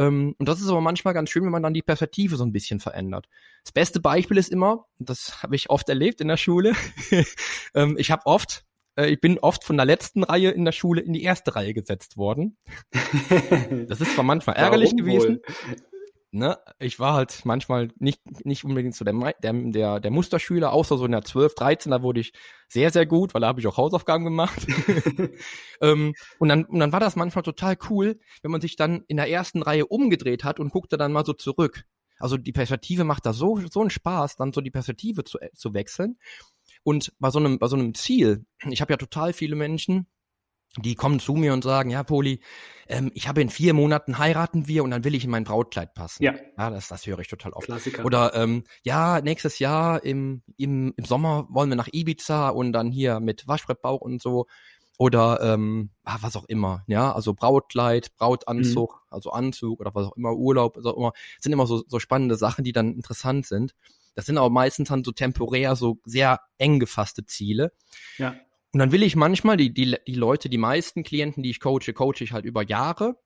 Ähm, 0.00 0.34
und 0.38 0.48
das 0.48 0.60
ist 0.60 0.68
aber 0.68 0.80
manchmal 0.80 1.12
ganz 1.12 1.28
schön, 1.28 1.44
wenn 1.44 1.52
man 1.52 1.62
dann 1.62 1.74
die 1.74 1.82
Perspektive 1.82 2.36
so 2.36 2.44
ein 2.44 2.52
bisschen 2.52 2.80
verändert. 2.80 3.28
Das 3.64 3.72
beste 3.72 4.00
Beispiel 4.00 4.38
ist 4.38 4.50
immer, 4.50 4.86
das 4.98 5.42
habe 5.42 5.54
ich 5.54 5.68
oft 5.68 5.88
erlebt 5.90 6.22
in 6.22 6.28
der 6.28 6.38
Schule, 6.38 6.72
ähm, 7.74 7.96
ich 7.98 8.10
habe 8.10 8.24
oft 8.24 8.64
äh, 8.96 9.10
ich 9.10 9.20
bin 9.20 9.38
oft 9.38 9.62
von 9.62 9.76
der 9.76 9.84
letzten 9.84 10.24
Reihe 10.24 10.50
in 10.50 10.64
der 10.64 10.72
Schule 10.72 11.02
in 11.02 11.12
die 11.12 11.22
erste 11.22 11.54
Reihe 11.54 11.74
gesetzt 11.74 12.16
worden. 12.16 12.56
Das 13.88 14.00
ist 14.00 14.14
zwar 14.14 14.24
manchmal 14.24 14.56
ärgerlich 14.56 14.96
gewesen. 14.96 15.40
Ne, 16.32 16.58
ich 16.78 17.00
war 17.00 17.14
halt 17.14 17.44
manchmal 17.44 17.88
nicht, 17.98 18.20
nicht 18.46 18.64
unbedingt 18.64 18.94
so 18.94 19.04
der, 19.04 19.34
der, 19.42 19.52
der, 19.52 19.98
der 19.98 20.10
Musterschüler, 20.12 20.72
außer 20.72 20.96
so 20.96 21.04
in 21.04 21.10
der 21.10 21.22
12, 21.22 21.56
13, 21.56 21.90
da 21.90 22.02
wurde 22.02 22.20
ich 22.20 22.32
sehr, 22.68 22.92
sehr 22.92 23.04
gut, 23.04 23.34
weil 23.34 23.40
da 23.40 23.48
habe 23.48 23.58
ich 23.58 23.66
auch 23.66 23.76
Hausaufgaben 23.76 24.22
gemacht. 24.22 24.64
ähm, 25.80 26.14
und, 26.38 26.48
dann, 26.48 26.66
und 26.66 26.78
dann 26.78 26.92
war 26.92 27.00
das 27.00 27.16
manchmal 27.16 27.42
total 27.42 27.76
cool, 27.90 28.20
wenn 28.42 28.52
man 28.52 28.60
sich 28.60 28.76
dann 28.76 29.02
in 29.08 29.16
der 29.16 29.28
ersten 29.28 29.60
Reihe 29.60 29.86
umgedreht 29.86 30.44
hat 30.44 30.60
und 30.60 30.70
guckte 30.70 30.96
dann 30.96 31.10
mal 31.10 31.26
so 31.26 31.32
zurück. 31.32 31.84
Also 32.20 32.36
die 32.36 32.52
Perspektive 32.52 33.02
macht 33.02 33.26
da 33.26 33.32
so, 33.32 33.58
so 33.68 33.80
einen 33.80 33.90
Spaß, 33.90 34.36
dann 34.36 34.52
so 34.52 34.60
die 34.60 34.70
Perspektive 34.70 35.24
zu, 35.24 35.38
zu 35.52 35.74
wechseln. 35.74 36.16
Und 36.84 37.12
bei 37.18 37.30
so 37.30 37.40
einem, 37.40 37.58
bei 37.58 37.66
so 37.66 37.74
einem 37.74 37.94
Ziel, 37.94 38.46
ich 38.68 38.80
habe 38.80 38.92
ja 38.92 38.98
total 38.98 39.32
viele 39.32 39.56
Menschen, 39.56 40.06
die 40.76 40.94
kommen 40.94 41.20
zu 41.20 41.34
mir 41.34 41.52
und 41.52 41.64
sagen, 41.64 41.90
ja, 41.90 42.02
Poli, 42.02 42.40
ähm, 42.86 43.10
ich 43.14 43.28
habe 43.28 43.40
in 43.40 43.50
vier 43.50 43.74
Monaten 43.74 44.18
heiraten 44.18 44.68
wir 44.68 44.84
und 44.84 44.90
dann 44.90 45.04
will 45.04 45.14
ich 45.14 45.24
in 45.24 45.30
mein 45.30 45.44
Brautkleid 45.44 45.94
passen. 45.94 46.22
Ja. 46.22 46.34
Ja, 46.56 46.70
das, 46.70 46.88
das 46.88 47.06
höre 47.06 47.18
ich 47.18 47.28
total 47.28 47.52
oft. 47.52 47.66
Klassiker. 47.66 48.04
Oder 48.04 48.34
ähm, 48.34 48.64
ja, 48.82 49.20
nächstes 49.20 49.58
Jahr 49.58 50.04
im, 50.04 50.42
im, 50.56 50.94
im 50.96 51.04
Sommer 51.04 51.46
wollen 51.50 51.70
wir 51.70 51.76
nach 51.76 51.88
Ibiza 51.92 52.50
und 52.50 52.72
dann 52.72 52.90
hier 52.90 53.20
mit 53.20 53.48
Waschbrettbauch 53.48 54.00
und 54.00 54.22
so. 54.22 54.46
Oder 54.98 55.40
ähm, 55.40 55.90
ah, 56.04 56.18
was 56.20 56.36
auch 56.36 56.44
immer, 56.44 56.84
ja, 56.86 57.10
also 57.10 57.32
Brautkleid, 57.32 58.14
Brautanzug, 58.16 58.92
mhm. 58.92 59.14
also 59.14 59.30
Anzug 59.30 59.80
oder 59.80 59.94
was 59.94 60.08
auch 60.08 60.16
immer, 60.16 60.34
Urlaub, 60.34 60.76
was 60.76 60.84
auch 60.84 60.96
immer, 60.96 61.12
das 61.36 61.44
sind 61.44 61.54
immer 61.54 61.66
so, 61.66 61.82
so 61.88 61.98
spannende 61.98 62.36
Sachen, 62.36 62.64
die 62.64 62.72
dann 62.72 62.92
interessant 62.92 63.46
sind. 63.46 63.74
Das 64.14 64.26
sind 64.26 64.36
aber 64.36 64.50
meistens 64.50 64.90
dann 64.90 65.02
so 65.02 65.12
temporär, 65.12 65.74
so 65.74 66.00
sehr 66.04 66.40
eng 66.58 66.80
gefasste 66.80 67.24
Ziele. 67.24 67.72
Ja. 68.18 68.34
Und 68.72 68.78
dann 68.78 68.92
will 68.92 69.02
ich 69.02 69.16
manchmal, 69.16 69.56
die, 69.56 69.72
die, 69.72 69.96
die 70.06 70.14
Leute, 70.14 70.48
die 70.48 70.58
meisten 70.58 71.02
Klienten, 71.02 71.42
die 71.42 71.50
ich 71.50 71.60
coache, 71.60 71.92
coache 71.92 72.22
ich 72.22 72.32
halt 72.32 72.44
über 72.44 72.62
Jahre. 72.62 73.16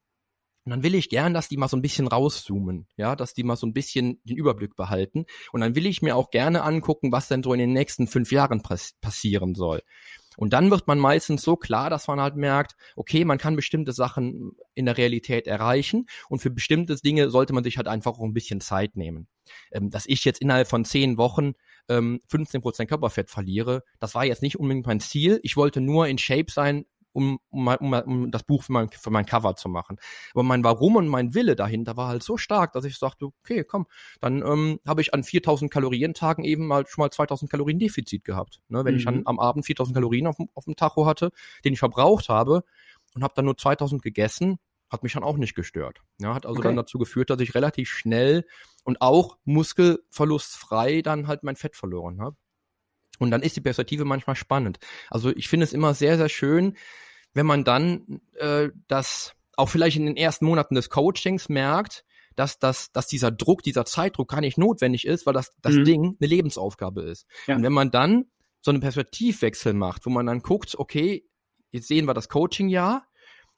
Und 0.65 0.71
dann 0.71 0.83
will 0.83 0.95
ich 0.95 1.11
gern, 1.11 1.35
dass 1.35 1.49
die 1.49 1.59
mal 1.59 1.69
so 1.69 1.77
ein 1.77 1.83
bisschen 1.83 2.07
rauszoomen, 2.07 2.87
ja, 2.97 3.17
dass 3.17 3.35
die 3.35 3.43
mal 3.43 3.57
so 3.57 3.67
ein 3.67 3.75
bisschen 3.75 4.19
den 4.25 4.39
Überblick 4.39 4.77
behalten. 4.77 5.27
Und 5.53 5.61
dann 5.61 5.77
will 5.77 5.85
ich 5.85 6.01
mir 6.01 6.17
auch 6.17 6.31
gerne 6.31 6.63
angucken, 6.63 7.13
was 7.13 7.29
denn 7.29 7.43
so 7.43 7.53
in 7.53 7.59
den 7.59 7.75
nächsten 7.75 8.07
fünf 8.07 8.33
Jahren 8.33 8.63
passieren 9.03 9.55
soll. 9.55 9.83
Und 10.37 10.53
dann 10.53 10.71
wird 10.71 10.87
man 10.87 10.99
meistens 10.99 11.43
so 11.43 11.57
klar, 11.57 11.91
dass 11.91 12.09
man 12.09 12.21
halt 12.21 12.37
merkt, 12.37 12.77
okay, 12.97 13.25
man 13.25 13.39
kann 13.39 13.57
bestimmte 13.57 13.93
Sachen 13.93 14.53
in 14.75 14.87
der 14.87 14.97
Realität 14.97 15.47
erreichen 15.47 16.07
und 16.29 16.41
für 16.41 16.51
bestimmte 16.51 16.97
Dinge 16.97 17.31
sollte 17.31 17.53
man 17.53 17.63
sich 17.63 17.77
halt 17.77 17.87
einfach 17.87 18.19
auch 18.19 18.25
ein 18.25 18.35
bisschen 18.35 18.61
Zeit 18.61 18.97
nehmen. 18.97 19.29
Ähm, 19.71 19.91
dass 19.91 20.07
ich 20.07 20.25
jetzt 20.25 20.41
innerhalb 20.41 20.67
von 20.67 20.85
zehn 20.85 21.19
Wochen 21.19 21.53
ähm, 21.89 22.21
15% 22.31 22.87
Körperfett 22.87 23.31
verliere, 23.31 23.83
das 24.01 24.15
war 24.15 24.25
jetzt 24.25 24.43
nicht 24.43 24.59
unbedingt 24.59 24.87
mein 24.87 25.01
Ziel. 25.01 25.41
Ich 25.43 25.57
wollte 25.57 25.81
nur 25.81 26.07
in 26.07 26.19
Shape 26.19 26.51
sein, 26.51 26.85
um, 27.15 27.39
um, 27.51 27.69
um, 27.69 27.93
um 27.93 28.31
das 28.31 28.43
Buch 28.43 28.65
für 28.65 28.73
mein, 28.73 28.91
für 28.91 29.11
mein 29.11 29.25
Cover 29.25 29.55
zu 29.57 29.69
machen. 29.69 29.99
Aber 30.33 30.43
mein 30.43 30.65
Warum 30.65 30.97
und 30.97 31.09
mein 31.09 31.35
Wille 31.35 31.57
dahinter 31.57 31.97
war 31.97 32.09
halt 32.09 32.23
so 32.23 32.37
stark, 32.37 32.73
dass 32.73 32.85
ich 32.85 32.99
sagte, 32.99 33.27
okay, 33.27 33.65
komm, 33.65 33.87
dann 34.21 34.43
ähm, 34.43 34.81
habe 34.87 35.01
ich 35.01 35.15
an 35.15 35.23
4000 35.23 35.71
Kalorientagen 35.71 36.45
eben 36.45 36.67
mal 36.67 36.87
schon 36.87 37.03
mal 37.03 37.11
2000 37.11 37.51
Kalorien 37.51 37.79
Defizit 37.79 38.25
gehabt. 38.25 38.61
Ne? 38.69 38.85
Wenn 38.85 38.95
mhm. 38.95 38.99
ich 38.99 39.05
dann 39.05 39.23
am 39.27 39.39
Abend 39.39 39.65
4000 39.65 39.95
Kalorien 39.95 40.27
auf, 40.27 40.37
auf 40.55 40.65
dem 40.65 40.77
Tacho 40.77 41.07
hatte, 41.07 41.31
den 41.65 41.73
ich 41.73 41.79
verbraucht 41.79 42.29
habe, 42.29 42.65
und 43.15 43.23
habe 43.23 43.35
dann 43.37 43.45
nur 43.45 43.57
2000 43.57 44.03
gegessen, 44.03 44.59
hat 44.95 45.03
mich 45.03 45.13
dann 45.13 45.25
auch 45.25 45.37
nicht 45.37 45.55
gestört. 45.55 46.01
Ja, 46.19 46.35
hat 46.35 46.47
also 46.47 46.59
okay. 46.59 46.69
dann 46.69 46.77
dazu 46.77 46.99
geführt, 46.99 47.31
dass 47.31 47.41
ich 47.41 47.55
relativ 47.55 47.91
schnell 47.91 48.47
und 48.85 49.01
auch 49.03 49.37
muskelverlustfrei 49.45 51.03
dann 51.03 51.27
halt 51.27 51.43
mein 51.43 51.57
Fett 51.57 51.77
verloren 51.77 52.21
habe. 52.21 52.37
Und 53.19 53.31
dann 53.31 53.43
ist 53.43 53.57
die 53.57 53.61
Perspektive 53.61 54.05
manchmal 54.05 54.37
spannend. 54.37 54.79
Also 55.11 55.31
ich 55.31 55.49
finde 55.49 55.65
es 55.65 55.73
immer 55.73 55.95
sehr, 55.95 56.17
sehr 56.17 56.29
schön, 56.29 56.77
wenn 57.33 57.47
man 57.47 57.65
dann 57.65 58.21
äh, 58.35 58.71
das 58.89 59.35
auch 59.57 59.69
vielleicht 59.69 59.97
in 59.97 60.07
den 60.07 60.17
ersten 60.17 60.47
Monaten 60.47 60.75
des 60.75 60.91
Coachings 60.91 61.49
merkt, 61.49 62.05
dass, 62.37 62.59
dass, 62.59 62.91
dass 62.91 63.07
dieser 63.07 63.31
Druck, 63.31 63.63
dieser 63.63 63.85
Zeitdruck 63.85 64.31
gar 64.31 64.41
nicht 64.41 64.59
notwendig 64.59 65.07
ist, 65.07 65.27
weil 65.27 65.35
das, 65.35 65.53
das 65.63 65.75
mhm. 65.75 65.85
Ding 65.85 66.17
eine 66.21 66.29
Lebensaufgabe 66.29 67.03
ist. 67.03 67.27
Ja. 67.47 67.57
Und 67.57 67.63
wenn 67.63 67.73
man 67.73 67.91
dann 67.91 68.27
so 68.61 68.71
einen 68.71 68.81
Perspektivwechsel 68.81 69.75
macht, 69.75 70.07
wo 70.07 70.11
man 70.11 70.27
dann 70.27 70.41
guckt, 70.41 70.75
okay, 70.77 71.25
jetzt 71.71 71.89
sehen 71.89 72.07
wir 72.07 72.15
das 72.15 72.29
Coaching-Jahr, 72.29 73.07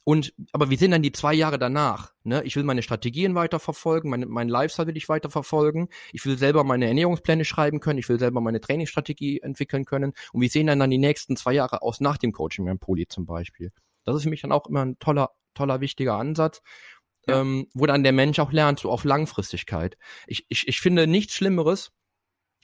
und, 0.09 0.33
aber 0.53 0.71
wie 0.71 0.77
sind 0.77 0.93
dann 0.93 1.03
die 1.03 1.11
zwei 1.11 1.35
Jahre 1.35 1.59
danach? 1.59 2.13
Ne? 2.23 2.41
Ich 2.45 2.55
will 2.55 2.63
meine 2.63 2.83
Strategien 2.83 3.35
weiterverfolgen, 3.35 4.09
mein, 4.09 4.29
mein 4.29 4.49
Lifestyle 4.49 4.87
will 4.87 4.97
ich 4.97 5.09
weiterverfolgen. 5.09 5.89
Ich 6.13 6.25
will 6.25 6.39
selber 6.39 6.63
meine 6.63 6.87
Ernährungspläne 6.87 7.45
schreiben 7.45 7.81
können. 7.81 7.99
Ich 7.99 8.09
will 8.09 8.21
selber 8.21 8.41
meine 8.41 8.61
Trainingsstrategie 8.61 9.41
entwickeln 9.41 9.85
können. 9.85 10.13
Und 10.33 10.43
wie 10.43 10.49
sehen 10.49 10.69
dann 10.69 10.79
dann 10.79 10.93
die 10.93 10.99
nächsten 10.99 11.37
zwei 11.37 11.55
Jahre 11.55 11.83
aus 11.83 11.99
nach 11.99 12.19
dem 12.19 12.31
Coaching 12.31 12.67
beim 12.67 12.79
Poli 12.79 13.09
zum 13.09 13.27
Beispiel? 13.27 13.73
Das 14.05 14.15
ist 14.15 14.23
für 14.23 14.31
mich 14.31 14.43
dann 14.43 14.53
auch 14.53 14.69
immer 14.69 14.85
ein 14.85 14.97
toller, 15.01 15.31
toller, 15.55 15.81
wichtiger 15.81 16.15
Ansatz. 16.15 16.63
Ja. 17.27 17.41
Ähm, 17.41 17.67
wo 17.75 17.87
dann 17.87 18.05
der 18.05 18.13
Mensch 18.13 18.39
auch 18.39 18.53
lernt, 18.53 18.79
so 18.79 18.93
auf 18.93 19.03
Langfristigkeit. 19.03 19.99
Ich, 20.29 20.47
ich, 20.49 20.69
ich 20.69 20.81
finde 20.81 21.09
nichts 21.09 21.35
Schlimmeres, 21.35 21.91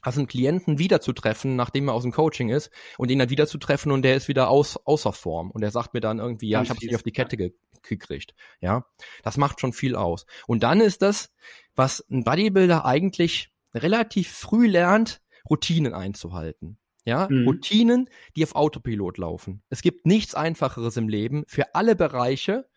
als 0.03 0.18
einen 0.18 0.26
Klienten 0.26 0.78
wiederzutreffen, 0.78 1.57
nachdem 1.57 1.88
er 1.88 1.94
aus 1.94 2.03
dem 2.03 2.12
Coaching 2.12 2.50
ist, 2.50 2.70
und 2.98 3.11
ihn 3.11 3.20
dann 3.20 3.30
wiederzutreffen 3.30 3.92
und 3.92 4.03
der 4.03 4.16
ist 4.16 4.28
wieder 4.28 4.48
aus, 4.50 4.76
außer 4.76 5.12
Form. 5.12 5.50
Und 5.50 5.62
er 5.62 5.70
sagt 5.70 5.94
mir 5.94 6.00
dann 6.00 6.18
irgendwie, 6.18 6.48
ja, 6.48 6.62
ich 6.62 6.68
habe 6.68 6.78
es 6.78 6.84
nicht 6.84 6.94
auf 6.96 7.03
die 7.03 7.12
Kette 7.12 7.36
ge 7.36 7.53
gekriegt. 7.82 8.34
Ja, 8.61 8.86
das 9.24 9.36
macht 9.36 9.61
schon 9.61 9.72
viel 9.72 9.96
aus. 9.96 10.24
Und 10.46 10.62
dann 10.62 10.80
ist 10.80 11.03
das, 11.03 11.32
was 11.74 12.05
ein 12.11 12.22
Bodybuilder 12.22 12.84
eigentlich 12.84 13.50
relativ 13.74 14.30
früh 14.30 14.68
lernt, 14.68 15.20
Routinen 15.50 15.92
einzuhalten. 15.92 16.78
Ja, 17.05 17.26
mhm. 17.28 17.48
Routinen, 17.48 18.09
die 18.36 18.44
auf 18.44 18.55
Autopilot 18.55 19.18
laufen. 19.18 19.62
Es 19.68 19.82
gibt 19.82 20.07
nichts 20.07 20.36
Einfacheres 20.36 20.96
im 20.96 21.09
Leben 21.09 21.42
für 21.48 21.74
alle 21.74 21.96
Bereiche, 21.96 22.68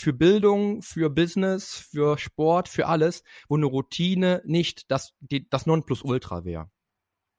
für 0.00 0.12
Bildung, 0.12 0.82
für 0.82 1.10
Business, 1.10 1.74
für 1.74 2.18
Sport, 2.18 2.68
für 2.68 2.86
alles, 2.86 3.22
wo 3.48 3.56
eine 3.56 3.66
Routine 3.66 4.42
nicht 4.44 4.90
das, 4.90 5.14
die, 5.20 5.48
das 5.48 5.66
Nonplusultra 5.66 6.44
wäre. 6.44 6.70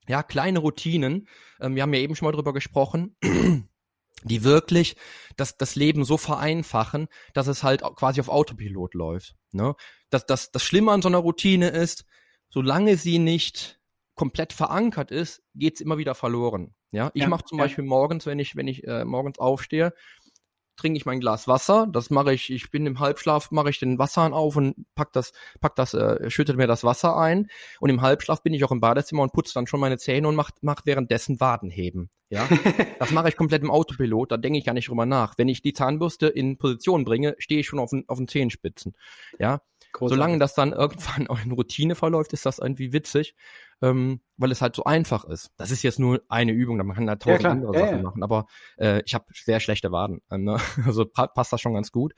Ja, 0.07 0.23
kleine 0.23 0.59
Routinen, 0.59 1.27
ähm, 1.59 1.75
wir 1.75 1.83
haben 1.83 1.93
ja 1.93 1.99
eben 1.99 2.15
schon 2.15 2.27
mal 2.27 2.31
drüber 2.31 2.53
gesprochen, 2.53 3.15
die 4.23 4.43
wirklich 4.43 4.95
das, 5.37 5.57
das 5.57 5.75
Leben 5.75 6.05
so 6.05 6.17
vereinfachen, 6.17 7.07
dass 7.33 7.47
es 7.47 7.63
halt 7.63 7.81
quasi 7.95 8.19
auf 8.19 8.29
Autopilot 8.29 8.93
läuft. 8.93 9.35
Ne? 9.51 9.75
Das, 10.09 10.25
das, 10.25 10.51
das 10.51 10.63
Schlimme 10.63 10.91
an 10.91 11.01
so 11.01 11.07
einer 11.07 11.19
Routine 11.19 11.69
ist, 11.69 12.05
solange 12.49 12.97
sie 12.97 13.19
nicht 13.19 13.79
komplett 14.15 14.53
verankert 14.53 15.11
ist, 15.11 15.41
geht's 15.55 15.81
immer 15.81 15.97
wieder 15.97 16.15
verloren. 16.15 16.75
Ja, 16.91 17.09
ich 17.13 17.23
ja, 17.23 17.29
mache 17.29 17.45
zum 17.45 17.57
ja. 17.57 17.63
Beispiel 17.63 17.85
morgens, 17.85 18.25
wenn 18.25 18.39
ich, 18.39 18.55
wenn 18.55 18.67
ich 18.67 18.85
äh, 18.85 19.05
morgens 19.05 19.39
aufstehe, 19.39 19.93
trinke 20.81 20.97
ich 20.97 21.05
mein 21.05 21.19
Glas 21.19 21.47
Wasser. 21.47 21.87
Das 21.91 22.09
mache 22.09 22.33
ich, 22.33 22.51
ich 22.51 22.71
bin 22.71 22.85
im 22.85 22.99
Halbschlaf, 22.99 23.51
mache 23.51 23.69
ich 23.69 23.79
den 23.79 23.99
Wasserhahn 23.99 24.33
auf 24.33 24.55
und 24.55 24.75
pack 24.95 25.13
das, 25.13 25.31
pack 25.59 25.75
das, 25.75 25.93
äh, 25.93 26.29
schüttet 26.29 26.57
mir 26.57 26.67
das 26.67 26.83
Wasser 26.83 27.15
ein. 27.15 27.47
Und 27.79 27.89
im 27.89 28.01
Halbschlaf 28.01 28.41
bin 28.41 28.53
ich 28.53 28.63
auch 28.63 28.71
im 28.71 28.81
Badezimmer 28.81 29.21
und 29.21 29.31
putze 29.31 29.53
dann 29.53 29.67
schon 29.67 29.79
meine 29.79 29.97
Zähne 29.97 30.27
und 30.27 30.35
macht 30.35 30.55
mach 30.61 30.81
währenddessen 30.85 31.39
Wadenheben. 31.39 32.09
Ja, 32.29 32.47
das 32.99 33.11
mache 33.11 33.29
ich 33.29 33.37
komplett 33.37 33.61
im 33.61 33.69
Autopilot. 33.69 34.31
Da 34.31 34.37
denke 34.37 34.57
ich 34.57 34.65
gar 34.65 34.73
nicht 34.73 34.89
drüber 34.89 35.05
nach. 35.05 35.37
Wenn 35.37 35.49
ich 35.49 35.61
die 35.61 35.73
Zahnbürste 35.73 36.27
in 36.27 36.57
Position 36.57 37.05
bringe, 37.05 37.35
stehe 37.37 37.59
ich 37.59 37.67
schon 37.67 37.79
auf 37.79 37.91
den, 37.91 38.05
auf 38.07 38.17
den 38.17 38.27
Zehenspitzen. 38.27 38.95
Ja, 39.37 39.61
Großartig. 39.91 40.15
solange 40.15 40.39
das 40.39 40.55
dann 40.55 40.71
irgendwann 40.71 41.27
auch 41.27 41.43
in 41.43 41.51
Routine 41.51 41.95
verläuft, 41.95 42.33
ist 42.33 42.45
das 42.45 42.59
irgendwie 42.59 42.93
witzig 42.93 43.35
ähm, 43.81 44.21
weil 44.37 44.51
es 44.51 44.61
halt 44.61 44.75
so 44.75 44.83
einfach 44.83 45.25
ist. 45.25 45.51
Das 45.57 45.71
ist 45.71 45.83
jetzt 45.83 45.99
nur 45.99 46.21
eine 46.29 46.51
Übung, 46.51 46.77
man 46.77 46.95
kann 46.95 47.07
da 47.07 47.15
tausend 47.15 47.43
ja, 47.43 47.51
andere 47.51 47.73
ja, 47.73 47.79
Sachen 47.79 47.97
ja. 47.97 48.03
machen, 48.03 48.23
aber 48.23 48.45
äh, 48.77 49.01
ich 49.05 49.13
habe 49.13 49.25
sehr 49.33 49.59
schlechte 49.59 49.91
Waden, 49.91 50.21
äh, 50.29 50.37
ne? 50.37 50.57
also 50.85 51.05
pa 51.05 51.27
passt 51.27 51.53
das 51.53 51.61
schon 51.61 51.73
ganz 51.73 51.91
gut. 51.91 52.13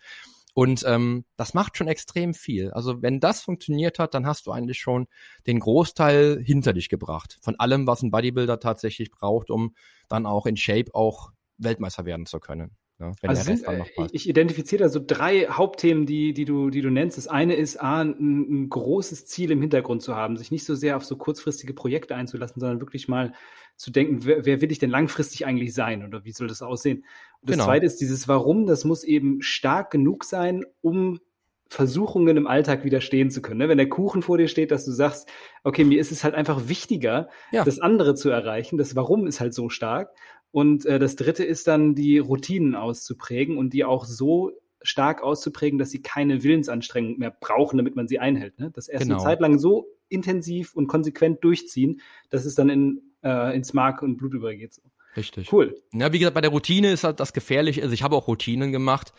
Und 0.55 0.84
ähm, 0.88 1.26
das 1.36 1.55
macht 1.55 1.78
schon 1.78 1.88
extrem 1.88 2.36
viel. 2.36 2.72
Also 2.72 3.01
wenn 3.01 3.20
das 3.20 3.41
funktioniert 3.41 3.97
hat, 3.97 4.14
dann 4.14 4.28
hast 4.28 4.45
du 4.45 4.51
eigentlich 4.51 4.80
schon 4.80 5.07
den 5.47 5.59
Großteil 5.59 6.43
hinter 6.43 6.74
dich 6.74 6.89
gebracht. 6.89 7.39
Von 7.41 7.59
allem, 7.59 7.88
was 7.88 8.03
ein 8.03 8.11
Bodybuilder 8.11 8.59
tatsächlich 8.59 9.09
braucht, 9.09 9.49
um 9.49 9.74
dann 10.09 10.28
auch 10.28 10.45
in 10.45 10.55
Shape 10.55 10.93
auch 10.93 11.32
Weltmeister 11.57 12.05
werden 12.05 12.28
zu 12.28 12.39
können. 12.39 12.78
Ne, 12.99 13.11
also 13.23 13.43
sind, 13.43 13.63
äh, 13.67 13.83
ich 14.11 14.29
identifiziere 14.29 14.83
da 14.83 14.89
so 14.89 15.01
drei 15.05 15.47
Hauptthemen, 15.47 16.05
die, 16.05 16.33
die, 16.33 16.45
du, 16.45 16.69
die 16.69 16.81
du 16.81 16.89
nennst. 16.89 17.17
Das 17.17 17.27
eine 17.27 17.55
ist, 17.55 17.81
A, 17.81 18.01
ein, 18.01 18.63
ein, 18.63 18.69
großes 18.69 19.25
Ziel 19.25 19.51
im 19.51 19.61
Hintergrund 19.61 20.01
zu 20.03 20.15
haben, 20.15 20.37
sich 20.37 20.51
nicht 20.51 20.65
so 20.65 20.75
sehr 20.75 20.95
auf 20.95 21.03
so 21.03 21.17
kurzfristige 21.17 21.73
Projekte 21.73 22.15
einzulassen, 22.15 22.59
sondern 22.59 22.79
wirklich 22.79 23.07
mal 23.07 23.33
zu 23.75 23.91
denken, 23.91 24.25
wer, 24.25 24.45
wer 24.45 24.61
will 24.61 24.71
ich 24.71 24.79
denn 24.79 24.91
langfristig 24.91 25.45
eigentlich 25.45 25.73
sein 25.73 26.05
oder 26.05 26.23
wie 26.23 26.31
soll 26.31 26.47
das 26.47 26.61
aussehen? 26.61 26.99
Und 27.41 27.49
das 27.49 27.55
genau. 27.55 27.65
zweite 27.65 27.85
ist 27.85 27.99
dieses 27.99 28.27
Warum, 28.27 28.67
das 28.67 28.85
muss 28.85 29.03
eben 29.03 29.41
stark 29.41 29.89
genug 29.89 30.23
sein, 30.23 30.63
um 30.81 31.19
Versuchungen 31.67 32.37
im 32.37 32.45
Alltag 32.45 32.85
widerstehen 32.85 33.31
zu 33.31 33.41
können. 33.41 33.57
Ne? 33.57 33.69
Wenn 33.69 33.79
der 33.79 33.89
Kuchen 33.89 34.21
vor 34.21 34.37
dir 34.37 34.47
steht, 34.47 34.69
dass 34.69 34.85
du 34.85 34.91
sagst, 34.91 35.27
okay, 35.63 35.83
mir 35.83 35.99
ist 35.99 36.11
es 36.11 36.23
halt 36.23 36.35
einfach 36.35 36.67
wichtiger, 36.69 37.29
ja. 37.51 37.63
das 37.63 37.79
andere 37.79 38.13
zu 38.13 38.29
erreichen. 38.29 38.77
Das 38.77 38.95
Warum 38.95 39.25
ist 39.25 39.39
halt 39.39 39.55
so 39.55 39.69
stark. 39.69 40.11
Und 40.53 40.85
äh, 40.85 40.99
das 40.99 41.15
dritte 41.15 41.43
ist 41.43 41.67
dann, 41.67 41.95
die 41.95 42.19
Routinen 42.19 42.75
auszuprägen 42.75 43.57
und 43.57 43.73
die 43.73 43.83
auch 43.83 44.05
so 44.05 44.51
stark 44.83 45.23
auszuprägen, 45.23 45.79
dass 45.79 45.89
sie 45.89 46.03
keine 46.03 46.43
Willensanstrengung 46.43 47.17
mehr 47.17 47.31
brauchen, 47.31 47.77
damit 47.77 47.95
man 47.95 48.07
sie 48.07 48.19
einhält. 48.19 48.59
Ne? 48.59 48.69
Das 48.69 48.87
erst 48.87 49.05
genau. 49.05 49.15
eine 49.15 49.23
Zeit 49.23 49.39
lang 49.41 49.57
so 49.57 49.87
intensiv 50.09 50.75
und 50.75 50.85
konsequent 50.85 51.43
durchziehen, 51.43 52.01
dass 52.29 52.45
es 52.45 52.53
dann 52.53 52.69
in, 52.69 53.01
äh, 53.23 53.55
ins 53.55 53.73
Mark 53.73 54.03
und 54.03 54.17
Blut 54.17 54.35
übergeht. 54.35 54.73
So. 54.73 54.83
Richtig. 55.17 55.51
Cool. 55.51 55.75
Ja, 55.91 56.13
wie 56.13 56.19
gesagt, 56.19 56.35
bei 56.35 56.41
der 56.41 56.51
Routine 56.51 56.91
ist 56.91 57.03
halt 57.03 57.19
das 57.19 57.33
gefährlich. 57.33 57.81
Also 57.81 57.95
ich 57.95 58.03
habe 58.03 58.15
auch 58.15 58.27
Routinen 58.27 58.71
gemacht, 58.71 59.11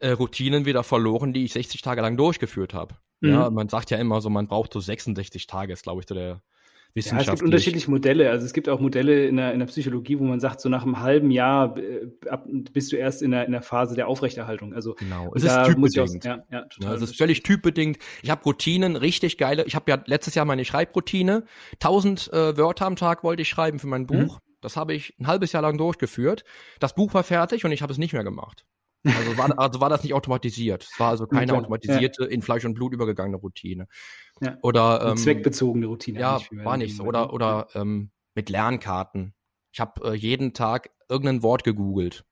äh, 0.00 0.10
Routinen 0.10 0.64
wieder 0.64 0.82
verloren, 0.82 1.32
die 1.32 1.44
ich 1.44 1.52
60 1.52 1.82
Tage 1.82 2.00
lang 2.00 2.16
durchgeführt 2.16 2.74
habe. 2.74 2.96
Mhm. 3.20 3.30
Ja, 3.30 3.50
man 3.50 3.68
sagt 3.68 3.92
ja 3.92 3.98
immer 3.98 4.20
so, 4.20 4.28
man 4.28 4.48
braucht 4.48 4.72
so 4.72 4.80
66 4.80 5.46
Tage, 5.46 5.72
ist 5.72 5.84
glaube 5.84 6.00
ich 6.00 6.08
so 6.08 6.16
der 6.16 6.42
ja, 6.94 7.18
es 7.18 7.26
gibt 7.26 7.42
unterschiedliche 7.42 7.90
Modelle. 7.90 8.30
Also 8.30 8.46
es 8.46 8.52
gibt 8.52 8.68
auch 8.68 8.80
Modelle 8.80 9.26
in 9.26 9.36
der, 9.36 9.52
in 9.52 9.58
der 9.60 9.66
Psychologie, 9.66 10.18
wo 10.18 10.24
man 10.24 10.40
sagt, 10.40 10.60
so 10.60 10.68
nach 10.68 10.82
einem 10.82 11.00
halben 11.00 11.30
Jahr 11.30 11.76
äh, 11.78 12.06
bist 12.72 12.92
du 12.92 12.96
erst 12.96 13.22
in 13.22 13.30
der, 13.30 13.46
in 13.46 13.52
der 13.52 13.62
Phase 13.62 13.94
der 13.94 14.08
Aufrechterhaltung. 14.08 14.74
Also 14.74 14.94
genau, 14.94 15.32
es 15.34 15.44
ist 15.44 15.64
typbedingt. 15.64 16.24
ja, 16.24 16.44
ja, 16.50 16.62
total. 16.62 16.90
Ja, 16.90 16.94
es 16.96 17.02
ist 17.02 17.16
völlig 17.16 17.42
typbedingt. 17.42 17.98
Ich 18.22 18.30
habe 18.30 18.42
Routinen, 18.42 18.96
richtig 18.96 19.38
geile. 19.38 19.64
Ich 19.64 19.74
habe 19.74 19.90
ja 19.90 20.02
letztes 20.06 20.34
Jahr 20.34 20.44
meine 20.44 20.64
Schreibroutine. 20.64 21.44
1000 21.74 22.32
äh, 22.32 22.56
Wörter 22.56 22.86
am 22.86 22.96
Tag 22.96 23.22
wollte 23.22 23.42
ich 23.42 23.48
schreiben 23.48 23.78
für 23.78 23.86
mein 23.86 24.06
Buch. 24.06 24.38
Mhm. 24.38 24.42
Das 24.60 24.76
habe 24.76 24.94
ich 24.94 25.14
ein 25.18 25.26
halbes 25.26 25.52
Jahr 25.52 25.62
lang 25.62 25.78
durchgeführt. 25.78 26.44
Das 26.80 26.94
Buch 26.94 27.14
war 27.14 27.22
fertig 27.22 27.64
und 27.64 27.72
ich 27.72 27.82
habe 27.82 27.92
es 27.92 27.98
nicht 27.98 28.12
mehr 28.12 28.24
gemacht. 28.24 28.64
Also 29.04 29.38
war, 29.38 29.58
also 29.58 29.80
war 29.80 29.88
das 29.88 30.02
nicht 30.02 30.12
automatisiert. 30.12 30.86
Es 30.90 31.00
war 31.00 31.10
also 31.10 31.26
keine 31.26 31.54
automatisierte, 31.54 32.24
ja. 32.24 32.28
in 32.28 32.42
Fleisch 32.42 32.64
und 32.64 32.74
Blut 32.74 32.92
übergegangene 32.92 33.38
Routine. 33.38 33.88
Ja. 34.40 34.58
Oder 34.62 35.10
ähm, 35.10 35.16
zweckbezogene 35.16 35.86
Routine. 35.86 36.20
Ja, 36.20 36.40
war 36.52 36.76
nicht 36.76 36.96
so. 36.96 37.04
Oder, 37.04 37.32
oder 37.32 37.68
ähm, 37.74 38.10
mit 38.34 38.50
Lernkarten. 38.50 39.34
Ich 39.72 39.80
habe 39.80 40.10
äh, 40.10 40.14
jeden 40.14 40.52
Tag 40.52 40.90
irgendein 41.08 41.42
Wort 41.42 41.64
gegoogelt. 41.64 42.24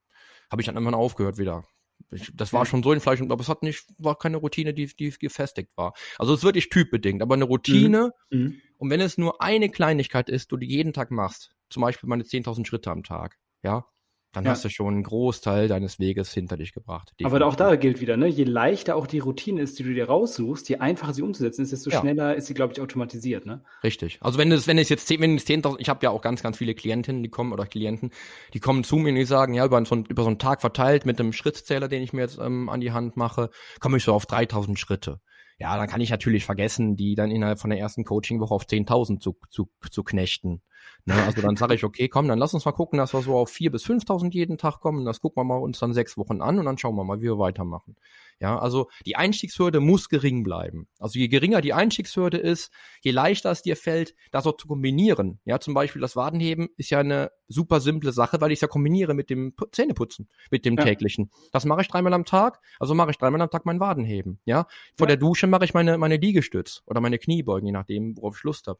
Habe 0.51 0.62
ich 0.62 0.66
dann 0.66 0.75
irgendwann 0.75 0.95
aufgehört 0.95 1.39
wieder. 1.39 1.64
Ich, 2.11 2.31
das 2.35 2.53
war 2.53 2.64
schon 2.64 2.83
so 2.83 2.93
in 2.93 3.01
Fleisch 3.01 3.21
und 3.21 3.33
aber 3.33 3.41
es 3.41 3.49
hat 3.49 3.62
nicht, 3.62 3.87
war 3.99 4.16
keine 4.16 4.39
Routine, 4.39 4.73
die, 4.73 4.87
die 4.87 5.11
gefestigt 5.11 5.71
war. 5.77 5.95
Also 6.19 6.33
es 6.33 6.41
ist 6.41 6.45
wirklich 6.45 6.71
typbedingt, 6.71 7.23
aber 7.23 7.35
eine 7.35 7.45
Routine, 7.45 8.12
mhm. 8.31 8.39
mhm. 8.39 8.62
und 8.79 8.91
wenn 8.91 9.01
es 9.01 9.19
nur 9.19 9.43
eine 9.43 9.69
Kleinigkeit 9.69 10.31
ist, 10.31 10.53
du 10.53 10.57
die 10.57 10.69
jeden 10.69 10.93
Tag 10.93 11.11
machst, 11.11 11.55
zum 11.69 11.83
Beispiel 11.83 12.09
meine 12.09 12.23
10.000 12.23 12.66
Schritte 12.66 12.91
am 12.91 13.03
Tag, 13.03 13.37
ja, 13.62 13.85
dann 14.33 14.45
ja. 14.45 14.51
hast 14.51 14.64
du 14.64 14.68
schon 14.68 14.95
einen 14.95 15.03
Großteil 15.03 15.68
deines 15.68 15.99
Weges 15.99 16.33
hinter 16.33 16.57
dich 16.57 16.72
gebracht. 16.72 17.12
Definitiv. 17.18 17.35
Aber 17.35 17.47
auch 17.47 17.57
da 17.57 17.76
gilt 17.76 18.01
wieder, 18.01 18.16
ne? 18.16 18.26
je 18.26 18.45
leichter 18.45 18.97
auch 18.97 19.07
die 19.07 19.20
Routine 19.20 19.62
ist, 19.62 19.79
die 19.79 19.85
du 19.85 19.95
dir 19.95 20.07
raussuchst, 20.07 20.68
je 20.68 20.76
einfacher 20.76 21.14
sie 21.14 21.22
umzusetzen 21.22 21.62
ist, 21.62 21.72
desto 21.72 21.91
ja. 21.91 22.01
schneller 22.01 22.35
ist 22.35 22.47
sie, 22.47 22.55
glaube 22.55 22.74
ich, 22.74 22.81
automatisiert. 22.81 23.47
Ne? 23.47 23.62
Richtig. 23.83 24.18
Also 24.20 24.39
wenn 24.39 24.53
es, 24.53 24.66
wenn 24.66 24.76
es 24.76 24.91
jetzt, 24.91 25.09
wenn 25.09 25.37
es 25.37 25.47
10.000, 25.47 25.76
ich 25.79 25.89
habe 25.89 26.05
ja 26.05 26.11
auch 26.11 26.20
ganz, 26.20 26.43
ganz 26.43 26.59
viele 26.59 26.74
Klientinnen, 26.74 27.22
die 27.22 27.31
kommen 27.31 27.53
oder 27.53 27.66
Klienten, 27.66 28.11
die 28.53 28.61
kommen 28.61 28.85
zu 28.85 28.97
mir 28.97 29.11
und 29.11 29.16
die 29.16 29.24
sagen, 29.24 29.55
ja, 29.55 29.64
über 29.64 29.83
so, 29.87 29.95
einen, 29.95 30.05
über 30.07 30.22
so 30.22 30.29
einen 30.29 30.39
Tag 30.39 30.61
verteilt 30.61 31.07
mit 31.07 31.18
einem 31.18 31.33
Schrittzähler, 31.33 31.89
den 31.89 32.03
ich 32.03 32.12
mir 32.12 32.20
jetzt 32.20 32.39
ähm, 32.39 32.68
an 32.68 32.81
die 32.81 32.93
Hand 32.93 33.16
mache, 33.16 33.51
komme 33.81 33.97
ich 33.97 34.05
so 34.05 34.12
auf 34.12 34.26
3.000 34.26 34.76
Schritte 34.76 35.20
ja, 35.59 35.76
dann 35.76 35.88
kann 35.88 36.00
ich 36.00 36.11
natürlich 36.11 36.44
vergessen, 36.44 36.96
die 36.96 37.16
dann 37.16 37.30
innerhalb 37.30 37.59
von 37.59 37.70
der 37.70 37.78
ersten 37.78 38.04
Coachingwoche 38.04 38.54
auf 38.54 38.64
10.000 38.64 39.18
zu, 39.18 39.36
zu, 39.50 39.68
zu 39.90 40.04
knechten. 40.04 40.62
Ne? 41.04 41.14
Also 41.14 41.42
dann 41.42 41.56
sage 41.56 41.74
ich, 41.74 41.84
okay, 41.84 42.09
komm, 42.09 42.28
dann 42.28 42.38
lass 42.38 42.54
uns 42.54 42.64
mal 42.64 42.72
gucken, 42.72 42.98
dass 42.98 43.12
wir 43.12 43.22
so 43.22 43.36
auf 43.36 43.50
4.000 43.50 43.70
bis 43.70 43.84
5.000 43.84 44.32
jeden 44.32 44.56
Tag 44.56 44.80
kommen. 44.80 45.04
Das 45.04 45.20
gucken 45.20 45.40
wir 45.40 45.44
mal 45.44 45.56
uns 45.56 45.80
dann 45.80 45.92
sechs 45.92 46.16
Wochen 46.16 46.40
an 46.42 46.59
und 46.59 46.64
dann 46.64 46.78
schauen 46.78 46.94
wir 46.94 47.04
mal, 47.04 47.18
wie 47.18 47.24
wir 47.24 47.38
weitermachen. 47.38 47.96
Ja, 48.41 48.59
also 48.59 48.89
die 49.05 49.16
Einstiegshürde 49.16 49.80
muss 49.80 50.09
gering 50.09 50.45
bleiben. 50.45 50.86
Also 50.99 51.18
je 51.18 51.26
geringer 51.26 51.61
die 51.61 51.72
Einstiegshürde 51.72 52.39
ist, 52.39 52.72
je 53.03 53.11
leichter 53.11 53.51
es 53.51 53.62
dir 53.62 53.76
fällt, 53.76 54.14
das 54.30 54.47
auch 54.47 54.57
zu 54.57 54.68
kombinieren. 54.68 55.41
Ja, 55.45 55.59
zum 55.59 55.74
Beispiel 55.74 56.01
das 56.01 56.14
Wadenheben 56.14 56.68
ist 56.76 56.91
ja 56.91 57.01
eine 57.01 57.32
super 57.49 57.80
simple 57.80 58.12
Sache, 58.12 58.41
weil 58.41 58.53
ich 58.53 58.59
es 58.59 58.61
ja 58.61 58.68
kombiniere 58.68 59.14
mit 59.14 59.28
dem 59.28 59.55
Zähneputzen, 59.72 60.28
mit 60.53 60.64
dem 60.64 60.76
ja. 60.76 60.84
täglichen. 60.84 61.30
Das 61.53 61.64
mache 61.64 61.80
ich 61.80 61.89
dreimal 61.89 62.14
am 62.14 62.24
Tag, 62.24 62.61
also 62.78 62.95
mache 62.95 63.11
ich 63.11 63.18
dreimal 63.18 63.43
am 63.43 63.51
Tag 63.51 63.66
mein 63.66 63.80
Wadenheben. 63.80 64.41
Ja, 64.45 64.66
vor 64.97 65.07
ja. 65.07 65.09
der 65.09 65.16
Dusche 65.16 65.49
mache 65.49 65.64
ich 65.64 65.74
meine 65.74 65.99
meine 65.99 66.16
Liegestütz 66.16 66.82
oder 66.86 67.01
meine 67.01 67.18
Kniebeugen, 67.18 67.66
je 67.66 67.72
nachdem, 67.72 68.16
worauf 68.16 68.36
ich 68.36 68.45
Lust 68.45 68.68
habe. 68.68 68.78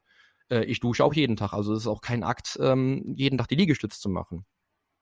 Äh, 0.50 0.64
ich 0.64 0.78
dusche 0.80 1.04
auch 1.04 1.14
jeden 1.14 1.36
Tag, 1.36 1.52
also 1.52 1.72
es 1.72 1.80
ist 1.80 1.86
auch 1.88 2.00
kein 2.00 2.22
Akt, 2.22 2.59
ähm, 2.61 3.12
jeden 3.16 3.38
Tag 3.38 3.48
die 3.48 3.56
Liegestütz 3.56 3.98
zu 3.98 4.09
machen. 4.09 4.46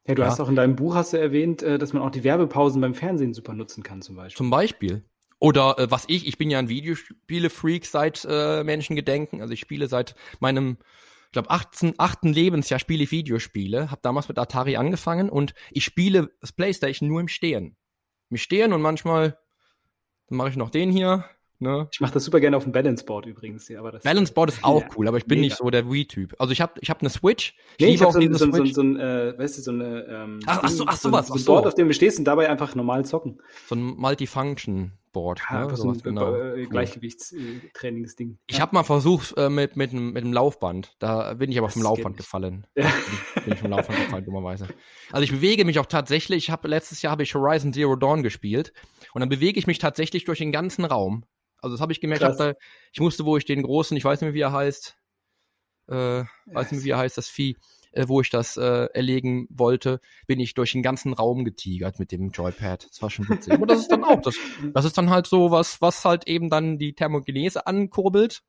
Ja, 0.07 0.15
du 0.15 0.23
ja. 0.23 0.29
hast 0.29 0.41
auch 0.41 0.49
in 0.49 0.57
deinem 0.57 0.77
Buch 0.77 0.95
hast 0.95 1.13
du 1.13 1.19
erwähnt, 1.19 1.63
äh, 1.63 1.79
dass 1.79 1.93
man 1.93 2.03
auch 2.03 2.11
die 2.11 2.25
Werbepausen 2.25 2.81
beim 2.81 2.95
Fernsehen 2.95 3.35
super 3.35 3.55
nutzen 3.55 3.83
kann, 3.83 4.03
zum 4.03 4.17
Beispiel. 4.17 4.37
Zum 4.37 4.51
Beispiel. 4.51 5.05
Oder 5.39 5.79
äh, 5.79 5.91
was 5.91 6.05
ich, 6.09 6.27
ich 6.27 6.39
bin 6.39 6.51
ja 6.51 6.59
ein 6.59 6.69
Videospiele-Freak 6.69 7.87
seit 7.87 8.27
äh, 8.29 8.65
Menschengedenken. 8.65 9.41
Also 9.41 9.53
ich 9.53 9.61
spiele 9.61 9.89
seit 9.89 10.15
meinem, 10.41 10.79
ich 11.27 11.33
glaube, 11.33 11.51
18, 11.51 11.95
8. 11.99 12.25
Lebensjahr 12.25 12.79
spiele 12.79 13.05
ich 13.05 13.11
Videospiele. 13.11 13.91
Hab 13.91 14.03
damals 14.03 14.29
mit 14.29 14.39
Atari 14.39 14.77
angefangen 14.77 15.29
und 15.29 15.55
ich 15.71 15.85
spiele 15.85 16.31
das 16.41 16.53
Playstation 16.53 17.09
nur 17.09 17.21
im 17.21 17.29
Stehen. 17.29 17.77
Im 18.31 18.37
Stehen 18.37 18.73
und 18.73 18.81
manchmal 18.81 19.39
dann 20.29 20.39
mache 20.39 20.49
ich 20.49 20.57
noch 20.57 20.71
den 20.71 20.91
hier 20.91 21.25
Ne? 21.59 21.89
Ich 21.91 22.01
mache 22.01 22.13
das 22.13 22.25
super 22.25 22.39
gerne 22.39 22.57
auf 22.57 22.65
dem 22.65 22.73
Balanceboard 22.73 23.25
übrigens. 23.27 23.71
Aber 23.71 23.91
das 23.91 24.03
Balanceboard 24.03 24.51
ist 24.51 24.59
auch 24.65 24.83
ja, 24.83 24.89
cool, 24.97 25.09
aber 25.09 25.17
ich 25.17 25.25
bin 25.25 25.41
mega. 25.41 25.49
nicht 25.49 25.57
so 25.57 25.71
der 25.71 25.91
Wii-Typ. 25.91 26.35
Also 26.39 26.53
ich 26.53 26.61
habe 26.61 26.75
ich 26.81 26.91
hab 26.91 27.01
eine 27.01 27.09
Switch. 27.09 27.55
Ich 27.79 27.87
nee, 27.87 27.95
ich 27.95 28.03
habe 28.03 28.13
so, 28.13 28.21
so, 28.21 28.53
so, 28.53 28.65
so, 28.67 28.83
ein, 28.83 28.97
äh, 28.99 29.39
weißt 29.39 29.59
du, 29.59 29.63
so 29.63 29.71
eine 29.71 30.07
ähm, 30.09 30.41
ach, 30.47 30.61
ach 30.63 30.69
so, 30.69 30.85
ach 30.87 30.97
so, 30.97 31.13
was, 31.13 31.29
so 31.29 31.35
ein 31.35 31.45
Board, 31.45 31.67
auf 31.67 31.75
dem 31.75 31.89
du 31.89 31.95
stehst 31.95 32.19
und 32.19 32.27
dabei 32.27 32.51
einfach 32.51 32.75
normal 32.75 33.07
zocken. 33.07 33.41
So 33.69 33.75
ein 33.75 33.83
Multifunction-Board. 33.83 35.41
Ja, 35.51 35.67
ne? 35.67 35.77
so 35.77 35.91
ein 35.91 35.99
genau. 36.03 36.35
äh, 36.35 36.67
Gleichgewichtstrainingsding. 36.67 38.39
Ich 38.49 38.57
ja. 38.57 38.63
habe 38.63 38.75
mal 38.75 38.83
versucht 38.83 39.35
äh, 39.39 39.49
mit, 39.49 39.77
mit, 39.77 39.95
mit 39.95 40.23
dem 40.23 40.35
Laufband. 40.35 40.95
Da 40.99 41.33
bin 41.35 41.51
ich 41.51 41.57
aber 41.59 41.71
vom 41.71 41.83
Laufband 41.83 42.19
gefallen. 42.19 42.67
Ja. 42.77 42.93
bin 43.45 43.55
ich 43.55 43.61
vom 43.61 43.71
Laufband 43.71 43.99
gefallen, 43.99 44.25
dummerweise. 44.27 44.69
Also 45.11 45.25
ich 45.25 45.31
bewege 45.31 45.65
mich 45.65 45.79
auch 45.79 45.87
tatsächlich. 45.87 46.45
Ich 46.45 46.51
habe 46.51 46.69
letztes 46.69 47.01
Jahr 47.01 47.13
habe 47.13 47.23
ich 47.23 47.35
Horizon 47.35 47.73
Zero 47.73 47.97
Dawn 47.97 48.23
gespielt 48.23 48.75
und 49.15 49.21
dann 49.21 49.31
bewege 49.31 49.59
ich 49.59 49.67
mich 49.67 49.79
tatsächlich 49.79 50.25
durch 50.25 50.39
den 50.39 50.53
ganzen 50.53 50.85
Raum. 50.85 51.25
Also 51.59 51.75
das 51.75 51.81
habe 51.81 51.93
ich 51.93 52.01
gemerkt. 52.01 52.25
Hab 52.25 52.37
da, 52.37 52.55
ich 52.93 53.01
musste, 53.01 53.25
wo 53.25 53.37
ich 53.37 53.45
den 53.45 53.63
großen, 53.63 53.97
ich 53.97 54.05
weiß 54.05 54.21
nicht 54.21 54.29
mehr, 54.29 54.35
wie 54.35 54.41
er 54.41 54.53
heißt, 54.53 54.97
äh, 55.89 56.25
weiß 56.47 56.73
nicht 56.73 56.81
mehr, 56.81 56.85
wie 56.85 56.91
er 56.91 56.99
heißt, 56.99 57.17
das 57.17 57.29
Vieh, 57.29 57.57
äh, 57.93 58.09
wo 58.09 58.21
ich 58.21 58.31
das 58.31 58.57
äh, 58.57 58.89
erlegen 58.93 59.47
wollte, 59.51 60.01
bin 60.27 60.41
ich 60.41 60.55
durch 60.55 60.73
den 60.73 60.83
ganzen 60.83 61.13
Raum 61.13 61.45
getigert 61.45 61.99
mit 61.99 62.13
dem 62.13 62.31
Joypad. 62.31 62.89
Das 62.91 63.03
war 63.03 63.11
schon 63.11 63.29
witzig. 63.29 63.53
Aber 63.53 63.67
das 63.67 63.81
ist 63.81 63.91
dann 63.91 64.05
auch, 64.05 64.21
das, 64.21 64.37
das 64.75 64.85
ist 64.85 64.99
dann 64.99 65.11
halt 65.11 65.27
so 65.27 65.51
was, 65.51 65.81
was 65.81 66.05
halt 66.05 66.29
eben 66.29 66.51
dann 66.51 66.79
die 66.79 66.95
Thermogenese 66.95 67.67
ankurbelt. 67.67 68.43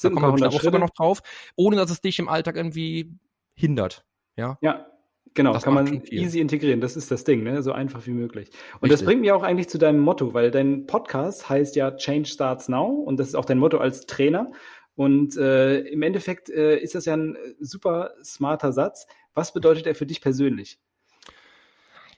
Da 0.00 0.08
kommen 0.08 0.38
wir 0.38 0.48
auch 0.48 0.60
sogar 0.60 0.80
noch 0.80 0.90
drauf, 0.90 1.20
ohne 1.56 1.76
dass 1.76 1.90
es 1.90 2.00
dich 2.00 2.18
im 2.18 2.28
Alltag 2.28 2.56
irgendwie 2.56 3.18
hindert. 3.54 4.06
Ja. 4.36 4.56
Ja, 4.62 4.86
Genau, 5.34 5.52
das 5.52 5.62
kann 5.62 5.74
man 5.74 6.02
easy 6.10 6.40
integrieren. 6.40 6.80
Das 6.80 6.96
ist 6.96 7.10
das 7.10 7.24
Ding, 7.24 7.42
ne? 7.42 7.62
so 7.62 7.72
einfach 7.72 8.06
wie 8.06 8.12
möglich. 8.12 8.48
Und 8.48 8.82
Richtig. 8.82 8.90
das 8.90 9.04
bringt 9.04 9.22
mich 9.22 9.32
auch 9.32 9.42
eigentlich 9.42 9.68
zu 9.68 9.78
deinem 9.78 10.00
Motto, 10.00 10.34
weil 10.34 10.50
dein 10.50 10.86
Podcast 10.86 11.48
heißt 11.48 11.74
ja 11.76 11.90
Change 11.92 12.28
Starts 12.28 12.68
Now 12.68 12.86
und 12.86 13.18
das 13.18 13.28
ist 13.28 13.34
auch 13.34 13.44
dein 13.44 13.58
Motto 13.58 13.78
als 13.78 14.06
Trainer. 14.06 14.52
Und 14.94 15.36
äh, 15.38 15.80
im 15.80 16.02
Endeffekt 16.02 16.50
äh, 16.50 16.76
ist 16.78 16.94
das 16.94 17.06
ja 17.06 17.14
ein 17.14 17.36
super 17.60 18.10
smarter 18.22 18.72
Satz. 18.72 19.06
Was 19.34 19.54
bedeutet 19.54 19.86
er 19.86 19.94
für 19.94 20.04
dich 20.04 20.20
persönlich? 20.20 20.78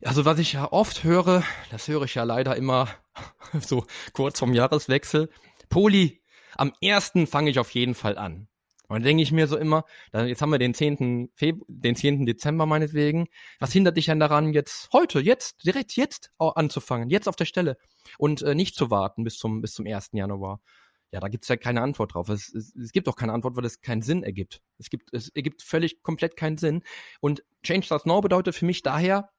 Also 0.03 0.25
was 0.25 0.39
ich 0.41 0.53
ja 0.53 0.71
oft 0.73 1.05
höre, 1.05 1.45
das 1.71 1.87
höre 1.87 2.03
ich 2.03 2.17
ja 2.17 2.25
leider 2.25 2.57
immer 2.57 2.89
so 3.61 3.85
kurz 4.13 4.41
vom 4.41 4.53
Jahreswechsel. 4.53 5.31
Poli, 5.69 6.21
am 6.57 6.73
ersten 6.81 7.27
fange 7.27 7.51
ich 7.51 7.61
auf 7.61 7.71
jeden 7.71 7.95
Fall 7.95 8.19
an. 8.19 8.49
Und 8.95 9.01
dann 9.01 9.09
denke 9.09 9.25
ich 9.25 9.33
mir 9.33 9.49
so 9.49 9.57
immer, 9.57 9.85
dann, 10.13 10.29
jetzt 10.29 10.41
haben 10.41 10.51
wir 10.51 10.59
den 10.59 10.73
10. 10.73 11.31
Februar, 11.35 11.67
den 11.69 11.97
10. 11.97 12.27
Dezember 12.27 12.65
meinetwegen. 12.65 13.27
Was 13.59 13.73
hindert 13.73 13.97
dich 13.97 14.07
denn 14.07 14.21
daran, 14.21 14.53
jetzt 14.53 14.89
heute, 14.93 15.19
jetzt, 15.19 15.67
direkt 15.67 15.97
jetzt 15.97 16.31
anzufangen, 16.39 17.11
jetzt 17.11 17.29
auf 17.29 17.35
der 17.35 17.45
Stelle 17.45 17.77
und 18.19 18.43
äh, 18.43 18.55
nicht 18.55 18.77
zu 18.77 18.91
warten 18.91 19.25
bis 19.25 19.37
zum, 19.37 19.61
bis 19.63 19.73
zum 19.73 19.85
1. 19.85 20.11
Januar? 20.13 20.61
Ja, 21.11 21.19
da 21.19 21.27
gibt's 21.27 21.49
ja 21.49 21.57
keine 21.57 21.83
Antwort 21.83 22.15
drauf. 22.15 22.29
Es, 22.29 22.55
es, 22.55 22.73
es 22.77 22.93
gibt 22.93 23.09
auch 23.09 23.17
keine 23.17 23.33
Antwort, 23.33 23.57
weil 23.57 23.65
es 23.65 23.81
keinen 23.81 24.03
Sinn 24.03 24.23
ergibt. 24.23 24.63
Es 24.79 24.91
gibt, 24.91 25.13
es 25.13 25.29
ergibt 25.31 25.63
völlig 25.63 26.03
komplett 26.03 26.37
keinen 26.37 26.57
Sinn. 26.57 26.83
Und 27.21 27.43
Change 27.65 27.87
Starts 27.87 28.07
Now 28.07 28.21
bedeutet 28.21 28.55
für 28.55 28.65
mich 28.65 28.83
daher, 28.83 29.31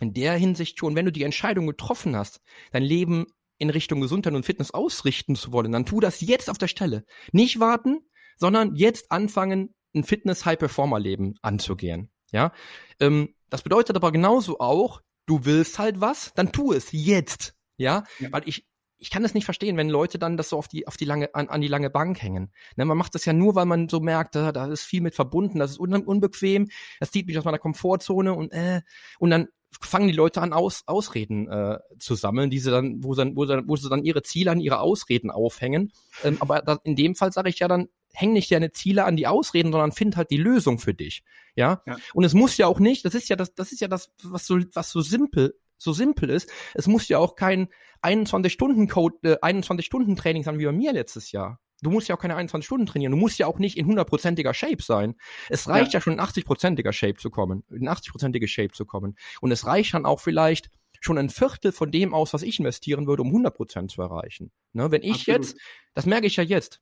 in 0.00 0.14
der 0.14 0.34
Hinsicht 0.34 0.78
schon, 0.78 0.94
wenn 0.94 1.04
du 1.04 1.12
die 1.12 1.22
Entscheidung 1.22 1.66
getroffen 1.66 2.16
hast, 2.16 2.40
dein 2.70 2.82
Leben 2.82 3.26
in 3.58 3.70
Richtung 3.70 4.00
Gesundheit 4.00 4.34
und 4.34 4.44
Fitness 4.44 4.70
ausrichten 4.70 5.36
zu 5.36 5.52
wollen, 5.52 5.72
dann 5.72 5.86
tu 5.86 6.00
das 6.00 6.20
jetzt 6.22 6.50
auf 6.50 6.58
der 6.58 6.68
Stelle. 6.68 7.04
Nicht 7.32 7.60
warten, 7.60 8.00
sondern 8.36 8.74
jetzt 8.74 9.10
anfangen, 9.10 9.74
ein 9.94 10.04
Fitness-High-Performer-Leben 10.04 11.36
anzugehen. 11.42 12.10
Ja, 12.32 12.52
ähm, 13.00 13.34
das 13.50 13.62
bedeutet 13.62 13.96
aber 13.96 14.12
genauso 14.12 14.58
auch, 14.58 15.00
du 15.26 15.44
willst 15.44 15.78
halt 15.78 16.00
was, 16.00 16.32
dann 16.34 16.52
tu 16.52 16.72
es 16.72 16.88
jetzt. 16.92 17.54
Ja, 17.76 18.04
ja. 18.18 18.32
weil 18.32 18.42
ich 18.46 18.66
ich 18.98 19.10
kann 19.10 19.22
das 19.22 19.34
nicht 19.34 19.44
verstehen, 19.44 19.76
wenn 19.76 19.90
Leute 19.90 20.18
dann 20.18 20.36
das 20.36 20.48
so 20.48 20.56
auf 20.56 20.68
die 20.68 20.86
auf 20.86 20.96
die 20.96 21.04
lange 21.04 21.34
an, 21.34 21.48
an 21.48 21.60
die 21.60 21.68
lange 21.68 21.90
Bank 21.90 22.22
hängen. 22.22 22.50
Ne, 22.76 22.84
man 22.84 22.96
macht 22.96 23.14
das 23.14 23.24
ja 23.24 23.32
nur, 23.32 23.54
weil 23.54 23.66
man 23.66 23.88
so 23.88 24.00
merkt, 24.00 24.34
da, 24.34 24.52
da 24.52 24.66
ist 24.66 24.84
viel 24.84 25.02
mit 25.02 25.14
verbunden, 25.14 25.58
das 25.58 25.72
ist 25.72 25.80
un 25.80 25.94
unbequem, 25.94 26.68
das 27.00 27.10
zieht 27.10 27.26
mich 27.26 27.38
aus 27.38 27.44
meiner 27.44 27.58
Komfortzone 27.58 28.32
und 28.32 28.52
äh, 28.52 28.82
und 29.18 29.30
dann 29.30 29.48
fangen 29.80 30.08
die 30.08 30.14
Leute 30.14 30.40
an, 30.40 30.52
aus, 30.52 30.84
Ausreden 30.86 31.48
äh, 31.48 31.78
zu 31.98 32.14
sammeln, 32.14 32.48
diese 32.48 32.70
dann, 32.70 33.02
wo, 33.02 33.14
dann, 33.14 33.36
wo, 33.36 33.44
dann, 33.44 33.68
wo 33.68 33.76
sie 33.76 33.90
dann 33.90 34.04
ihre 34.04 34.22
Ziele 34.22 34.50
an 34.50 34.60
ihre 34.60 34.80
Ausreden 34.80 35.30
aufhängen. 35.30 35.92
Ähm, 36.24 36.38
aber 36.40 36.62
da, 36.62 36.78
in 36.84 36.96
dem 36.96 37.14
Fall 37.14 37.32
sage 37.32 37.50
ich 37.50 37.58
ja 37.58 37.68
dann, 37.68 37.88
häng 38.16 38.32
nicht 38.32 38.50
deine 38.50 38.72
Ziele 38.72 39.04
an 39.04 39.16
die 39.16 39.26
Ausreden, 39.26 39.72
sondern 39.72 39.92
find 39.92 40.16
halt 40.16 40.30
die 40.30 40.38
Lösung 40.38 40.78
für 40.78 40.94
dich. 40.94 41.22
Ja? 41.54 41.82
ja. 41.86 41.96
Und 42.14 42.24
es 42.24 42.34
muss 42.34 42.56
ja 42.56 42.66
auch 42.66 42.80
nicht, 42.80 43.04
das 43.04 43.14
ist 43.14 43.28
ja 43.28 43.36
das, 43.36 43.54
das 43.54 43.72
ist 43.72 43.80
ja 43.80 43.88
das, 43.88 44.12
was 44.22 44.46
so, 44.46 44.58
was 44.72 44.90
so 44.90 45.00
simpel 45.00 45.54
so 45.78 45.92
simpel 45.92 46.30
ist, 46.30 46.50
es 46.72 46.86
muss 46.86 47.06
ja 47.08 47.18
auch 47.18 47.36
kein 47.36 47.68
21-Stunden-Code, 48.02 49.16
äh, 49.24 49.36
21-Stunden-Training 49.42 50.42
sein 50.42 50.58
wie 50.58 50.64
bei 50.64 50.72
mir 50.72 50.94
letztes 50.94 51.32
Jahr. 51.32 51.60
Du 51.82 51.90
musst 51.90 52.08
ja 52.08 52.16
auch 52.16 52.18
keine 52.18 52.36
21 52.36 52.64
Stunden 52.64 52.86
trainieren. 52.86 53.12
Du 53.12 53.18
musst 53.18 53.38
ja 53.38 53.46
auch 53.46 53.58
nicht 53.58 53.76
in 53.76 53.84
hundertprozentiger 53.84 54.54
Shape 54.54 54.82
sein. 54.82 55.16
Es 55.50 55.68
reicht 55.68 55.92
ja, 55.92 55.98
ja 55.98 56.00
schon 56.00 56.14
in 56.14 56.20
80-prozentiger 56.20 56.92
Shape 56.92 57.16
zu 57.16 57.28
kommen, 57.28 57.64
in 57.70 57.88
80-prozentige 57.88 58.48
Shape 58.48 58.72
zu 58.72 58.86
kommen. 58.86 59.16
Und 59.42 59.52
es 59.52 59.66
reicht 59.66 59.92
dann 59.92 60.06
auch 60.06 60.20
vielleicht 60.20 60.70
schon 61.00 61.18
ein 61.18 61.28
Viertel 61.28 61.72
von 61.72 61.90
dem 61.90 62.14
aus, 62.14 62.32
was 62.32 62.42
ich 62.42 62.58
investieren 62.58 63.06
würde, 63.06 63.22
um 63.22 63.28
100 63.28 63.54
Prozent 63.54 63.90
zu 63.90 64.00
erreichen. 64.00 64.50
Ne, 64.72 64.90
wenn 64.90 65.02
ich 65.02 65.28
Absolut. 65.28 65.44
jetzt, 65.44 65.58
das 65.92 66.06
merke 66.06 66.26
ich 66.26 66.36
ja 66.36 66.44
jetzt, 66.44 66.80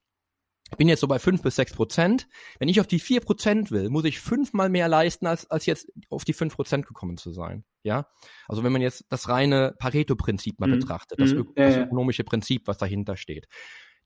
bin 0.76 0.88
jetzt 0.88 1.00
so 1.00 1.08
bei 1.08 1.18
fünf 1.18 1.42
bis 1.42 1.56
sechs 1.56 1.72
Prozent. 1.72 2.26
Wenn 2.58 2.68
ich 2.68 2.80
auf 2.80 2.86
die 2.86 2.98
vier 2.98 3.20
Prozent 3.20 3.70
will, 3.70 3.90
muss 3.90 4.04
ich 4.04 4.20
fünfmal 4.20 4.68
mehr 4.68 4.88
leisten, 4.88 5.26
als, 5.26 5.50
als 5.50 5.66
jetzt 5.66 5.92
auf 6.08 6.24
die 6.24 6.32
fünf 6.32 6.56
Prozent 6.56 6.86
gekommen 6.86 7.16
zu 7.16 7.32
sein. 7.32 7.64
Ja, 7.82 8.06
also 8.48 8.64
wenn 8.64 8.72
man 8.72 8.80
jetzt 8.82 9.04
das 9.10 9.28
reine 9.28 9.74
Pareto-Prinzip 9.78 10.58
mal 10.58 10.68
mhm. 10.68 10.80
betrachtet, 10.80 11.20
das, 11.20 11.32
mhm. 11.32 11.52
das 11.54 11.76
ökonomische 11.76 12.24
Prinzip, 12.24 12.66
was 12.66 12.78
dahinter 12.78 13.16
steht 13.16 13.46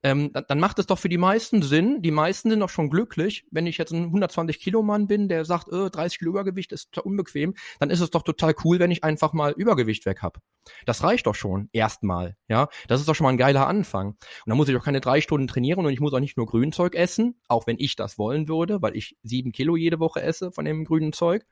ähm, 0.04 0.30
dann 0.32 0.60
macht 0.60 0.78
es 0.78 0.86
doch 0.86 0.98
für 0.98 1.08
die 1.08 1.18
meisten 1.18 1.62
Sinn. 1.62 2.02
Die 2.02 2.12
meisten 2.12 2.50
sind 2.50 2.60
doch 2.60 2.68
schon 2.68 2.88
glücklich. 2.88 3.44
Wenn 3.50 3.66
ich 3.66 3.78
jetzt 3.78 3.92
ein 3.92 4.04
120 4.04 4.60
Kilo 4.60 4.82
Mann 4.82 5.08
bin, 5.08 5.28
der 5.28 5.44
sagt, 5.44 5.68
äh, 5.72 5.90
30 5.90 6.20
Kilo 6.20 6.30
Übergewicht 6.32 6.70
ist 6.70 6.96
unbequem, 6.98 7.54
dann 7.80 7.90
ist 7.90 8.00
es 8.00 8.10
doch 8.10 8.22
total 8.22 8.54
cool, 8.64 8.78
wenn 8.78 8.92
ich 8.92 9.02
einfach 9.02 9.32
mal 9.32 9.52
Übergewicht 9.52 10.06
weg 10.06 10.22
hab. 10.22 10.38
Das 10.86 11.02
reicht 11.02 11.26
doch 11.26 11.34
schon 11.34 11.68
erstmal, 11.72 12.36
ja. 12.46 12.68
Das 12.86 13.00
ist 13.00 13.08
doch 13.08 13.14
schon 13.14 13.24
mal 13.24 13.30
ein 13.30 13.38
geiler 13.38 13.66
Anfang. 13.66 14.10
Und 14.10 14.18
dann 14.46 14.56
muss 14.56 14.68
ich 14.68 14.76
auch 14.76 14.84
keine 14.84 15.00
drei 15.00 15.20
Stunden 15.20 15.48
trainieren 15.48 15.84
und 15.84 15.92
ich 15.92 16.00
muss 16.00 16.14
auch 16.14 16.20
nicht 16.20 16.36
nur 16.36 16.46
Grünzeug 16.46 16.94
essen, 16.94 17.40
auch 17.48 17.66
wenn 17.66 17.78
ich 17.80 17.96
das 17.96 18.18
wollen 18.18 18.48
würde, 18.48 18.80
weil 18.82 18.96
ich 18.96 19.16
sieben 19.24 19.50
Kilo 19.50 19.76
jede 19.76 19.98
Woche 19.98 20.22
esse 20.22 20.52
von 20.52 20.64
dem 20.64 20.84
grünen 20.84 21.12
Zeug. 21.12 21.44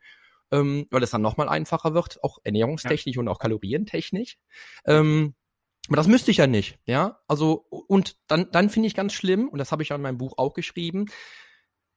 Ähm, 0.52 0.86
weil 0.92 1.02
es 1.02 1.10
dann 1.10 1.22
nochmal 1.22 1.48
einfacher 1.48 1.92
wird, 1.92 2.22
auch 2.22 2.38
ernährungstechnisch 2.44 3.16
ja. 3.16 3.20
und 3.20 3.26
auch 3.26 3.40
kalorientechnisch. 3.40 4.38
Ähm, 4.84 5.34
aber 5.88 5.96
das 5.96 6.08
müsste 6.08 6.30
ich 6.30 6.38
ja 6.38 6.46
nicht, 6.46 6.78
ja. 6.84 7.20
Also, 7.28 7.66
und 7.68 8.16
dann, 8.26 8.50
dann 8.50 8.70
finde 8.70 8.88
ich 8.88 8.94
ganz 8.94 9.12
schlimm, 9.12 9.48
und 9.48 9.58
das 9.58 9.72
habe 9.72 9.82
ich 9.82 9.90
ja 9.90 9.96
in 9.96 10.02
meinem 10.02 10.18
Buch 10.18 10.34
auch 10.36 10.52
geschrieben, 10.52 11.06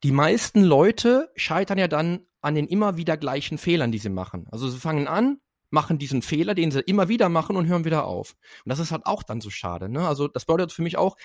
die 0.03 0.11
meisten 0.11 0.63
Leute 0.63 1.31
scheitern 1.35 1.77
ja 1.77 1.87
dann 1.87 2.25
an 2.41 2.55
den 2.55 2.67
immer 2.67 2.97
wieder 2.97 3.17
gleichen 3.17 3.57
Fehlern, 3.57 3.91
die 3.91 3.97
sie 3.97 4.09
machen. 4.09 4.47
Also 4.51 4.69
sie 4.69 4.79
fangen 4.79 5.07
an, 5.07 5.39
machen 5.71 5.97
diesen 5.97 6.21
Fehler, 6.21 6.55
den 6.55 6.71
sie 6.71 6.79
immer 6.81 7.09
wieder 7.09 7.29
machen 7.29 7.55
und 7.55 7.67
hören 7.67 7.85
wieder 7.85 8.05
auf. 8.05 8.35
Und 8.63 8.69
das 8.69 8.79
ist 8.79 8.91
halt 8.91 9.05
auch 9.05 9.23
dann 9.23 9.41
so 9.41 9.49
schade. 9.49 9.89
Ne? 9.89 10.07
Also 10.07 10.27
das 10.27 10.45
bedeutet 10.45 10.71
für 10.71 10.81
mich 10.81 10.97
auch, 10.97 11.17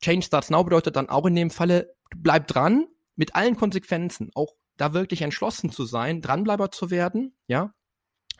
Change 0.00 0.26
Starts 0.26 0.50
Now 0.50 0.64
bedeutet 0.64 0.96
dann 0.96 1.08
auch 1.08 1.26
in 1.26 1.34
dem 1.34 1.50
Falle, 1.50 1.94
bleib 2.16 2.46
dran 2.46 2.86
mit 3.16 3.34
allen 3.34 3.56
Konsequenzen, 3.56 4.30
auch 4.34 4.54
da 4.76 4.94
wirklich 4.94 5.22
entschlossen 5.22 5.70
zu 5.70 5.84
sein, 5.84 6.22
Dranbleiber 6.22 6.70
zu 6.70 6.90
werden, 6.90 7.36
ja. 7.46 7.74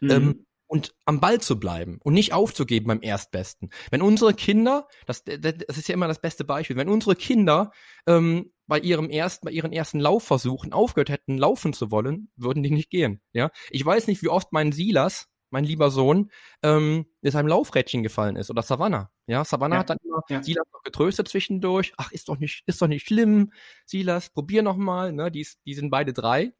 Mhm. 0.01 0.11
Ähm, 0.11 0.47
und 0.71 0.95
am 1.05 1.19
Ball 1.19 1.41
zu 1.41 1.59
bleiben 1.59 1.99
und 2.05 2.15
nicht 2.15 2.33
aufzugeben 2.33 2.87
beim 2.87 3.03
Erstbesten. 3.03 3.71
Wenn 3.91 4.03
unsere 4.03 4.35
Kinder, 4.35 4.87
das, 5.05 5.25
das 5.25 5.77
ist 5.77 5.89
ja 5.89 5.95
immer 5.95 6.07
das 6.07 6.21
beste 6.21 6.45
Beispiel, 6.45 6.77
wenn 6.77 6.89
unsere 6.89 7.17
Kinder 7.17 7.73
ähm, 8.07 8.53
bei 8.69 8.79
ihrem 8.79 9.11
ersten, 9.11 9.47
bei 9.47 9.51
ihren 9.51 9.73
ersten 9.73 9.99
Laufversuchen 9.99 10.73
aufgehört 10.73 11.09
hätten, 11.09 11.39
laufen 11.39 11.73
zu 11.73 11.91
wollen, 11.91 12.31
würden 12.37 12.63
die 12.63 12.71
nicht 12.71 12.89
gehen. 12.89 13.21
Ja, 13.33 13.51
ich 13.71 13.85
weiß 13.85 14.07
nicht, 14.07 14.23
wie 14.23 14.29
oft 14.29 14.53
mein 14.53 14.71
Silas 14.71 15.27
mein 15.53 15.65
lieber 15.65 15.91
Sohn, 15.91 16.31
ähm, 16.63 17.07
ist 17.23 17.35
einem 17.35 17.49
Laufrädchen 17.49 18.05
gefallen 18.05 18.37
ist 18.37 18.51
oder 18.51 18.63
Savannah. 18.63 19.11
Ja, 19.27 19.45
Savannah 19.45 19.75
Ja, 19.75 19.81
hat 19.81 19.91
dann 19.91 19.99
immer 20.05 20.23
ja. 20.29 20.41
Silas 20.41 20.67
noch 20.73 20.85
getröstet 20.85 21.27
zwischendurch. 21.27 21.93
Ach, 21.97 22.13
ist 22.13 22.29
doch 22.29 22.39
nicht, 22.39 22.63
ist 22.67 22.81
doch 22.81 22.87
nicht 22.87 23.09
schlimm. 23.09 23.53
Silas, 23.85 24.31
probier 24.31 24.63
noch 24.63 24.77
mal. 24.77 25.13
Ne, 25.13 25.33
die, 25.33 25.45
die 25.67 25.75
sind 25.75 25.91
beide 25.91 26.13
drei, 26.13 26.53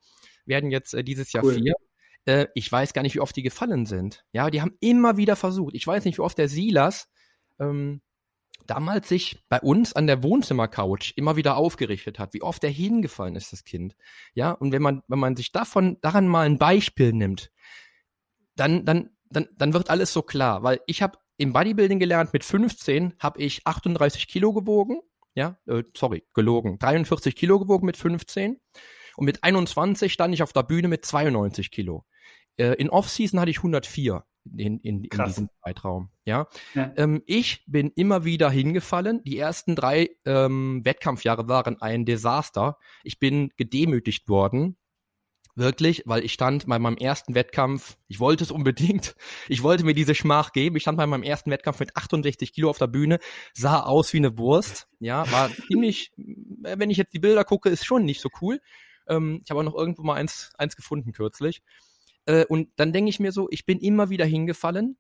werden 0.47 0.73
jetzt 0.73 0.95
äh, 0.95 1.05
dieses 1.05 1.33
Jahr 1.33 1.45
Cool. 1.45 1.55
vier. 1.55 1.75
Äh, 2.25 2.47
ich 2.55 2.71
weiß 2.71 2.93
gar 2.93 3.03
nicht, 3.03 3.15
wie 3.15 3.21
oft 3.21 3.37
die 3.37 3.43
gefallen 3.43 3.87
sind. 3.87 4.25
Ja, 4.33 4.51
die 4.51 4.61
haben 4.61 4.77
immer 4.81 5.17
wieder 5.17 5.37
versucht. 5.37 5.75
Ich 5.75 5.87
weiß 5.87 6.05
nicht, 6.05 6.19
wie 6.19 6.23
oft 6.23 6.39
der 6.39 6.49
Silas 6.49 7.09
ähm, 7.59 8.01
damals 8.67 9.09
sich 9.09 9.43
bei 9.49 9.61
uns 9.61 9.93
an 9.95 10.07
der 10.07 10.23
Wohnzimmercouch 10.23 11.15
immer 11.17 11.37
wieder 11.37 11.57
aufgerichtet 11.57 12.19
hat, 12.19 12.35
wie 12.35 12.43
oft 12.43 12.63
er 12.63 12.71
hingefallen 12.71 13.37
ist, 13.37 13.53
das 13.53 13.65
Kind. 13.65 13.97
Ja, 14.35 14.53
und 14.53 14.73
wenn 14.73 14.83
man, 14.83 15.03
wenn 15.09 15.19
man 15.19 15.37
sich 15.37 15.53
davon, 15.53 15.99
daran 16.01 16.29
mal 16.29 16.47
ein 16.47 16.59
Beispiel 16.59 17.13
nimmt, 17.13 17.51
dann, 18.57 18.85
dann, 18.85 19.11
dann, 19.29 19.49
dann 19.57 19.73
wird 19.73 19.91
alles 19.91 20.13
so 20.13 20.23
klar, 20.23 20.63
weil 20.63 20.81
ich 20.87 21.03
habe 21.03 21.19
im 21.37 21.53
Bodybuilding 21.53 21.99
gelernt, 21.99 22.33
mit 22.33 22.45
15 22.45 23.15
habe 23.19 23.41
ich 23.41 23.67
38 23.67 24.29
Kilo 24.29 24.53
gewogen, 24.53 25.01
ja, 25.35 25.59
äh, 25.67 25.83
sorry, 25.97 26.25
gelogen, 26.35 26.79
43 26.79 27.35
Kilo 27.35 27.59
gewogen 27.59 27.87
mit 27.87 27.97
15 27.97 28.61
und 29.17 29.25
mit 29.25 29.45
21 29.45 30.13
stand 30.13 30.35
ich 30.35 30.43
auf 30.43 30.53
der 30.53 30.63
Bühne 30.63 30.89
mit 30.89 31.05
92 31.05 31.71
Kilo. 31.71 32.05
Äh, 32.57 32.75
in 32.75 32.91
Off-Season 32.91 33.41
hatte 33.41 33.51
ich 33.51 33.59
104 33.59 34.25
in, 34.57 34.79
in, 34.81 35.05
in 35.05 35.25
diesem 35.25 35.49
Zeitraum, 35.63 36.11
ja. 36.25 36.47
Ja. 36.75 36.93
Ähm, 36.97 37.23
ich 37.27 37.63
bin 37.67 37.91
immer 37.95 38.25
wieder 38.25 38.51
hingefallen. 38.51 39.23
Die 39.25 39.39
ersten 39.39 39.77
drei 39.77 40.11
ähm, 40.25 40.81
Wettkampfjahre 40.85 41.49
waren 41.49 41.81
ein 41.81 42.05
Desaster. 42.05 42.79
Ich 43.05 43.19
bin 43.19 43.51
gedemütigt 43.57 44.29
worden. 44.29 44.77
Wirklich, 45.57 46.05
weil 46.07 46.25
ich 46.25 46.33
stand 46.33 46.67
bei 46.67 46.79
meinem 46.79 46.97
ersten 46.97 47.35
Wettkampf, 47.35 47.99
ich 48.07 48.21
wollte 48.21 48.45
es 48.45 48.51
unbedingt, 48.51 49.17
ich 49.49 49.63
wollte 49.63 49.85
mir 49.85 49.95
diese 49.95 50.15
Schmach 50.15 50.53
geben. 50.53 50.77
Ich 50.77 50.83
stand 50.83 50.97
bei 50.97 51.07
meinem 51.07 51.25
ersten 51.25 51.51
Wettkampf 51.51 51.81
mit 51.81 51.97
68 51.97 52.53
Kilo 52.53 52.71
auf 52.71 52.79
der 52.79 52.87
Bühne, 52.87 53.19
sah 53.53 53.83
aus 53.83 54.13
wie 54.13 54.19
eine 54.19 54.39
Wurst. 54.39 54.89
Ja, 55.01 55.31
war 55.31 55.51
ziemlich, 55.67 56.13
äh, 56.65 56.79
wenn 56.79 56.91
ich 56.91 56.97
jetzt 56.97 57.13
die 57.13 57.19
Bilder 57.19 57.45
gucke, 57.45 57.69
ist 57.69 57.85
schon 57.85 58.05
nicht 58.05 58.21
so 58.21 58.29
cool. 58.41 58.61
Ähm, 59.11 59.43
ich 59.45 59.51
habe 59.51 59.61
auch 59.61 59.65
noch 59.65 59.75
irgendwo 59.75 60.03
mal 60.03 60.15
eins, 60.15 60.53
eins 60.57 60.77
gefunden 60.77 61.13
kürzlich. 61.13 61.63
Äh, 62.27 62.45
und 62.47 62.69
dann 62.77 62.93
denke 62.93 63.11
ich 63.11 63.21
mir 63.21 63.33
so, 63.33 63.49
ich 63.51 63.67
bin 63.67 63.79
immer 63.79 64.09
wieder 64.11 64.25
hingefallen, 64.25 64.97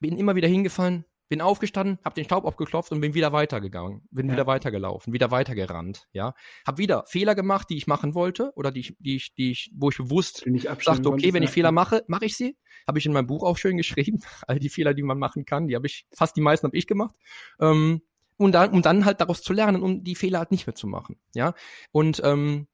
bin 0.00 0.16
immer 0.16 0.34
wieder 0.34 0.48
hingefallen, 0.48 1.04
bin 1.28 1.40
aufgestanden, 1.40 1.98
habe 2.04 2.14
den 2.14 2.24
Staub 2.24 2.44
abgeklopft 2.46 2.92
und 2.92 3.00
bin 3.00 3.14
wieder 3.14 3.32
weitergegangen, 3.32 4.06
bin 4.10 4.26
Ja. 4.26 4.34
wieder 4.34 4.46
weitergelaufen, 4.46 5.12
wieder 5.12 5.30
weitergerannt, 5.30 6.06
ja, 6.12 6.34
habe 6.66 6.78
wieder 6.78 7.04
Fehler 7.06 7.34
gemacht, 7.34 7.70
die 7.70 7.76
ich 7.76 7.86
machen 7.86 8.14
wollte 8.14 8.52
oder 8.56 8.70
die 8.70 8.80
ich, 8.80 8.96
die 8.98 9.16
ich, 9.16 9.34
die 9.34 9.50
ich, 9.50 9.70
wo 9.74 9.90
ich 9.90 9.96
bewusst 9.96 10.46
abstellen 10.46 10.76
sagte, 10.80 11.08
okay, 11.08 11.32
wenn 11.32 11.42
ich. 11.42 11.50
Fehler 11.50 11.72
mache, 11.72 12.04
mache 12.08 12.26
ich 12.26 12.36
sie. 12.36 12.56
Habe 12.86 12.98
ich 12.98 13.06
in 13.06 13.12
meinem 13.12 13.26
Buch 13.26 13.42
auch 13.42 13.56
schön 13.56 13.76
geschrieben. 13.76 14.20
All 14.46 14.58
die 14.58 14.68
Fehler, 14.68 14.94
die 14.94 15.02
man 15.02 15.18
machen 15.18 15.44
kann, 15.46 15.66
die 15.66 15.74
habe 15.74 15.86
ich, 15.86 16.06
fast 16.12 16.36
die 16.36 16.42
meisten 16.42 16.66
habe 16.66 16.76
ich 16.76 16.86
gemacht. 16.86 17.16
Ähm, 17.58 18.02
und 18.36 18.52
dann, 18.52 18.70
um 18.70 18.82
dann 18.82 19.04
halt 19.04 19.20
daraus 19.20 19.42
zu 19.42 19.52
lernen, 19.52 19.82
um 19.82 20.02
die 20.04 20.14
Fehler 20.16 20.40
halt 20.40 20.50
nicht 20.50 20.66
mehr 20.66 20.74
zu 20.74 20.86
machen. 20.86 21.16
Ja. 21.34 21.54
Und 21.92 22.20
ähm, 22.24 22.66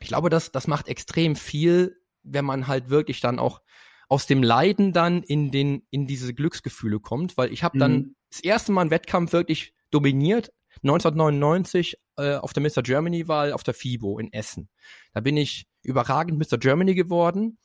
ich 0.00 0.08
glaube, 0.08 0.30
das, 0.30 0.52
das 0.52 0.66
macht 0.66 0.88
extrem 0.88 1.36
viel, 1.36 1.96
wenn 2.22 2.44
man 2.44 2.66
halt 2.66 2.90
wirklich 2.90 3.20
dann 3.20 3.38
auch 3.38 3.60
aus 4.08 4.26
dem 4.26 4.42
Leiden 4.42 4.92
dann 4.92 5.22
in 5.22 5.50
den, 5.50 5.86
in 5.90 6.06
diese 6.06 6.34
Glücksgefühle 6.34 7.00
kommt, 7.00 7.36
weil 7.36 7.52
ich 7.52 7.62
habe 7.62 7.78
dann 7.78 7.92
Mhm. 7.92 8.16
das 8.30 8.40
erste 8.40 8.72
Mal 8.72 8.82
einen 8.82 8.90
Wettkampf 8.90 9.32
wirklich 9.32 9.72
dominiert, 9.90 10.52
1999 10.82 11.96
äh, 12.16 12.34
auf 12.36 12.52
der 12.52 12.62
Mr. 12.62 12.82
Germany-Wahl 12.82 13.52
auf 13.52 13.62
der 13.62 13.74
FIBO 13.74 14.18
in 14.18 14.32
Essen. 14.32 14.68
Da 15.12 15.20
bin 15.20 15.36
ich 15.36 15.66
überragend 15.82 16.38
Mr. 16.38 16.58
Germany 16.58 16.94
geworden 16.94 17.58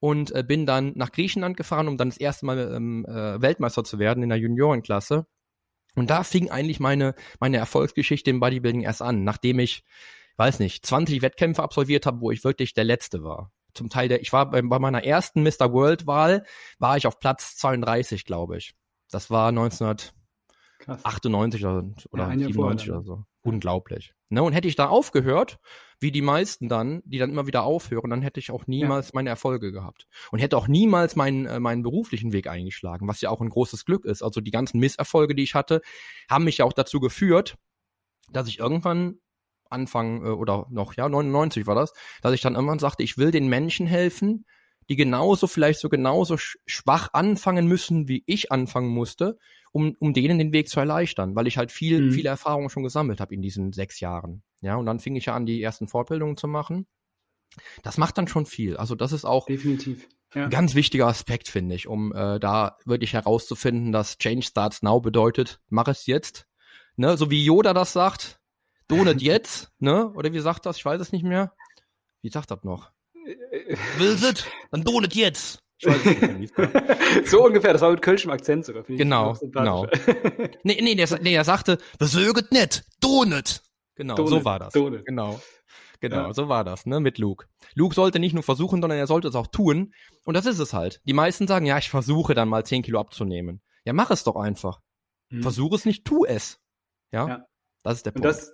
und 0.00 0.32
äh, 0.32 0.42
bin 0.42 0.66
dann 0.66 0.92
nach 0.96 1.12
Griechenland 1.12 1.56
gefahren, 1.56 1.88
um 1.88 1.96
dann 1.96 2.08
das 2.10 2.18
erste 2.18 2.46
Mal 2.46 2.72
ähm, 2.74 3.04
äh, 3.06 3.40
Weltmeister 3.40 3.84
zu 3.84 3.98
werden 3.98 4.22
in 4.22 4.28
der 4.30 4.38
Juniorenklasse. 4.38 5.26
Und 5.94 6.08
da 6.10 6.24
fing 6.24 6.50
eigentlich 6.50 6.80
meine, 6.80 7.14
meine 7.38 7.58
Erfolgsgeschichte 7.58 8.30
im 8.30 8.40
Bodybuilding 8.40 8.80
erst 8.82 9.02
an, 9.02 9.24
nachdem 9.24 9.58
ich, 9.58 9.84
weiß 10.36 10.58
nicht, 10.58 10.84
20 10.86 11.22
Wettkämpfe 11.22 11.62
absolviert 11.62 12.06
habe, 12.06 12.20
wo 12.20 12.30
ich 12.30 12.44
wirklich 12.44 12.74
der 12.74 12.84
Letzte 12.84 13.22
war. 13.22 13.52
Zum 13.74 13.88
Teil 13.88 14.08
der, 14.08 14.20
ich 14.20 14.32
war 14.32 14.50
bei, 14.50 14.62
bei 14.62 14.78
meiner 14.78 15.04
ersten 15.04 15.42
Mr. 15.42 15.72
World-Wahl, 15.72 16.44
war 16.78 16.96
ich 16.96 17.06
auf 17.06 17.18
Platz 17.18 17.56
32, 17.56 18.24
glaube 18.24 18.58
ich. 18.58 18.74
Das 19.10 19.30
war 19.30 19.48
1998 19.48 21.62
Krass. 21.62 21.72
oder, 21.72 21.84
oder 22.10 22.22
Ja, 22.24 22.28
ein 22.28 22.40
Jahr 22.40 22.48
97 22.48 22.88
vorher 22.88 22.94
oder 22.94 23.02
so. 23.02 23.24
Unglaublich. 23.44 24.14
Ne, 24.30 24.42
und 24.42 24.52
hätte 24.52 24.68
ich 24.68 24.76
da 24.76 24.88
aufgehört, 24.88 25.58
wie 26.00 26.12
die 26.12 26.22
meisten 26.22 26.68
dann, 26.68 27.02
die 27.04 27.18
dann 27.18 27.30
immer 27.30 27.46
wieder 27.46 27.64
aufhören, 27.64 28.08
dann 28.08 28.22
hätte 28.22 28.40
ich 28.40 28.50
auch 28.50 28.66
niemals 28.66 29.12
meine 29.14 29.30
Erfolge 29.30 29.72
gehabt. 29.72 30.06
Und 30.30 30.38
hätte 30.38 30.56
auch 30.56 30.68
niemals 30.68 31.16
meinen, 31.16 31.46
äh, 31.46 31.60
meinen 31.60 31.82
beruflichen 31.82 32.32
Weg 32.32 32.46
eingeschlagen, 32.46 33.08
was 33.08 33.20
ja 33.20 33.30
auch 33.30 33.40
ein 33.40 33.48
großes 33.48 33.84
Glück 33.84 34.04
ist. 34.04 34.22
Also 34.22 34.40
die 34.40 34.50
ganzen 34.50 34.78
Misserfolge, 34.78 35.34
die 35.34 35.42
ich 35.42 35.54
hatte, 35.54 35.82
haben 36.30 36.44
mich 36.44 36.58
ja 36.58 36.64
auch 36.64 36.72
dazu 36.72 37.00
geführt, 37.00 37.56
dass 38.30 38.48
ich 38.48 38.58
irgendwann 38.58 39.18
Anfang 39.72 40.24
äh, 40.24 40.28
oder 40.28 40.66
noch, 40.70 40.94
ja, 40.94 41.08
99 41.08 41.66
war 41.66 41.74
das, 41.74 41.92
dass 42.22 42.32
ich 42.34 42.40
dann 42.40 42.54
irgendwann 42.54 42.78
sagte, 42.78 43.02
ich 43.02 43.18
will 43.18 43.30
den 43.30 43.48
Menschen 43.48 43.86
helfen, 43.86 44.44
die 44.88 44.96
genauso, 44.96 45.46
vielleicht 45.46 45.80
so 45.80 45.88
genauso 45.88 46.36
sch 46.36 46.58
schwach 46.66 47.10
anfangen 47.12 47.66
müssen, 47.66 48.08
wie 48.08 48.22
ich 48.26 48.52
anfangen 48.52 48.88
musste, 48.88 49.38
um, 49.72 49.96
um 50.00 50.12
denen 50.12 50.38
den 50.38 50.52
Weg 50.52 50.68
zu 50.68 50.80
erleichtern, 50.80 51.34
weil 51.34 51.46
ich 51.46 51.56
halt 51.56 51.72
viel, 51.72 52.02
Mhm. 52.02 52.12
viele 52.12 52.28
Erfahrungen 52.28 52.68
schon 52.68 52.82
gesammelt 52.82 53.20
habe 53.20 53.34
in 53.34 53.42
diesen 53.42 53.72
sechs 53.72 54.00
Jahren. 54.00 54.42
Ja, 54.60 54.76
und 54.76 54.86
dann 54.86 55.00
fing 55.00 55.16
ich 55.16 55.26
ja 55.26 55.34
an, 55.34 55.46
die 55.46 55.62
ersten 55.62 55.88
Fortbildungen 55.88 56.36
zu 56.36 56.46
machen. 56.48 56.86
Das 57.82 57.98
macht 57.98 58.16
dann 58.18 58.28
schon 58.28 58.46
viel. 58.46 58.76
Also 58.76 58.94
das 58.94 59.12
ist 59.12 59.24
auch 59.24 59.46
Definitiv. 59.46 60.08
Ja. 60.34 60.44
ein 60.44 60.50
ganz 60.50 60.74
wichtiger 60.74 61.06
Aspekt, 61.06 61.48
finde 61.48 61.74
ich, 61.74 61.86
um 61.86 62.12
äh, 62.14 62.40
da 62.40 62.76
wirklich 62.84 63.12
herauszufinden, 63.12 63.92
dass 63.92 64.18
Change 64.18 64.46
Starts 64.46 64.82
Now 64.82 65.00
bedeutet, 65.00 65.60
mach 65.68 65.88
es 65.88 66.06
jetzt. 66.06 66.46
Ne? 66.96 67.16
So 67.16 67.30
wie 67.30 67.44
Yoda 67.44 67.72
das 67.74 67.92
sagt, 67.92 68.40
donet 68.96 69.22
jetzt, 69.22 69.70
ne? 69.78 70.08
Oder 70.14 70.32
wie 70.32 70.40
sagt 70.40 70.66
das? 70.66 70.76
Ich 70.76 70.84
weiß 70.84 71.00
es 71.00 71.12
nicht 71.12 71.24
mehr. 71.24 71.52
Wie 72.22 72.30
sagt 72.30 72.50
das 72.50 72.62
noch? 72.64 72.90
Willst 73.98 74.24
it? 74.24 74.46
Dann 74.70 74.84
donet 74.84 75.14
jetzt. 75.14 75.58
Ich 75.78 75.86
weiß 75.88 75.96
es 75.98 76.04
nicht 76.04 76.22
mehr, 76.22 76.38
wie 76.40 76.44
es 76.44 76.56
war. 76.56 76.70
so 77.26 77.44
ungefähr, 77.44 77.72
das 77.72 77.82
war 77.82 77.90
mit 77.90 78.02
kölschem 78.02 78.30
Akzent 78.30 78.64
sogar. 78.64 78.84
finde 78.84 78.94
ich 79.02 79.04
Genau, 79.04 79.34
sympathischer. 79.34 80.50
Nee, 80.62 80.78
nee, 80.80 80.94
der, 80.94 81.08
nee, 81.20 81.34
er 81.34 81.44
sagte, 81.44 81.78
besöget 81.98 82.52
net, 82.52 82.84
donet. 83.00 83.62
Genau, 83.96 84.16
so 84.16 84.24
Donet, 84.26 84.44
war 84.44 84.58
das. 84.58 84.72
Donet. 84.72 85.04
Genau. 85.04 85.40
Genau, 86.00 86.16
Ja. 86.28 86.32
so 86.32 86.48
war 86.48 86.64
das, 86.64 86.86
ne, 86.86 86.98
mit 87.00 87.18
Luke. 87.18 87.46
Luke 87.74 87.94
sollte 87.94 88.18
nicht 88.18 88.32
nur 88.32 88.42
versuchen, 88.42 88.80
sondern 88.80 88.98
er 88.98 89.06
sollte 89.06 89.28
es 89.28 89.34
auch 89.36 89.46
tun. 89.46 89.92
Und 90.24 90.34
das 90.34 90.46
ist 90.46 90.58
es 90.58 90.72
halt. 90.72 91.00
Die 91.04 91.12
meisten 91.12 91.46
sagen, 91.46 91.66
ja, 91.66 91.78
ich 91.78 91.90
versuche 91.90 92.34
dann 92.34 92.48
mal 92.48 92.64
10 92.64 92.82
Kilo 92.82 92.98
abzunehmen. 92.98 93.60
Ja, 93.84 93.92
mach 93.92 94.10
es 94.10 94.24
doch 94.24 94.36
einfach. 94.36 94.80
Mhm. 95.30 95.42
Versuch 95.42 95.72
es 95.74 95.84
nicht, 95.84 96.04
tu 96.04 96.24
es. 96.24 96.58
Ja. 97.12 97.28
Ja. 97.28 97.46
Das 97.84 97.94
ist 97.98 98.06
der 98.06 98.14
Und 98.16 98.22
Punkt. 98.22 98.36
das, 98.38 98.52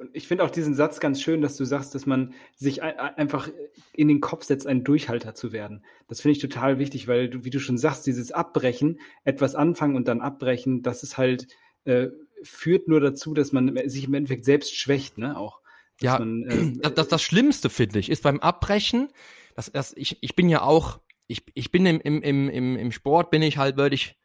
und 0.00 0.10
ich 0.14 0.28
finde 0.28 0.44
auch 0.44 0.50
diesen 0.50 0.74
Satz 0.74 1.00
ganz 1.00 1.20
schön, 1.22 1.40
dass 1.42 1.56
du 1.56 1.64
sagst, 1.64 1.94
dass 1.94 2.06
man 2.06 2.34
sich 2.56 2.82
ein, 2.82 2.98
ein- 2.98 3.14
einfach 3.16 3.48
in 3.92 4.08
den 4.08 4.20
Kopf 4.20 4.44
setzt, 4.44 4.66
ein 4.66 4.84
Durchhalter 4.84 5.34
zu 5.34 5.52
werden. 5.52 5.84
Das 6.08 6.20
finde 6.20 6.32
ich 6.32 6.38
total 6.40 6.78
wichtig, 6.78 7.08
weil 7.08 7.28
du, 7.30 7.44
wie 7.44 7.50
du 7.50 7.58
schon 7.60 7.78
sagst, 7.78 8.06
dieses 8.06 8.32
Abbrechen, 8.32 9.00
etwas 9.24 9.54
anfangen 9.54 9.96
und 9.96 10.08
dann 10.08 10.20
abbrechen, 10.20 10.82
das 10.82 11.02
ist 11.02 11.18
halt, 11.18 11.48
äh, 11.84 12.08
führt 12.42 12.88
nur 12.88 13.00
dazu, 13.00 13.34
dass 13.34 13.52
man 13.52 13.76
sich 13.88 14.04
im 14.04 14.14
Endeffekt 14.14 14.44
selbst 14.44 14.74
schwächt, 14.76 15.18
ne, 15.18 15.36
auch. 15.38 15.60
Dass 16.00 16.02
Ja, 16.04 16.18
man, 16.18 16.42
äh, 16.42 16.72
das, 16.82 16.94
das, 16.94 17.08
das 17.08 17.22
Schlimmste, 17.22 17.70
finde 17.70 17.98
ich, 17.98 18.10
ist 18.10 18.22
beim 18.22 18.40
Abbrechen, 18.40 19.08
das, 19.54 19.70
das, 19.72 19.92
ich, 19.96 20.18
ich 20.22 20.36
bin 20.36 20.48
ja 20.48 20.62
auch, 20.62 21.00
ich, 21.26 21.42
ich 21.54 21.70
bin 21.70 21.86
im, 21.86 22.00
im, 22.00 22.22
im, 22.22 22.48
im, 22.50 22.76
im 22.76 22.92
Sport, 22.92 23.30
bin 23.30 23.42
ich 23.42 23.56
halt 23.58 23.76
wirklich 23.76 24.16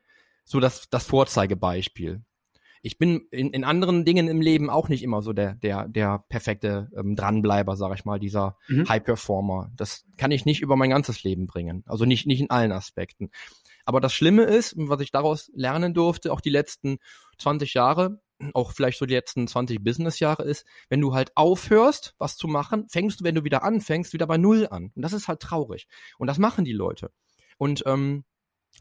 so 0.43 0.59
das, 0.59 0.89
das 0.89 1.05
Vorzeigebeispiel. 1.05 2.22
Ich 2.82 2.98
bin 2.98 3.28
in, 3.32 3.52
in 3.52 3.64
anderen 3.64 4.06
Dingen 4.06 4.28
im 4.28 4.42
Leben 4.42 4.70
auch 4.70 4.90
nicht 4.90 5.04
immer 5.04 5.22
so 5.22 5.34
der, 5.34 5.56
der, 5.56 5.88
der 5.88 6.24
perfekte 6.30 6.90
ähm, 6.96 7.16
Dranbleiber, 7.16 7.76
sag 7.76 7.94
ich 7.96 8.06
mal, 8.06 8.20
dieser 8.20 8.58
Mhm. 8.68 8.90
High 8.90 9.04
Performer. 9.04 9.72
Das 9.76 10.06
kann 10.18 10.32
ich 10.32 10.46
nicht 10.46 10.62
über 10.62 10.76
mein 10.76 10.90
ganzes 10.90 11.24
Leben 11.24 11.48
bringen. 11.48 11.84
Also 11.86 12.06
nicht, 12.06 12.26
nicht 12.26 12.42
in 12.42 12.50
allen 12.50 12.72
Aspekten. 12.72 13.30
Aber 13.86 14.00
das 14.00 14.14
Schlimme 14.14 14.44
ist, 14.44 14.74
was 14.78 15.02
ich 15.02 15.12
daraus 15.12 15.52
lernen 15.54 15.94
durfte, 15.94 16.32
auch 16.32 16.42
die 16.42 16.50
letzten 16.50 16.98
20 17.40 17.74
Jahre, 17.74 18.22
auch 18.54 18.72
vielleicht 18.72 18.98
so 18.98 19.06
die 19.06 19.14
letzten 19.14 19.48
20 19.48 19.84
Businessjahre 19.84 20.44
ist, 20.44 20.66
wenn 20.90 21.02
du 21.02 21.14
halt 21.14 21.32
aufhörst, 21.36 22.16
was 22.18 22.38
zu 22.38 22.48
machen, 22.48 22.88
fängst 22.90 23.20
du, 23.20 23.24
wenn 23.24 23.36
du 23.36 23.44
wieder 23.44 23.64
anfängst, 23.64 24.14
wieder 24.14 24.28
bei 24.28 24.38
Null 24.38 24.68
an. 24.70 24.92
Und 24.96 25.02
das 25.02 25.14
ist 25.14 25.28
halt 25.28 25.40
traurig. 25.42 25.88
Und 26.18 26.28
das 26.28 26.40
machen 26.40 26.66
die 26.66 26.74
Leute. 26.74 27.12
Und 27.58 27.84
ähm, 27.86 28.24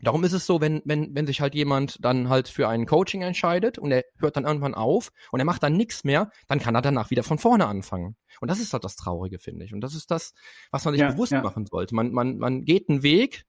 darum 0.02 0.24
ist 0.24 0.32
es 0.32 0.46
so, 0.46 0.60
wenn, 0.60 0.82
wenn, 0.84 1.14
wenn 1.14 1.26
sich 1.26 1.40
halt 1.40 1.54
jemand 1.54 2.02
dann 2.04 2.28
halt 2.28 2.48
für 2.48 2.68
ein 2.68 2.86
Coaching 2.86 3.22
entscheidet 3.22 3.78
und 3.78 3.90
er 3.92 4.04
hört 4.18 4.36
dann 4.36 4.44
irgendwann 4.44 4.74
auf 4.74 5.10
und 5.32 5.40
er 5.40 5.44
macht 5.46 5.62
dann 5.62 5.76
nichts 5.76 6.04
mehr, 6.04 6.30
dann 6.48 6.58
kann 6.58 6.74
er 6.74 6.82
danach 6.82 7.10
wieder 7.10 7.22
von 7.22 7.38
vorne 7.38 7.66
anfangen. 7.66 8.16
Und 8.40 8.50
das 8.50 8.60
ist 8.60 8.72
halt 8.72 8.84
das 8.84 8.96
Traurige, 8.96 9.38
finde 9.38 9.64
ich. 9.64 9.74
Und 9.74 9.80
das 9.80 9.94
ist 9.94 10.10
das, 10.10 10.32
was 10.70 10.84
man 10.84 10.94
sich 10.94 11.00
Ja, 11.00 11.10
bewusst 11.10 11.32
ja. 11.32 11.42
machen 11.42 11.66
sollte. 11.66 11.94
Man, 11.94 12.12
man, 12.12 12.38
man 12.38 12.62
geht 12.64 12.88
einen 12.88 13.02
Weg 13.02 13.44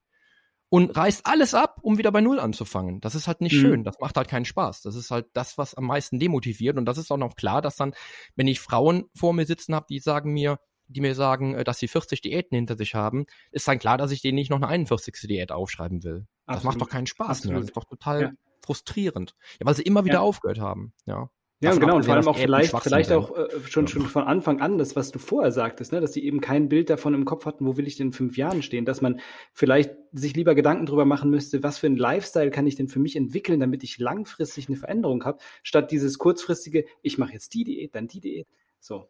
und 0.68 0.96
reißt 0.96 1.26
alles 1.26 1.52
ab, 1.54 1.76
um 1.82 1.98
wieder 1.98 2.10
bei 2.12 2.22
Null 2.22 2.40
anzufangen. 2.40 3.00
Das 3.00 3.14
ist 3.14 3.28
halt 3.28 3.42
nicht 3.42 3.52
Mhm. 3.54 3.60
schön. 3.60 3.84
Das 3.84 3.96
macht 4.00 4.16
halt 4.16 4.28
keinen 4.28 4.46
Spaß. 4.46 4.80
Das 4.82 4.94
ist 4.96 5.10
halt 5.10 5.26
das, 5.34 5.58
was 5.58 5.74
am 5.74 5.84
meisten 5.84 6.18
demotiviert. 6.18 6.78
Und 6.78 6.86
das 6.86 6.96
ist 6.98 7.10
auch 7.12 7.18
noch 7.18 7.36
klar, 7.36 7.60
dass 7.60 7.76
dann, 7.76 7.94
wenn 8.36 8.46
ich 8.48 8.60
Frauen 8.60 9.04
vor 9.14 9.34
mir 9.34 9.44
sitzen 9.44 9.74
habe, 9.74 9.86
die 9.88 9.98
sagen 9.98 10.32
mir, 10.32 10.58
die 10.92 11.00
mir 11.00 11.14
sagen, 11.14 11.54
äh, 11.54 11.64
dass 11.64 11.78
sie 11.78 11.88
40 11.88 12.20
Diäten 12.20 12.56
hinter 12.56 12.76
sich 12.76 12.94
haben, 12.94 13.26
ist 13.50 13.66
dann 13.68 13.78
klar, 13.78 13.98
dass 13.98 14.10
ich 14.10 14.22
denen 14.22 14.36
nicht 14.36 14.50
noch 14.50 14.58
eine 14.58 14.68
41. 14.68 15.14
Diät 15.28 15.52
aufschreiben 15.52 16.02
will. 16.04 16.26
Absolut. 16.46 16.56
Das 16.56 16.64
macht 16.64 16.80
doch 16.80 16.88
keinen 16.88 17.06
Spaß 17.06 17.28
Absolut. 17.28 17.52
mehr. 17.52 17.60
Das 17.60 17.68
ist 17.70 17.76
doch 17.76 17.84
total 17.84 18.22
ja. 18.22 18.30
frustrierend. 18.64 19.34
Ja, 19.60 19.66
weil 19.66 19.74
sie 19.74 19.82
immer 19.82 20.04
wieder 20.04 20.14
ja. 20.14 20.20
aufgehört 20.20 20.60
haben. 20.60 20.92
Ja. 21.06 21.30
Ja, 21.62 21.72
genau, 21.76 21.94
und 21.94 22.04
vor 22.04 22.14
allem 22.14 22.26
auch 22.26 22.36
vielleicht, 22.36 22.76
vielleicht 22.76 23.12
auch 23.12 23.36
äh, 23.36 23.46
schon, 23.68 23.86
schon 23.86 24.02
von 24.02 24.24
Anfang 24.24 24.60
an 24.60 24.78
das, 24.78 24.96
was 24.96 25.12
du 25.12 25.20
vorher 25.20 25.52
sagtest, 25.52 25.92
ne, 25.92 26.00
dass 26.00 26.12
sie 26.12 26.24
eben 26.24 26.40
kein 26.40 26.68
Bild 26.68 26.90
davon 26.90 27.14
im 27.14 27.24
Kopf 27.24 27.46
hatten, 27.46 27.64
wo 27.64 27.76
will 27.76 27.86
ich 27.86 27.96
denn 27.96 28.08
in 28.08 28.12
fünf 28.12 28.36
Jahren 28.36 28.62
stehen, 28.62 28.84
dass 28.84 29.00
man 29.00 29.20
vielleicht 29.52 29.94
sich 30.10 30.34
lieber 30.34 30.56
Gedanken 30.56 30.86
drüber 30.86 31.04
machen 31.04 31.30
müsste, 31.30 31.62
was 31.62 31.78
für 31.78 31.86
ein 31.86 31.96
Lifestyle 31.96 32.50
kann 32.50 32.66
ich 32.66 32.74
denn 32.74 32.88
für 32.88 32.98
mich 32.98 33.14
entwickeln, 33.14 33.60
damit 33.60 33.84
ich 33.84 33.98
langfristig 33.98 34.66
eine 34.66 34.76
Veränderung 34.76 35.24
habe, 35.24 35.38
statt 35.62 35.92
dieses 35.92 36.18
kurzfristige, 36.18 36.84
ich 37.00 37.16
mache 37.16 37.32
jetzt 37.32 37.54
die 37.54 37.62
Diät, 37.62 37.94
dann 37.94 38.08
die 38.08 38.20
Diät. 38.20 38.48
So 38.80 39.08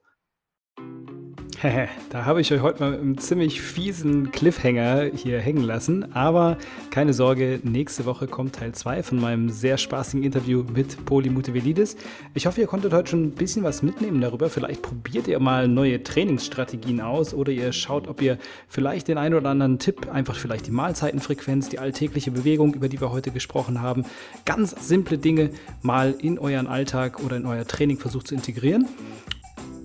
da 2.10 2.24
habe 2.24 2.40
ich 2.40 2.52
euch 2.52 2.60
heute 2.60 2.80
mal 2.82 2.94
einen 2.94 3.18
ziemlich 3.18 3.60
fiesen 3.60 4.32
Cliffhanger 4.32 5.10
hier 5.14 5.40
hängen 5.40 5.62
lassen. 5.62 6.12
Aber 6.14 6.58
keine 6.90 7.12
Sorge, 7.12 7.60
nächste 7.62 8.04
Woche 8.04 8.26
kommt 8.26 8.56
Teil 8.56 8.72
2 8.72 9.02
von 9.02 9.20
meinem 9.20 9.48
sehr 9.48 9.78
spaßigen 9.78 10.24
Interview 10.24 10.64
mit 10.64 11.04
Poli 11.04 11.30
Mutevelidis. 11.30 11.96
Ich 12.34 12.46
hoffe, 12.46 12.60
ihr 12.60 12.66
konntet 12.66 12.92
heute 12.92 13.10
schon 13.10 13.24
ein 13.24 13.30
bisschen 13.32 13.62
was 13.62 13.82
mitnehmen 13.82 14.20
darüber. 14.20 14.50
Vielleicht 14.50 14.82
probiert 14.82 15.28
ihr 15.28 15.38
mal 15.38 15.68
neue 15.68 16.02
Trainingsstrategien 16.02 17.00
aus 17.00 17.32
oder 17.32 17.52
ihr 17.52 17.72
schaut, 17.72 18.08
ob 18.08 18.22
ihr 18.22 18.38
vielleicht 18.68 19.08
den 19.08 19.18
einen 19.18 19.34
oder 19.34 19.50
anderen 19.50 19.78
Tipp, 19.78 20.10
einfach 20.12 20.36
vielleicht 20.36 20.66
die 20.66 20.72
Mahlzeitenfrequenz, 20.72 21.68
die 21.68 21.78
alltägliche 21.78 22.32
Bewegung, 22.32 22.74
über 22.74 22.88
die 22.88 23.00
wir 23.00 23.12
heute 23.12 23.30
gesprochen 23.30 23.80
haben, 23.80 24.04
ganz 24.44 24.74
simple 24.80 25.18
Dinge 25.18 25.50
mal 25.82 26.14
in 26.20 26.38
euren 26.38 26.66
Alltag 26.66 27.22
oder 27.22 27.36
in 27.36 27.46
euer 27.46 27.66
Training 27.66 27.98
versucht 27.98 28.28
zu 28.28 28.34
integrieren. 28.34 28.88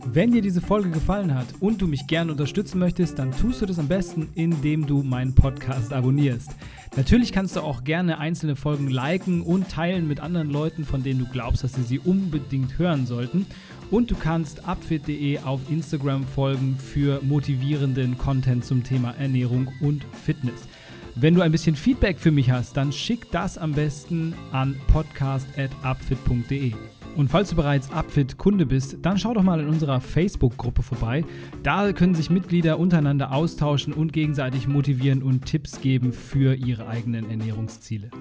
Wenn 0.10 0.32
dir 0.32 0.41
diese 0.41 0.62
Folge 0.62 0.89
gefallen 0.89 1.36
hat 1.36 1.47
und 1.60 1.82
du 1.82 1.88
mich 1.88 2.08
gerne 2.08 2.32
unterstützen 2.32 2.80
möchtest, 2.80 3.20
dann 3.20 3.32
tust 3.32 3.62
du 3.62 3.66
das 3.66 3.78
am 3.78 3.89
besten, 3.89 4.30
indem 4.36 4.88
du 4.88 5.03
meinen 5.03 5.36
Podcast 5.36 5.91
abonnierst. 5.91 6.49
Natürlich 6.95 7.34
kannst 7.34 7.58
du 7.58 7.62
auch 7.62 7.84
gerne 7.84 8.18
einzelne 8.18 8.55
Folgen 8.55 8.88
liken 8.88 9.41
und 9.41 9.70
teilen 9.70 10.08
mit 10.08 10.22
anderen 10.22 10.49
Leuten, 10.49 10.86
von 10.86 11.03
denen 11.03 11.20
du 11.20 11.26
glaubst, 11.26 11.64
dass 11.64 11.74
sie 11.74 11.84
sie 11.84 11.99
unbedingt 11.99 12.80
hören 12.80 13.05
sollten. 13.05 13.45
Und 13.91 14.10
du 14.10 14.16
kannst 14.16 14.68
upfit.de 14.68 15.39
auf 15.39 15.60
Instagram 15.70 16.24
folgen 16.24 16.78
für 16.78 17.22
motivierenden 17.22 18.18
Content 18.18 18.64
zum 18.64 18.84
Thema 18.84 19.12
Ernährung 19.12 19.70
und 19.82 20.05
Fitness. 20.26 20.68
Wenn 21.16 21.36
du 21.36 21.41
ein 21.41 21.51
bisschen 21.51 21.76
Feedback 21.76 22.18
für 22.18 22.32
mich 22.32 22.49
hast, 22.49 22.78
dann 22.78 22.93
schick 22.93 23.30
das 23.32 23.58
am 23.58 23.74
besten 23.74 24.34
an 24.51 24.76
podcast.upfit.de. 24.88 26.74
Und 27.18 27.30
falls 27.30 27.49
du 27.49 27.55
bereits 27.55 27.91
Upfit-Kunde 27.91 28.68
bist, 28.68 28.99
dann 29.01 29.18
schau 29.18 29.34
doch 29.34 29.41
mal 29.41 29.59
in 29.59 29.68
unserer 29.68 29.99
Facebook-Gruppe 29.99 30.84
vorbei. 30.84 31.26
Da 31.63 31.91
können 31.91 32.13
sich 32.13 32.30
Mitglieder 32.30 32.78
untereinander 32.78 33.34
austauschen 33.34 33.91
und 33.91 34.13
gegenseitig 34.13 34.68
motivieren 34.68 35.24
und 35.24 35.45
Tipps 35.45 35.82
geben 35.82 36.13
für 36.13 36.53
ihre 36.53 36.88
eigenen 36.88 37.28
Ernährungsziele. 37.28 38.11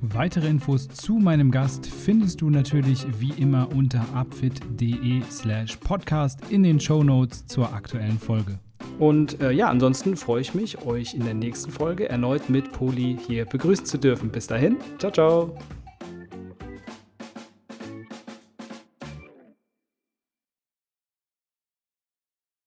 Weitere 0.00 0.48
Infos 0.48 0.88
zu 0.88 1.14
meinem 1.14 1.52
Gast 1.52 1.86
findest 1.86 2.40
du 2.40 2.50
natürlich 2.50 3.06
wie 3.20 3.32
immer 3.40 3.72
unter 3.72 4.04
upfit.de 4.12 5.22
slash 5.30 5.76
podcast 5.76 6.40
in 6.50 6.64
den 6.64 6.80
Show 6.80 7.04
Notes 7.04 7.46
zur 7.46 7.72
aktuellen 7.72 8.18
Folge. 8.18 8.58
Und 8.98 9.40
äh, 9.40 9.52
ja, 9.52 9.68
ansonsten 9.68 10.16
freue 10.16 10.40
ich 10.40 10.52
mich, 10.52 10.84
euch 10.84 11.14
in 11.14 11.24
der 11.24 11.34
nächsten 11.34 11.70
Folge 11.70 12.08
erneut 12.08 12.50
mit 12.50 12.72
Poli 12.72 13.18
hier 13.24 13.44
begrüßen 13.44 13.86
zu 13.86 13.98
dürfen. 13.98 14.30
Bis 14.30 14.48
dahin, 14.48 14.78
ciao, 14.98 15.12
ciao. 15.12 15.56